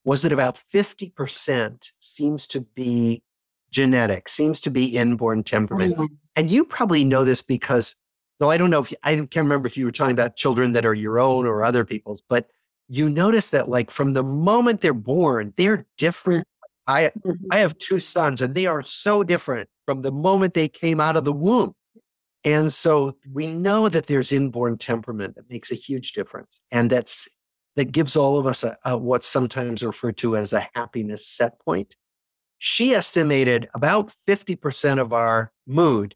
was 0.05 0.23
that 0.23 0.33
about 0.33 0.59
50% 0.73 1.93
seems 2.01 2.47
to 2.49 2.61
be 2.61 3.23
genetic, 3.71 4.29
seems 4.29 4.61
to 4.63 4.71
be 4.71 4.97
inborn 4.97 5.43
temperament. 5.43 5.95
Mm-hmm. 5.95 6.15
And 6.37 6.51
you 6.51 6.65
probably 6.65 7.05
know 7.05 7.25
this 7.25 7.43
because, 7.43 7.97
though 8.39 8.51
I 8.51 8.57
don't 8.57 8.71
know 8.71 8.81
if 8.81 8.91
you, 8.91 8.97
I 9.03 9.15
can't 9.15 9.37
remember 9.37 9.67
if 9.67 9.77
you 9.77 9.85
were 9.85 9.93
talking 9.93 10.13
about 10.13 10.37
children 10.37 10.73
that 10.73 10.85
are 10.85 10.95
your 10.95 11.19
own 11.19 11.47
or 11.47 11.65
other 11.65 11.85
people's, 11.85 12.23
but 12.29 12.49
you 12.89 13.09
notice 13.09 13.51
that 13.51 13.69
like 13.69 13.91
from 13.91 14.13
the 14.13 14.23
moment 14.23 14.81
they're 14.81 14.93
born, 14.93 15.55
they're 15.57 15.87
different. 15.99 16.47
I 16.87 17.13
mm-hmm. 17.25 17.33
I 17.51 17.59
have 17.59 17.79
two 17.79 17.99
sons 17.99 18.43
and 18.43 18.55
they 18.55 18.67
are 18.67 18.83
so 18.83 19.23
different 19.23 19.69
from 19.87 20.03
the 20.03 20.13
moment 20.13 20.55
they 20.55 20.69
came 20.69 21.01
out 21.01 21.17
of 21.17 21.25
the 21.25 21.33
womb. 21.33 21.75
And 22.45 22.73
so 22.73 23.17
we 23.33 23.47
know 23.47 23.89
that 23.89 24.07
there's 24.07 24.33
inborn 24.33 24.77
temperament 24.77 25.37
that 25.37 25.49
makes 25.49 25.71
a 25.71 25.77
huge 25.77 26.13
difference. 26.13 26.61
And 26.73 26.91
that's 26.91 27.29
that 27.77 27.93
gives 27.93 28.17
all 28.17 28.39
of 28.39 28.47
us 28.47 28.65
a, 28.65 28.77
a, 28.85 28.97
what's 28.97 29.27
sometimes 29.27 29.83
referred 29.83 30.17
to 30.19 30.37
as 30.37 30.53
a 30.53 30.69
happiness 30.75 31.27
set 31.27 31.59
point. 31.61 31.97
She 32.59 32.95
estimated 32.95 33.69
about 33.75 34.15
50% 34.29 35.01
of 35.01 35.13
our 35.13 35.53
mood 35.67 36.15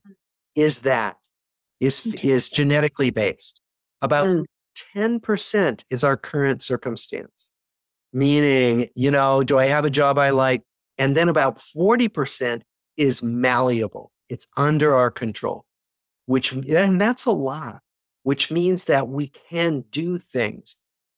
is 0.55 0.81
that, 0.81 1.17
is, 1.81 2.07
is 2.23 2.49
genetically 2.49 3.11
based. 3.11 3.61
About 4.01 4.29
mm. 4.29 4.45
10% 4.95 5.85
is 5.91 6.05
our 6.05 6.17
current 6.17 6.63
circumstance, 6.63 7.51
meaning, 8.13 8.89
you 8.95 9.11
know, 9.11 9.43
do 9.43 9.59
I 9.59 9.67
have 9.67 9.85
a 9.85 9.91
job 9.91 10.19
I 10.19 10.31
like? 10.31 10.63
And 10.99 11.17
then 11.17 11.29
about 11.29 11.59
40% 11.59 12.63
is 12.97 13.23
malleable. 13.23 14.13
It's 14.29 14.47
under 14.57 14.95
our 14.95 15.11
control, 15.11 15.65
which, 16.27 16.53
and 16.53 17.01
that's 17.01 17.25
a 17.25 17.33
lot, 17.33 17.81
which 18.23 18.51
means 18.51 18.85
that 18.85 19.09
we 19.09 19.29
can 19.29 19.85
do 19.91 20.19
things 20.19 20.77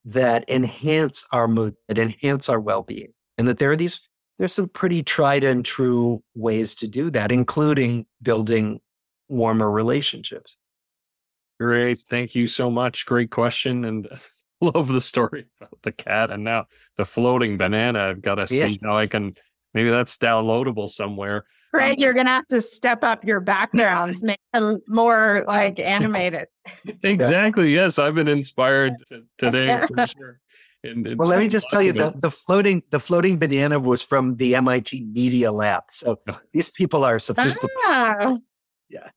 that 0.08 0.48
enhance 0.48 1.26
our 1.32 1.46
mood, 1.46 1.74
that 1.86 1.98
enhance 1.98 2.48
our 2.48 2.58
well-being. 2.58 3.12
And 3.36 3.46
that 3.46 3.58
there 3.58 3.70
are 3.70 3.76
these, 3.76 4.08
there's 4.38 4.54
some 4.54 4.68
pretty 4.68 5.02
tried 5.02 5.44
and 5.44 5.64
true 5.64 6.22
ways 6.34 6.74
to 6.76 6.88
do 6.88 7.10
that, 7.10 7.30
including 7.30 8.06
building 8.22 8.80
warmer 9.28 9.70
relationships. 9.70 10.56
Great. 11.60 12.00
Thank 12.08 12.34
you 12.34 12.46
so 12.46 12.70
much. 12.70 13.04
Great 13.04 13.30
question. 13.30 13.84
And 13.84 14.08
love 14.62 14.88
the 14.88 15.00
story 15.00 15.44
about 15.60 15.78
the 15.82 15.92
cat 15.92 16.30
and 16.30 16.42
now 16.42 16.66
the 16.96 17.04
floating 17.04 17.58
banana. 17.58 18.08
I've 18.08 18.22
got 18.22 18.36
to 18.36 18.54
yeah. 18.54 18.66
see 18.66 18.80
how 18.82 18.96
I 18.96 19.08
can 19.08 19.34
maybe 19.74 19.90
that's 19.90 20.16
downloadable 20.16 20.88
somewhere. 20.88 21.44
Craig, 21.74 21.98
um, 21.98 22.02
you're 22.02 22.14
gonna 22.14 22.30
have 22.30 22.46
to 22.48 22.60
step 22.60 23.04
up 23.04 23.24
your 23.24 23.40
backgrounds, 23.40 24.22
make 24.22 24.40
them 24.52 24.80
more 24.88 25.44
like 25.46 25.78
animated. 25.78 26.46
exactly. 27.02 27.74
Yes, 27.74 27.98
I've 27.98 28.14
been 28.14 28.28
inspired 28.28 28.94
today 29.38 29.78
for 29.86 30.06
sure. 30.06 30.40
And, 30.84 31.06
and 31.06 31.18
well, 31.18 31.28
let 31.28 31.40
me 31.40 31.48
just 31.48 31.68
tell 31.70 31.82
you 31.82 31.92
the, 31.92 32.12
the 32.16 32.30
floating 32.30 32.82
the 32.90 33.00
floating 33.00 33.38
banana 33.38 33.78
was 33.78 34.00
from 34.00 34.36
the 34.36 34.54
MIT 34.54 35.06
Media 35.12 35.50
Lab. 35.50 35.84
So 35.90 36.20
these 36.52 36.70
people 36.70 37.04
are 37.04 37.18
sophisticated. 37.18 37.70
Ah. 37.84 38.38
Yeah. 38.88 39.10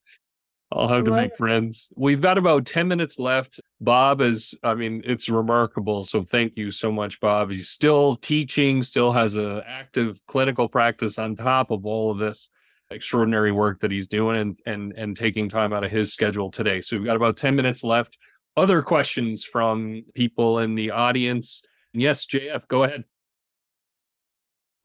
I'll 0.74 0.88
have 0.88 1.04
to 1.06 1.12
make 1.12 1.36
friends. 1.36 1.92
We've 1.98 2.22
got 2.22 2.38
about 2.38 2.66
10 2.66 2.88
minutes 2.88 3.20
left. 3.20 3.60
Bob 3.82 4.22
is, 4.22 4.58
I 4.64 4.74
mean, 4.74 5.02
it's 5.04 5.28
remarkable. 5.28 6.04
So 6.04 6.24
thank 6.24 6.56
you 6.56 6.72
so 6.72 6.92
much, 6.92 7.20
Bob. 7.20 7.52
He's 7.52 7.70
still 7.70 8.16
teaching, 8.16 8.82
still 8.82 9.12
has 9.12 9.36
an 9.36 9.62
active 9.68 10.22
clinical 10.28 10.70
practice 10.70 11.20
on 11.20 11.36
top 11.36 11.72
of 11.72 11.86
all 11.86 12.10
of 12.12 12.20
this 12.20 12.50
extraordinary 12.90 13.52
work 13.52 13.82
that 13.82 13.92
he's 13.92 14.08
doing 14.08 14.38
and, 14.38 14.60
and, 14.66 14.94
and 14.98 15.18
taking 15.18 15.50
time 15.50 15.74
out 15.74 15.84
of 15.84 15.92
his 15.92 16.14
schedule 16.14 16.50
today. 16.50 16.80
So 16.80 16.98
we've 16.98 17.06
got 17.06 17.18
about 17.18 17.36
10 17.36 17.56
minutes 17.56 17.84
left. 17.84 18.18
Other 18.56 18.82
questions 18.82 19.44
from 19.44 20.04
people 20.14 20.60
in 20.60 20.76
the 20.76 20.92
audience? 20.92 21.66
Yes, 21.94 22.26
JF, 22.26 22.68
go 22.68 22.84
ahead. 22.84 23.04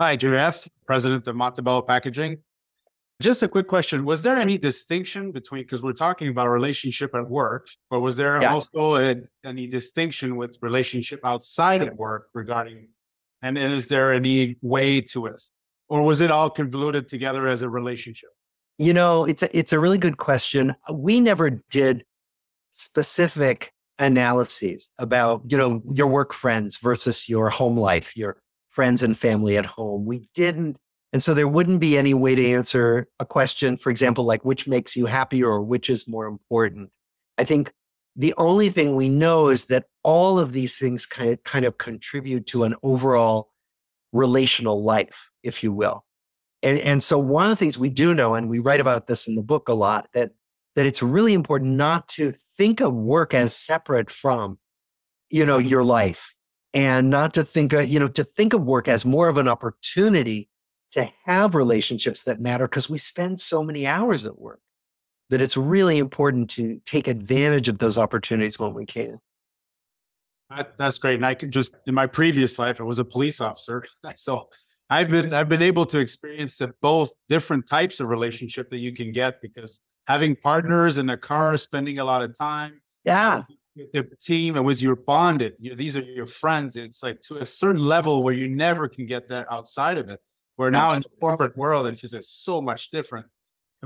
Hi, 0.01 0.16
JF, 0.16 0.68
president 0.84 1.26
of 1.28 1.37
Montebello 1.37 1.82
Packaging. 1.82 2.39
Just 3.23 3.43
a 3.43 3.49
quick 3.49 3.67
question. 3.67 4.05
Was 4.05 4.23
there 4.23 4.37
any 4.37 4.59
distinction 4.59 5.33
between, 5.33 5.62
because 5.62 5.83
we're 5.83 5.95
talking 5.95 6.29
about 6.29 6.49
relationship 6.49 7.14
at 7.14 7.29
work, 7.29 7.67
but 7.91 8.01
was 8.01 8.17
there 8.19 8.41
yeah. 8.43 8.53
also 8.53 8.97
a, 8.97 9.17
any 9.45 9.67
distinction 9.67 10.37
with 10.37 10.59
relationship 10.61 11.21
outside 11.25 11.83
of 11.83 11.97
work 11.97 12.29
regarding, 12.35 12.89
and, 13.41 13.57
is 13.57 13.89
there 13.89 14.12
any 14.12 14.57
way 14.61 15.01
to 15.01 15.27
it? 15.27 15.43
Or 15.89 16.03
was 16.03 16.21
it 16.21 16.31
all 16.31 16.51
convoluted 16.51 17.09
together 17.09 17.49
as 17.49 17.62
a 17.62 17.71
relationship? 17.71 18.31
You 18.77 18.93
know, 18.93 19.25
it's 19.25 19.43
a, 19.43 19.57
it's 19.57 19.73
a 19.73 19.79
really 19.79 19.99
good 19.99 20.19
question. 20.19 20.75
We 20.93 21.21
never 21.21 21.62
did 21.71 22.05
specific 22.73 23.73
analyses 23.99 24.91
about, 24.99 25.41
you 25.47 25.57
know, 25.57 25.83
your 25.91 26.09
work 26.09 26.35
friends 26.35 26.77
versus 26.77 27.31
your 27.31 27.49
home 27.49 27.79
life, 27.79 28.14
your 28.14 28.37
friends 28.69 29.03
and 29.03 29.17
family 29.17 29.57
at 29.57 29.64
home. 29.64 30.05
We 30.05 30.29
didn't 30.35 30.77
and 31.17 31.23
so 31.23 31.33
there 31.33 31.49
wouldn't 31.49 31.81
be 31.81 31.97
any 31.97 32.12
way 32.12 32.35
to 32.35 32.47
answer 32.47 33.09
a 33.19 33.25
question, 33.25 33.79
for 33.79 33.89
example, 33.89 34.25
like 34.25 34.45
which 34.45 34.69
makes 34.69 34.95
you 34.95 35.07
happier 35.07 35.49
or 35.49 35.62
which 35.62 35.89
is 35.89 36.07
more 36.07 36.27
important. 36.27 36.91
I 37.39 37.45
think 37.45 37.73
the 38.14 38.35
only 38.37 38.69
thing 38.69 38.95
we 38.95 39.09
know 39.09 39.49
is 39.49 39.64
that 39.69 39.87
all 40.03 40.39
of 40.39 40.53
these 40.53 40.77
things 40.77 41.07
kind 41.07 41.31
of, 41.31 41.43
kind 41.43 41.64
of 41.64 41.79
contribute 41.79 42.47
to 42.49 42.64
an 42.64 42.75
overall 42.83 43.49
relational 44.12 44.85
life, 44.85 45.31
if 45.43 45.62
you 45.62 45.73
will. 45.73 46.05
And, 46.62 46.79
and 46.81 47.03
so 47.03 47.19
one 47.19 47.45
of 47.45 47.49
the 47.49 47.57
things 47.57 47.79
we 47.79 47.89
do 47.89 48.12
know, 48.12 48.35
and 48.35 48.51
we 48.51 48.59
write 48.59 48.81
about 48.81 49.07
this 49.07 49.27
in 49.27 49.37
the 49.37 49.43
book 49.43 49.71
a 49.71 49.73
lot, 49.73 50.09
that 50.12 50.33
that 50.75 50.85
it's 50.85 51.03
really 51.03 51.33
important 51.33 51.77
not 51.77 52.09
to 52.09 52.35
think 52.59 52.83
of 52.83 52.93
work 52.93 53.33
as 53.33 53.57
separate 53.57 54.11
from, 54.11 54.59
you 55.31 55.47
know, 55.47 55.57
your 55.57 55.83
life 55.83 56.35
and 56.75 57.09
not 57.09 57.33
to 57.33 57.43
think 57.43 57.73
of, 57.73 57.89
you 57.89 57.99
know, 57.99 58.09
to 58.09 58.23
think 58.23 58.53
of 58.53 58.61
work 58.61 58.87
as 58.87 59.07
more 59.07 59.29
of 59.31 59.39
an 59.39 59.49
opportunity 59.49 60.51
to 60.97 61.11
have 61.25 61.55
relationships 61.55 62.25
that 62.25 62.41
matter 62.41 62.67
because 62.67 62.91
we 62.91 62.99
spend 62.99 63.41
so 63.41 63.63
many 63.63 63.87
hours 63.87 64.25
at 64.27 64.39
work 64.39 64.61
that 65.31 65.41
it's 65.41 65.57
really 65.57 65.99
important 65.99 66.51
to 66.51 66.81
take 66.87 67.09
advantage 67.09 67.69
of 67.69 67.79
those 67.79 67.99
opportunities 67.99 68.59
when 68.59 68.75
we 68.75 68.87
can. 68.87 69.21
That, 70.51 70.79
that's 70.79 70.99
great. 70.99 71.17
And 71.17 71.27
I 71.27 71.35
could 71.35 71.51
just 71.51 71.75
in 71.87 71.95
my 71.95 72.07
previous 72.07 72.59
life, 72.59 72.81
I 72.81 72.85
was 72.85 72.99
a 72.99 73.05
police 73.05 73.41
officer. 73.41 73.85
So 74.17 74.49
I've 74.89 75.11
been 75.11 75.35
I've 75.35 75.49
been 75.49 75.63
able 75.63 75.85
to 75.87 75.99
experience 75.99 76.61
both 76.81 77.11
different 77.29 77.69
types 77.69 78.01
of 78.01 78.09
relationship 78.09 78.71
that 78.71 78.79
you 78.79 78.93
can 78.93 79.11
get 79.11 79.41
because 79.43 79.81
having 80.07 80.37
partners 80.37 80.99
in 80.99 81.11
a 81.11 81.17
car, 81.17 81.57
spending 81.57 81.99
a 81.99 82.05
lot 82.05 82.23
of 82.23 82.37
time. 82.39 82.81
Yeah. 83.05 83.43
The 83.75 84.05
team 84.19 84.57
and 84.57 84.65
was 84.65 84.83
your 84.83 84.97
bonded. 84.97 85.55
You 85.59 85.71
know, 85.71 85.77
these 85.77 85.97
are 85.97 86.03
your 86.03 86.25
friends. 86.25 86.77
It's 86.77 87.03
like 87.03 87.21
to 87.23 87.39
a 87.39 87.47
certain 87.47 87.85
level 87.85 88.23
where 88.23 88.33
you 88.33 88.49
never 88.49 88.89
can 88.89 89.05
get 89.05 89.29
that 89.29 89.53
outside 89.53 89.99
of 89.99 90.09
it. 90.09 90.21
Where 90.57 90.71
now 90.71 90.87
Absolutely. 90.87 91.11
in 91.13 91.15
the 91.15 91.21
corporate 91.21 91.57
world, 91.57 91.87
and 91.87 91.93
it's 91.93 92.11
just 92.11 92.45
so 92.45 92.61
much 92.61 92.91
different. 92.91 93.27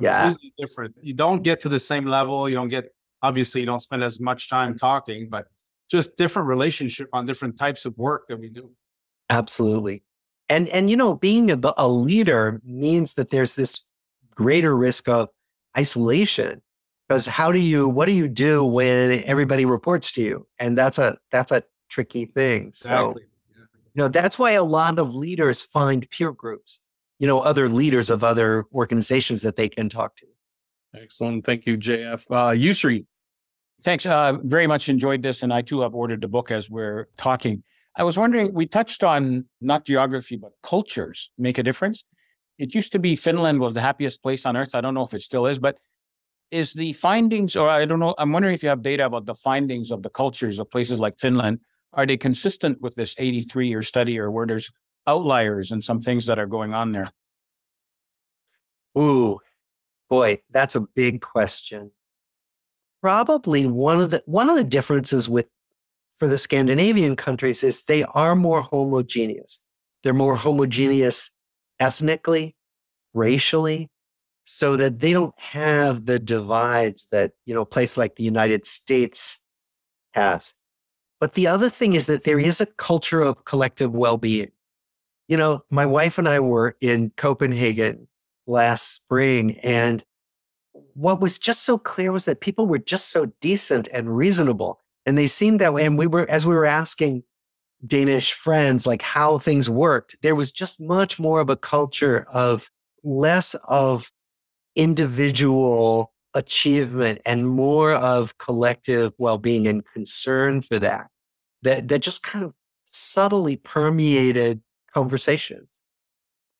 Yeah. 0.01 0.35
different. 0.57 0.95
You 1.03 1.14
don't 1.14 1.43
get 1.43 1.61
to 1.61 1.68
the 1.68 1.81
same 1.81 2.07
level. 2.07 2.49
You 2.49 2.55
don't 2.55 2.68
get, 2.68 2.95
obviously, 3.23 3.61
you 3.61 3.66
don't 3.66 3.81
spend 3.81 4.05
as 4.05 4.21
much 4.21 4.49
time 4.49 4.77
talking, 4.77 5.29
but 5.29 5.49
just 5.91 6.16
different 6.16 6.49
relationship 6.49 7.09
on 7.12 7.27
different 7.27 7.59
types 7.59 7.85
of 7.85 7.99
work 7.99 8.29
that 8.29 8.39
we 8.39 8.49
do. 8.49 8.71
Absolutely. 9.29 10.03
And, 10.49 10.68
and, 10.68 10.89
you 10.89 10.97
know, 10.97 11.14
being 11.14 11.51
a, 11.51 11.59
a 11.77 11.89
leader 11.89 12.61
means 12.64 13.14
that 13.14 13.31
there's 13.31 13.57
this 13.57 13.85
greater 14.35 14.77
risk 14.77 15.09
of 15.09 15.29
isolation 15.77 16.62
because 17.07 17.27
how 17.27 17.53
do 17.53 17.59
you 17.59 17.89
what 17.89 18.07
do 18.07 18.12
you 18.12 18.29
do 18.29 18.64
when 18.64 19.23
everybody 19.25 19.64
reports 19.64 20.12
to 20.12 20.23
you 20.23 20.47
and 20.59 20.79
that's 20.79 20.99
a 20.99 21.16
that's 21.31 21.53
a 21.53 21.62
tricky 21.89 22.25
thing 22.25 22.68
exactly. 22.68 23.23
So 24.01 24.05
you 24.05 24.09
know, 24.09 24.12
that's 24.12 24.38
why 24.38 24.53
a 24.53 24.64
lot 24.64 24.98
of 24.98 25.14
leaders 25.14 25.66
find 25.66 26.09
peer 26.09 26.32
groups, 26.32 26.80
you 27.18 27.26
know, 27.26 27.40
other 27.40 27.68
leaders 27.68 28.09
of 28.09 28.24
other 28.24 28.64
organizations 28.72 29.42
that 29.42 29.57
they 29.57 29.68
can 29.68 29.90
talk 29.90 30.16
to. 30.16 30.26
Excellent. 30.94 31.44
Thank 31.44 31.66
you, 31.66 31.76
JF. 31.76 32.24
Uh, 32.30 32.55
Yousry. 32.55 33.05
Thanks. 33.82 34.07
Uh, 34.07 34.38
very 34.42 34.66
much 34.66 34.88
enjoyed 34.88 35.22
this. 35.22 35.42
And 35.42 35.53
I 35.53 35.61
too 35.61 35.82
have 35.82 35.94
ordered 35.94 36.22
the 36.22 36.28
book 36.28 36.51
as 36.51 36.70
we're 36.70 37.09
talking. 37.18 37.62
I 37.94 38.05
was 38.05 38.16
wondering, 38.16 38.55
we 38.55 38.64
touched 38.64 39.05
on 39.05 39.44
not 39.61 39.84
geography, 39.84 40.36
but 40.36 40.53
cultures 40.62 41.30
make 41.36 41.59
a 41.59 41.62
difference. 41.62 42.03
It 42.57 42.74
used 42.74 42.92
to 42.92 42.98
be 42.98 43.16
Finland 43.16 43.61
was 43.61 43.74
the 43.74 43.82
happiest 43.82 44.22
place 44.22 44.46
on 44.46 44.57
earth. 44.57 44.74
I 44.74 44.80
don't 44.80 44.94
know 44.94 45.05
if 45.05 45.12
it 45.12 45.20
still 45.20 45.46
is, 45.46 45.59
but 45.59 45.76
is 46.51 46.72
the 46.72 46.94
findings, 46.94 47.55
or 47.55 47.68
I 47.68 47.84
don't 47.84 48.01
know, 48.01 48.14
I'm 48.16 48.32
wondering 48.32 48.55
if 48.55 48.62
you 48.62 48.70
have 48.70 48.80
data 48.82 49.05
about 49.05 49.26
the 49.26 49.34
findings 49.34 49.90
of 49.90 50.03
the 50.03 50.09
cultures 50.09 50.59
of 50.59 50.70
places 50.70 50.98
like 50.98 51.18
Finland 51.18 51.61
are 51.93 52.07
they 52.07 52.16
consistent 52.16 52.80
with 52.80 52.95
this 52.95 53.14
83 53.18 53.68
year 53.68 53.82
study 53.82 54.18
or 54.18 54.30
where 54.30 54.47
there's 54.47 54.70
outliers 55.07 55.70
and 55.70 55.82
some 55.82 56.01
things 56.01 56.26
that 56.26 56.38
are 56.38 56.47
going 56.47 56.74
on 56.74 56.93
there? 56.93 57.11
Ooh, 58.99 59.38
boy, 60.09 60.41
that's 60.51 60.76
a 60.76 60.80
big 60.80 61.20
question. 61.20 61.93
Probably 63.01 63.66
one 63.66 64.01
of 64.01 64.11
the 64.11 64.22
one 64.26 64.51
of 64.51 64.57
the 64.57 64.64
differences 64.64 65.28
with 65.28 65.51
for 66.18 66.28
the 66.28 66.38
Scandinavian 66.38 67.16
countries 67.16 67.64
is 67.64 67.84
they 67.84 68.05
are 68.05 68.36
more 68.36 68.62
homogeneous. 68.62 69.61
They're 70.03 70.12
more 70.12 70.36
homogeneous 70.36 71.30
ethnically, 71.78 72.55
racially, 73.14 73.88
so 74.45 74.76
that 74.76 75.01
they 75.01 75.12
don't 75.12 75.38
have 75.38 76.05
the 76.05 76.18
divides 76.18 77.09
that, 77.11 77.32
you 77.47 77.55
know, 77.55 77.62
a 77.62 77.66
place 77.66 77.97
like 77.97 78.16
the 78.16 78.24
United 78.24 78.66
States 78.66 79.41
has. 80.12 80.55
But 81.21 81.35
the 81.35 81.47
other 81.47 81.68
thing 81.68 81.93
is 81.93 82.07
that 82.07 82.25
there 82.25 82.39
mm-hmm. 82.39 82.49
is 82.49 82.61
a 82.61 82.66
culture 82.66 83.21
of 83.21 83.45
collective 83.45 83.93
well 83.93 84.16
being. 84.16 84.51
You 85.29 85.37
know, 85.37 85.62
my 85.71 85.87
wife 85.87 86.18
and 86.18 86.29
I 86.29 86.41
were 86.41 86.77
in 86.81 87.12
Copenhagen 87.16 88.09
last 88.47 88.95
spring, 88.95 89.59
and 89.59 90.03
what 90.95 91.21
was 91.21 91.39
just 91.39 91.62
so 91.62 91.79
clear 91.79 92.11
was 92.11 92.25
that 92.25 92.41
people 92.41 92.66
were 92.66 92.79
just 92.79 93.11
so 93.11 93.27
decent 93.41 93.87
and 93.93 94.16
reasonable. 94.16 94.81
And 95.07 95.16
they 95.16 95.29
seemed 95.29 95.61
that 95.61 95.73
way. 95.73 95.85
And 95.85 95.97
we 95.97 96.07
were, 96.07 96.29
as 96.29 96.47
we 96.47 96.55
were 96.55 96.66
asking 96.66 97.23
Danish 97.87 98.33
friends, 98.33 98.87
like 98.87 99.03
how 99.03 99.39
things 99.39 99.71
worked, 99.71 100.16
there 100.23 100.35
was 100.35 100.51
just 100.53 100.81
much 100.81 101.18
more 101.18 101.41
of 101.41 101.49
a 101.49 101.57
culture 101.57 102.27
of 102.33 102.71
less 103.03 103.55
of 103.64 104.11
individual 104.77 106.12
achievement 106.35 107.21
and 107.25 107.49
more 107.49 107.93
of 107.93 108.37
collective 108.39 109.12
well-being 109.18 109.66
and 109.66 109.85
concern 109.93 110.62
for 110.62 110.79
that 110.79 111.10
that 111.63 111.89
that 111.89 112.01
just 112.01 112.23
kind 112.23 112.45
of 112.45 112.55
subtly 112.87 113.57
permeated 113.57 114.61
conversations 114.93 115.69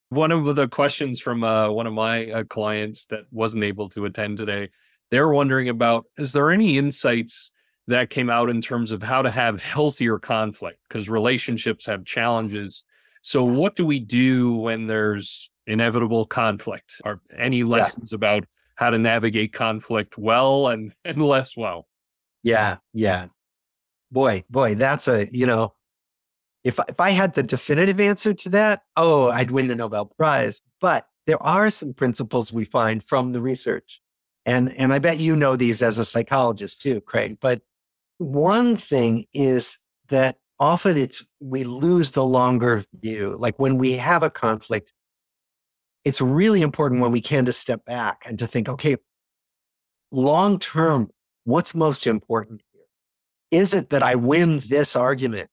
one 0.09 0.31
of 0.31 0.55
the 0.55 0.67
questions 0.67 1.21
from 1.21 1.43
uh, 1.43 1.69
one 1.69 1.87
of 1.87 1.93
my 1.93 2.29
uh, 2.31 2.43
clients 2.43 3.05
that 3.05 3.21
wasn't 3.31 3.63
able 3.63 3.89
to 3.89 4.05
attend 4.05 4.37
today 4.37 4.69
they're 5.09 5.29
wondering 5.29 5.69
about 5.69 6.05
is 6.17 6.33
there 6.33 6.51
any 6.51 6.77
insights 6.77 7.53
that 7.87 8.09
came 8.09 8.29
out 8.29 8.49
in 8.49 8.61
terms 8.61 8.91
of 8.91 9.03
how 9.03 9.21
to 9.21 9.29
have 9.29 9.61
healthier 9.61 10.17
conflict 10.17 10.79
because 10.87 11.09
relationships 11.09 11.85
have 11.85 12.05
challenges 12.05 12.85
so 13.21 13.43
what 13.43 13.75
do 13.75 13.85
we 13.85 13.99
do 13.99 14.55
when 14.55 14.87
there's 14.87 15.51
inevitable 15.67 16.25
conflict 16.25 17.01
are 17.05 17.21
any 17.37 17.63
lessons 17.63 18.11
yeah. 18.11 18.15
about 18.15 18.45
how 18.75 18.89
to 18.89 18.97
navigate 18.97 19.53
conflict 19.53 20.17
well 20.17 20.67
and, 20.67 20.93
and 21.05 21.23
less 21.23 21.55
well. 21.55 21.87
Yeah, 22.43 22.77
yeah. 22.93 23.27
Boy, 24.11 24.43
boy, 24.49 24.75
that's 24.75 25.07
a, 25.07 25.29
you 25.31 25.45
know, 25.45 25.73
if 26.63 26.79
if 26.87 26.99
I 26.99 27.11
had 27.11 27.33
the 27.33 27.43
definitive 27.43 27.99
answer 27.99 28.33
to 28.33 28.49
that, 28.49 28.83
oh, 28.95 29.29
I'd 29.29 29.51
win 29.51 29.67
the 29.67 29.75
Nobel 29.75 30.05
Prize. 30.05 30.61
But 30.79 31.07
there 31.27 31.41
are 31.41 31.69
some 31.69 31.93
principles 31.93 32.53
we 32.53 32.65
find 32.65 33.03
from 33.03 33.31
the 33.31 33.41
research. 33.41 34.01
And 34.45 34.73
and 34.77 34.93
I 34.93 34.99
bet 34.99 35.19
you 35.19 35.35
know 35.35 35.55
these 35.55 35.81
as 35.81 35.97
a 35.97 36.05
psychologist 36.05 36.81
too, 36.81 37.01
Craig. 37.01 37.37
But 37.39 37.61
one 38.17 38.75
thing 38.75 39.25
is 39.33 39.79
that 40.09 40.37
often 40.59 40.97
it's 40.97 41.25
we 41.39 41.63
lose 41.63 42.11
the 42.11 42.25
longer 42.25 42.83
view. 42.93 43.35
Like 43.39 43.57
when 43.57 43.77
we 43.77 43.93
have 43.93 44.23
a 44.23 44.29
conflict, 44.29 44.93
it's 46.03 46.21
really 46.21 46.61
important 46.61 47.01
when 47.01 47.11
we 47.11 47.21
can 47.21 47.45
to 47.45 47.53
step 47.53 47.85
back 47.85 48.23
and 48.25 48.37
to 48.39 48.47
think, 48.47 48.67
okay, 48.67 48.97
long 50.11 50.59
term, 50.59 51.09
what's 51.43 51.75
most 51.75 52.07
important? 52.07 52.61
Is 53.51 53.73
it 53.73 53.89
that 53.89 54.01
I 54.01 54.15
win 54.15 54.61
this 54.67 54.95
argument? 54.95 55.49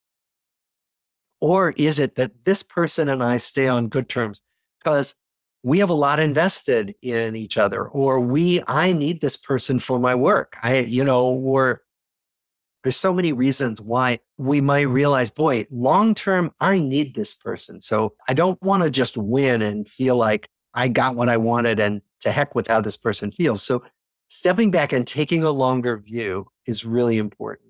Or 1.41 1.73
is 1.77 1.99
it 1.99 2.17
that 2.17 2.45
this 2.45 2.63
person 2.63 3.09
and 3.09 3.23
I 3.23 3.37
stay 3.37 3.69
on 3.69 3.89
good 3.89 4.09
terms? 4.09 4.43
Because 4.79 5.15
we 5.63 5.79
have 5.81 5.91
a 5.91 5.95
lot 5.95 6.21
invested 6.21 6.95
in 7.03 7.35
each 7.37 7.59
other 7.59 7.87
or 7.89 8.21
we 8.21 8.63
i 8.67 8.93
need 8.93 9.21
this 9.21 9.37
person 9.37 9.79
for 9.79 9.99
my 9.99 10.15
work 10.15 10.57
i 10.63 10.79
you 10.79 11.05
know 11.05 11.27
or 11.27 11.83
there's 12.83 12.97
so 12.97 13.13
many 13.13 13.33
reasons 13.33 13.81
why 13.81 14.19
we 14.37 14.61
might 14.61 14.83
realize 14.83 15.31
boy 15.31 15.67
long 15.71 16.15
term 16.15 16.51
i 16.61 16.79
need 16.79 17.15
this 17.15 17.35
person 17.35 17.81
so 17.81 18.15
i 18.29 18.35
don't 18.35 18.61
want 18.63 18.83
to 18.83 18.91
just 18.91 19.17
win 19.17 19.63
and 19.63 19.89
feel 19.89 20.17
like 20.17 20.49
i 20.75 20.87
got 20.87 21.17
what 21.17 21.29
i 21.29 21.37
wanted 21.37 21.81
and 21.81 22.01
to 22.21 22.31
heck 22.31 22.55
with 22.55 22.69
how 22.69 22.81
this 22.81 22.97
person 22.97 23.33
feels 23.33 23.63
so 23.63 23.83
stepping 24.29 24.71
back 24.71 24.93
and 24.93 25.07
taking 25.07 25.43
a 25.43 25.51
longer 25.51 25.97
view 25.97 26.47
is 26.67 26.85
really 26.85 27.19
important 27.19 27.68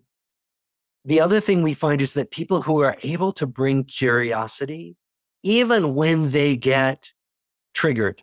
the 1.09 1.21
other 1.21 1.41
thing 1.41 1.63
we 1.63 1.73
find 1.73 2.03
is 2.03 2.13
that 2.13 2.31
people 2.31 2.61
who 2.61 2.83
are 2.83 2.99
able 3.03 3.33
to 3.33 3.47
bring 3.47 3.85
curiosity 3.85 4.95
even 5.43 5.95
when 5.95 6.33
they 6.33 6.55
get 6.55 7.13
triggered. 7.73 8.23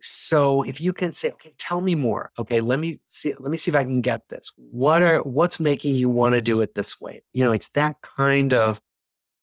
So 0.00 0.62
if 0.62 0.80
you 0.80 0.92
can 0.92 1.10
say, 1.10 1.30
okay, 1.32 1.52
tell 1.58 1.80
me 1.80 1.96
more. 1.96 2.30
Okay, 2.38 2.60
let 2.60 2.78
me 2.78 3.00
see, 3.06 3.34
let 3.40 3.50
me 3.50 3.58
see 3.58 3.72
if 3.72 3.76
I 3.76 3.82
can 3.82 4.02
get 4.02 4.28
this. 4.28 4.52
What 4.56 5.02
are 5.02 5.18
what's 5.22 5.58
making 5.58 5.96
you 5.96 6.08
want 6.08 6.36
to 6.36 6.40
do 6.40 6.60
it 6.60 6.76
this 6.76 7.00
way? 7.00 7.24
You 7.32 7.42
know, 7.42 7.50
it's 7.50 7.70
that 7.70 7.96
kind 8.02 8.54
of 8.54 8.80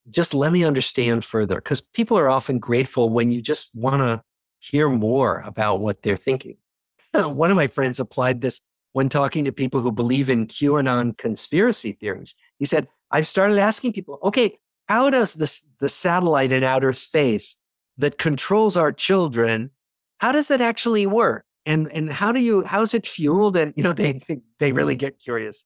just 0.09 0.33
let 0.33 0.53
me 0.53 0.63
understand 0.63 1.25
further. 1.25 1.55
Because 1.55 1.81
people 1.81 2.17
are 2.17 2.29
often 2.29 2.59
grateful 2.59 3.09
when 3.09 3.29
you 3.29 3.41
just 3.41 3.71
want 3.75 4.01
to 4.01 4.23
hear 4.59 4.87
more 4.87 5.43
about 5.45 5.81
what 5.81 6.01
they're 6.01 6.15
thinking. 6.15 6.55
One 7.11 7.51
of 7.51 7.57
my 7.57 7.67
friends 7.67 7.99
applied 7.99 8.39
this 8.39 8.61
when 8.93 9.09
talking 9.09 9.45
to 9.45 9.51
people 9.51 9.81
who 9.81 9.91
believe 9.91 10.29
in 10.29 10.47
QAnon 10.47 11.17
conspiracy 11.17 11.93
theories. 11.93 12.35
He 12.57 12.65
said, 12.65 12.87
I've 13.11 13.27
started 13.27 13.57
asking 13.57 13.93
people, 13.93 14.19
okay, 14.23 14.57
how 14.87 15.09
does 15.09 15.35
this 15.35 15.65
the 15.79 15.89
satellite 15.89 16.51
in 16.51 16.63
outer 16.63 16.93
space 16.93 17.59
that 17.97 18.17
controls 18.17 18.75
our 18.75 18.91
children, 18.91 19.71
how 20.19 20.31
does 20.31 20.47
that 20.47 20.61
actually 20.61 21.05
work? 21.05 21.45
And 21.65 21.91
and 21.91 22.11
how 22.11 22.31
do 22.31 22.39
you 22.39 22.63
how 22.63 22.81
is 22.81 22.93
it 22.93 23.05
fueled? 23.05 23.55
And 23.55 23.73
you 23.75 23.83
know, 23.83 23.93
they 23.93 24.21
they 24.57 24.71
really 24.71 24.95
get 24.95 25.19
curious. 25.19 25.65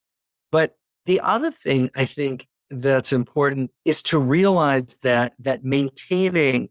But 0.52 0.76
the 1.06 1.20
other 1.22 1.52
thing 1.52 1.90
I 1.96 2.06
think 2.06 2.48
that's 2.70 3.14
important 3.14 3.72
is 3.86 4.02
to 4.04 4.20
realize 4.20 4.96
that 5.04 5.34
that 5.40 5.64
maintaining 5.64 6.70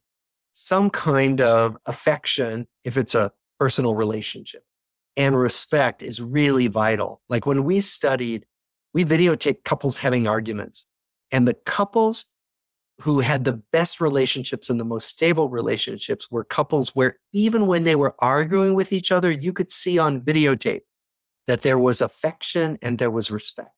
some 0.52 0.90
kind 0.90 1.40
of 1.40 1.76
affection, 1.86 2.66
if 2.84 2.96
it's 2.96 3.14
a 3.14 3.32
personal 3.58 3.94
relationship, 3.94 4.64
and 5.16 5.38
respect 5.38 6.02
is 6.02 6.20
really 6.20 6.68
vital. 6.68 7.20
Like 7.28 7.46
when 7.46 7.64
we 7.64 7.80
studied, 7.80 8.46
we 8.94 9.04
videotaped 9.04 9.64
couples 9.64 9.96
having 9.96 10.26
arguments, 10.26 10.86
and 11.30 11.46
the 11.46 11.54
couples 11.54 12.26
who 13.00 13.20
had 13.20 13.44
the 13.44 13.60
best 13.72 14.00
relationships 14.00 14.70
and 14.70 14.78
the 14.78 14.84
most 14.84 15.08
stable 15.08 15.48
relationships 15.48 16.30
were 16.30 16.44
couples 16.44 16.90
where 16.90 17.18
even 17.32 17.66
when 17.66 17.84
they 17.84 17.96
were 17.96 18.14
arguing 18.20 18.74
with 18.74 18.92
each 18.92 19.10
other, 19.10 19.30
you 19.30 19.52
could 19.52 19.70
see 19.70 19.98
on 19.98 20.20
videotape 20.20 20.82
that 21.46 21.62
there 21.62 21.78
was 21.78 22.00
affection 22.00 22.78
and 22.80 22.98
there 22.98 23.10
was 23.10 23.30
respect. 23.30 23.72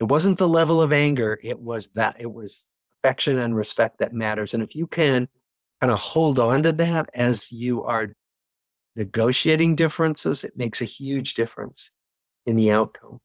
It 0.00 0.04
wasn't 0.04 0.38
the 0.38 0.48
level 0.48 0.82
of 0.82 0.92
anger, 0.92 1.38
it 1.42 1.60
was 1.60 1.88
that 1.94 2.16
it 2.18 2.30
was 2.32 2.66
affection 3.02 3.38
and 3.38 3.56
respect 3.56 3.98
that 3.98 4.12
matters. 4.12 4.52
And 4.52 4.62
if 4.62 4.74
you 4.74 4.86
can 4.86 5.28
kind 5.80 5.92
of 5.92 5.98
hold 5.98 6.38
on 6.38 6.62
to 6.64 6.72
that 6.72 7.08
as 7.14 7.50
you 7.50 7.84
are 7.84 8.08
negotiating 8.96 9.76
differences, 9.76 10.44
it 10.44 10.56
makes 10.56 10.80
a 10.80 10.86
huge 10.86 11.34
difference 11.34 11.90
in 12.46 12.56
the 12.56 12.70
outcome. 12.70 13.20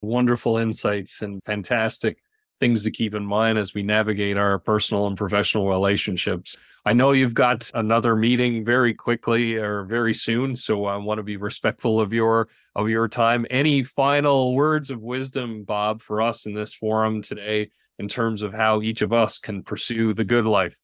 Wonderful 0.00 0.58
insights 0.58 1.22
and 1.22 1.42
fantastic 1.42 2.18
things 2.60 2.84
to 2.84 2.90
keep 2.90 3.14
in 3.14 3.26
mind 3.26 3.58
as 3.58 3.74
we 3.74 3.82
navigate 3.82 4.36
our 4.36 4.58
personal 4.58 5.06
and 5.06 5.16
professional 5.16 5.68
relationships. 5.68 6.56
I 6.84 6.92
know 6.92 7.12
you've 7.12 7.34
got 7.34 7.70
another 7.74 8.14
meeting 8.14 8.64
very 8.64 8.94
quickly 8.94 9.56
or 9.56 9.84
very 9.84 10.14
soon, 10.14 10.54
so 10.54 10.86
I 10.86 10.96
want 10.96 11.18
to 11.18 11.22
be 11.22 11.36
respectful 11.36 12.00
of 12.00 12.12
your 12.12 12.48
of 12.76 12.88
your 12.88 13.08
time. 13.08 13.46
Any 13.50 13.82
final 13.82 14.54
words 14.54 14.90
of 14.90 15.00
wisdom, 15.00 15.64
Bob, 15.64 16.00
for 16.00 16.22
us 16.22 16.46
in 16.46 16.54
this 16.54 16.74
forum 16.74 17.22
today 17.22 17.70
in 17.98 18.08
terms 18.08 18.42
of 18.42 18.52
how 18.52 18.82
each 18.82 19.02
of 19.02 19.12
us 19.12 19.38
can 19.38 19.62
pursue 19.62 20.14
the 20.14 20.24
good 20.24 20.46
life? 20.46 20.78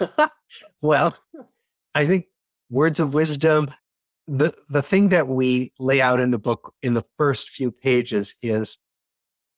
well, 0.80 1.16
I 1.94 2.06
think 2.06 2.26
words 2.70 3.00
of 3.00 3.14
wisdom 3.14 3.70
the 4.28 4.52
the 4.68 4.82
thing 4.82 5.10
that 5.10 5.28
we 5.28 5.72
lay 5.78 6.00
out 6.00 6.18
in 6.18 6.32
the 6.32 6.38
book 6.38 6.74
in 6.82 6.94
the 6.94 7.04
first 7.16 7.48
few 7.48 7.70
pages 7.70 8.34
is 8.42 8.78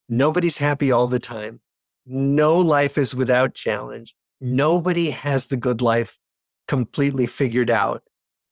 Nobody's 0.08 0.58
happy 0.58 0.90
all 0.90 1.06
the 1.06 1.18
time. 1.18 1.60
No 2.06 2.56
life 2.56 2.96
is 2.96 3.14
without 3.14 3.54
challenge. 3.54 4.14
Nobody 4.40 5.10
has 5.10 5.46
the 5.46 5.56
good 5.56 5.82
life 5.82 6.18
completely 6.66 7.26
figured 7.26 7.70
out 7.70 8.02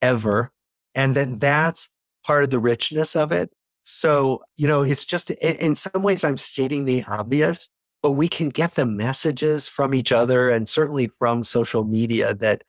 ever. 0.02 0.52
And 0.94 1.16
then 1.16 1.38
that's 1.38 1.90
part 2.26 2.44
of 2.44 2.50
the 2.50 2.58
richness 2.58 3.16
of 3.16 3.32
it. 3.32 3.50
So, 3.84 4.42
you 4.56 4.66
know, 4.66 4.82
it's 4.82 5.06
just 5.06 5.30
in 5.30 5.74
some 5.74 6.02
ways 6.02 6.24
I'm 6.24 6.38
stating 6.38 6.84
the 6.84 7.04
obvious, 7.04 7.70
but 8.02 8.12
we 8.12 8.28
can 8.28 8.50
get 8.50 8.74
the 8.74 8.84
messages 8.84 9.68
from 9.68 9.94
each 9.94 10.12
other 10.12 10.50
and 10.50 10.68
certainly 10.68 11.06
from 11.06 11.44
social 11.44 11.84
media 11.84 12.34
that 12.34 12.62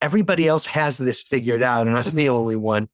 everybody 0.00 0.46
else 0.46 0.66
has 0.66 0.98
this 0.98 1.22
figured 1.22 1.62
out. 1.62 1.86
And 1.86 1.96
I'm 1.96 2.14
the 2.14 2.28
only 2.28 2.56
one 2.56 2.88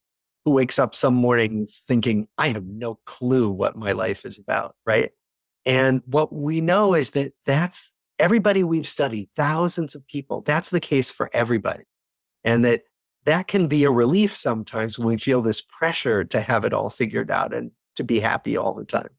who 0.45 0.53
wakes 0.53 0.79
up 0.79 0.95
some 0.95 1.15
mornings 1.15 1.83
thinking, 1.87 2.29
I 2.39 2.49
have 2.49 2.65
no 2.65 2.99
clue 3.07 3.51
what 3.51 3.77
my 3.77 3.93
life 3.93 4.25
is 4.25 4.39
about. 4.39 4.77
Right. 4.85 5.11
And 5.65 6.03
what 6.07 6.33
we 6.33 6.61
know 6.61 6.95
is 6.95 7.11
that 7.11 7.33
that's 7.47 7.93
everybody 8.19 8.65
we've 8.65 8.87
studied, 8.87 9.29
thousands 9.37 9.95
of 9.95 10.07
people, 10.07 10.43
that's 10.43 10.71
the 10.71 10.81
case 10.81 11.11
for 11.11 11.31
everybody. 11.33 11.85
And 12.45 12.65
that 12.65 12.83
that 13.25 13.47
can 13.47 13.69
be 13.69 13.85
a 13.85 13.91
relief 13.91 14.35
sometimes 14.35 14.99
when 14.99 15.09
we 15.09 15.17
feel 15.17 15.43
this 15.43 15.61
pressure 15.61 16.25
to 16.25 16.41
have 16.41 16.65
it 16.65 16.73
all 16.73 16.91
figured 16.91 17.31
out 17.31 17.55
and 17.55 17.71
to 17.95 18.03
be 18.03 18.19
happy 18.19 18.57
all 18.57 18.75
the 18.75 18.85
time. 18.85 19.11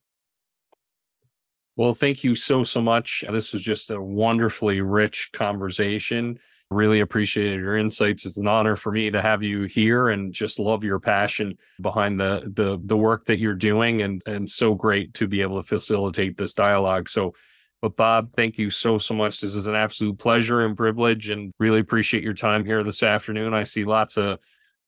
Well, 1.76 1.94
thank 1.94 2.24
you 2.24 2.36
so, 2.36 2.64
so 2.64 2.82
much. 2.82 3.24
This 3.32 3.54
was 3.54 3.62
just 3.62 3.90
a 3.90 4.02
wonderfully 4.02 4.82
rich 4.82 5.32
conversation. 5.34 6.40
Really 6.74 7.02
appreciated 7.02 7.60
your 7.60 7.78
insights. 7.78 8.26
It's 8.26 8.38
an 8.38 8.48
honor 8.48 8.76
for 8.76 8.92
me 8.92 9.12
to 9.12 9.22
have 9.22 9.44
you 9.44 9.64
here 9.64 10.10
and 10.10 10.34
just 10.34 10.60
love 10.60 10.84
your 10.84 11.00
passion 11.00 11.58
behind 11.82 12.20
the 12.20 12.52
the 12.54 12.80
the 12.84 12.98
work 12.98 13.26
that 13.26 13.40
you're 13.40 13.54
doing 13.54 14.02
and 14.02 14.22
and 14.26 14.50
so 14.50 14.74
great 14.74 15.14
to 15.16 15.28
be 15.28 15.42
able 15.42 15.62
to 15.62 15.68
facilitate 15.68 16.38
this 16.38 16.54
dialogue. 16.54 17.10
So 17.10 17.34
but 17.82 17.98
Bob, 17.98 18.30
thank 18.36 18.58
you 18.58 18.70
so 18.70 18.98
so 18.98 19.14
much. 19.14 19.42
This 19.42 19.56
is 19.56 19.68
an 19.68 19.76
absolute 19.76 20.18
pleasure 20.18 20.66
and 20.66 20.76
privilege 20.76 21.30
and 21.30 21.52
really 21.60 21.80
appreciate 21.80 22.24
your 22.24 22.34
time 22.34 22.66
here 22.66 22.82
this 22.82 23.04
afternoon. 23.04 23.54
I 23.54 23.64
see 23.64 23.84
lots 23.84 24.18
of 24.18 24.40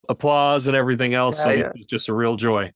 applause 0.08 0.68
and 0.68 0.78
everything 0.78 1.14
else. 1.14 1.38
Yeah, 1.40 1.44
so 1.44 1.50
yeah. 1.52 1.72
it's 1.76 1.86
just 1.88 2.10
a 2.10 2.14
real 2.14 2.36
joy. 2.38 2.72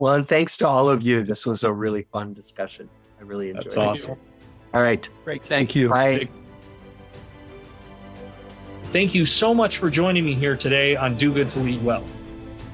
Well, 0.00 0.14
and 0.14 0.26
thanks 0.26 0.56
to 0.56 0.66
all 0.66 0.90
of 0.90 1.02
you. 1.02 1.22
This 1.22 1.46
was 1.46 1.62
a 1.62 1.72
really 1.72 2.02
fun 2.02 2.32
discussion. 2.32 2.88
I 3.20 3.22
really 3.22 3.50
enjoyed 3.50 3.64
That's 3.64 3.76
it. 3.76 3.80
awesome. 3.80 4.18
All 4.74 4.82
right. 4.82 5.08
Great. 5.24 5.44
Thank 5.44 5.74
you. 5.74 5.88
Bye. 5.88 6.28
Thank 8.92 9.14
you 9.14 9.24
so 9.24 9.54
much 9.54 9.78
for 9.78 9.88
joining 9.88 10.24
me 10.24 10.34
here 10.34 10.56
today 10.56 10.96
on 10.96 11.14
Do 11.14 11.32
Good 11.32 11.48
to 11.50 11.60
Lead 11.60 11.80
Well. 11.84 12.04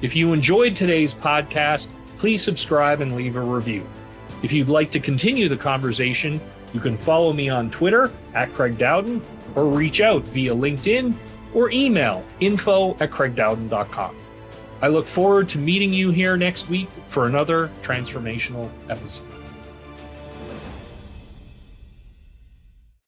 If 0.01 0.15
you 0.15 0.33
enjoyed 0.33 0.75
today's 0.75 1.13
podcast, 1.13 1.89
please 2.17 2.41
subscribe 2.41 3.01
and 3.01 3.15
leave 3.15 3.35
a 3.35 3.41
review. 3.41 3.87
If 4.41 4.51
you'd 4.51 4.67
like 4.67 4.89
to 4.91 4.99
continue 4.99 5.47
the 5.47 5.57
conversation, 5.57 6.41
you 6.73 6.79
can 6.79 6.97
follow 6.97 7.33
me 7.33 7.49
on 7.49 7.69
Twitter 7.69 8.11
at 8.33 8.51
Craig 8.53 8.79
Dowden 8.79 9.21
or 9.53 9.67
reach 9.67 10.01
out 10.01 10.23
via 10.23 10.55
LinkedIn 10.55 11.13
or 11.53 11.69
email 11.69 12.25
info 12.39 12.97
at 12.99 13.11
craigdowden.com. 13.11 14.15
I 14.81 14.87
look 14.87 15.05
forward 15.05 15.47
to 15.49 15.59
meeting 15.59 15.93
you 15.93 16.09
here 16.09 16.35
next 16.35 16.67
week 16.67 16.89
for 17.09 17.27
another 17.27 17.69
transformational 17.83 18.71
episode. 18.89 19.36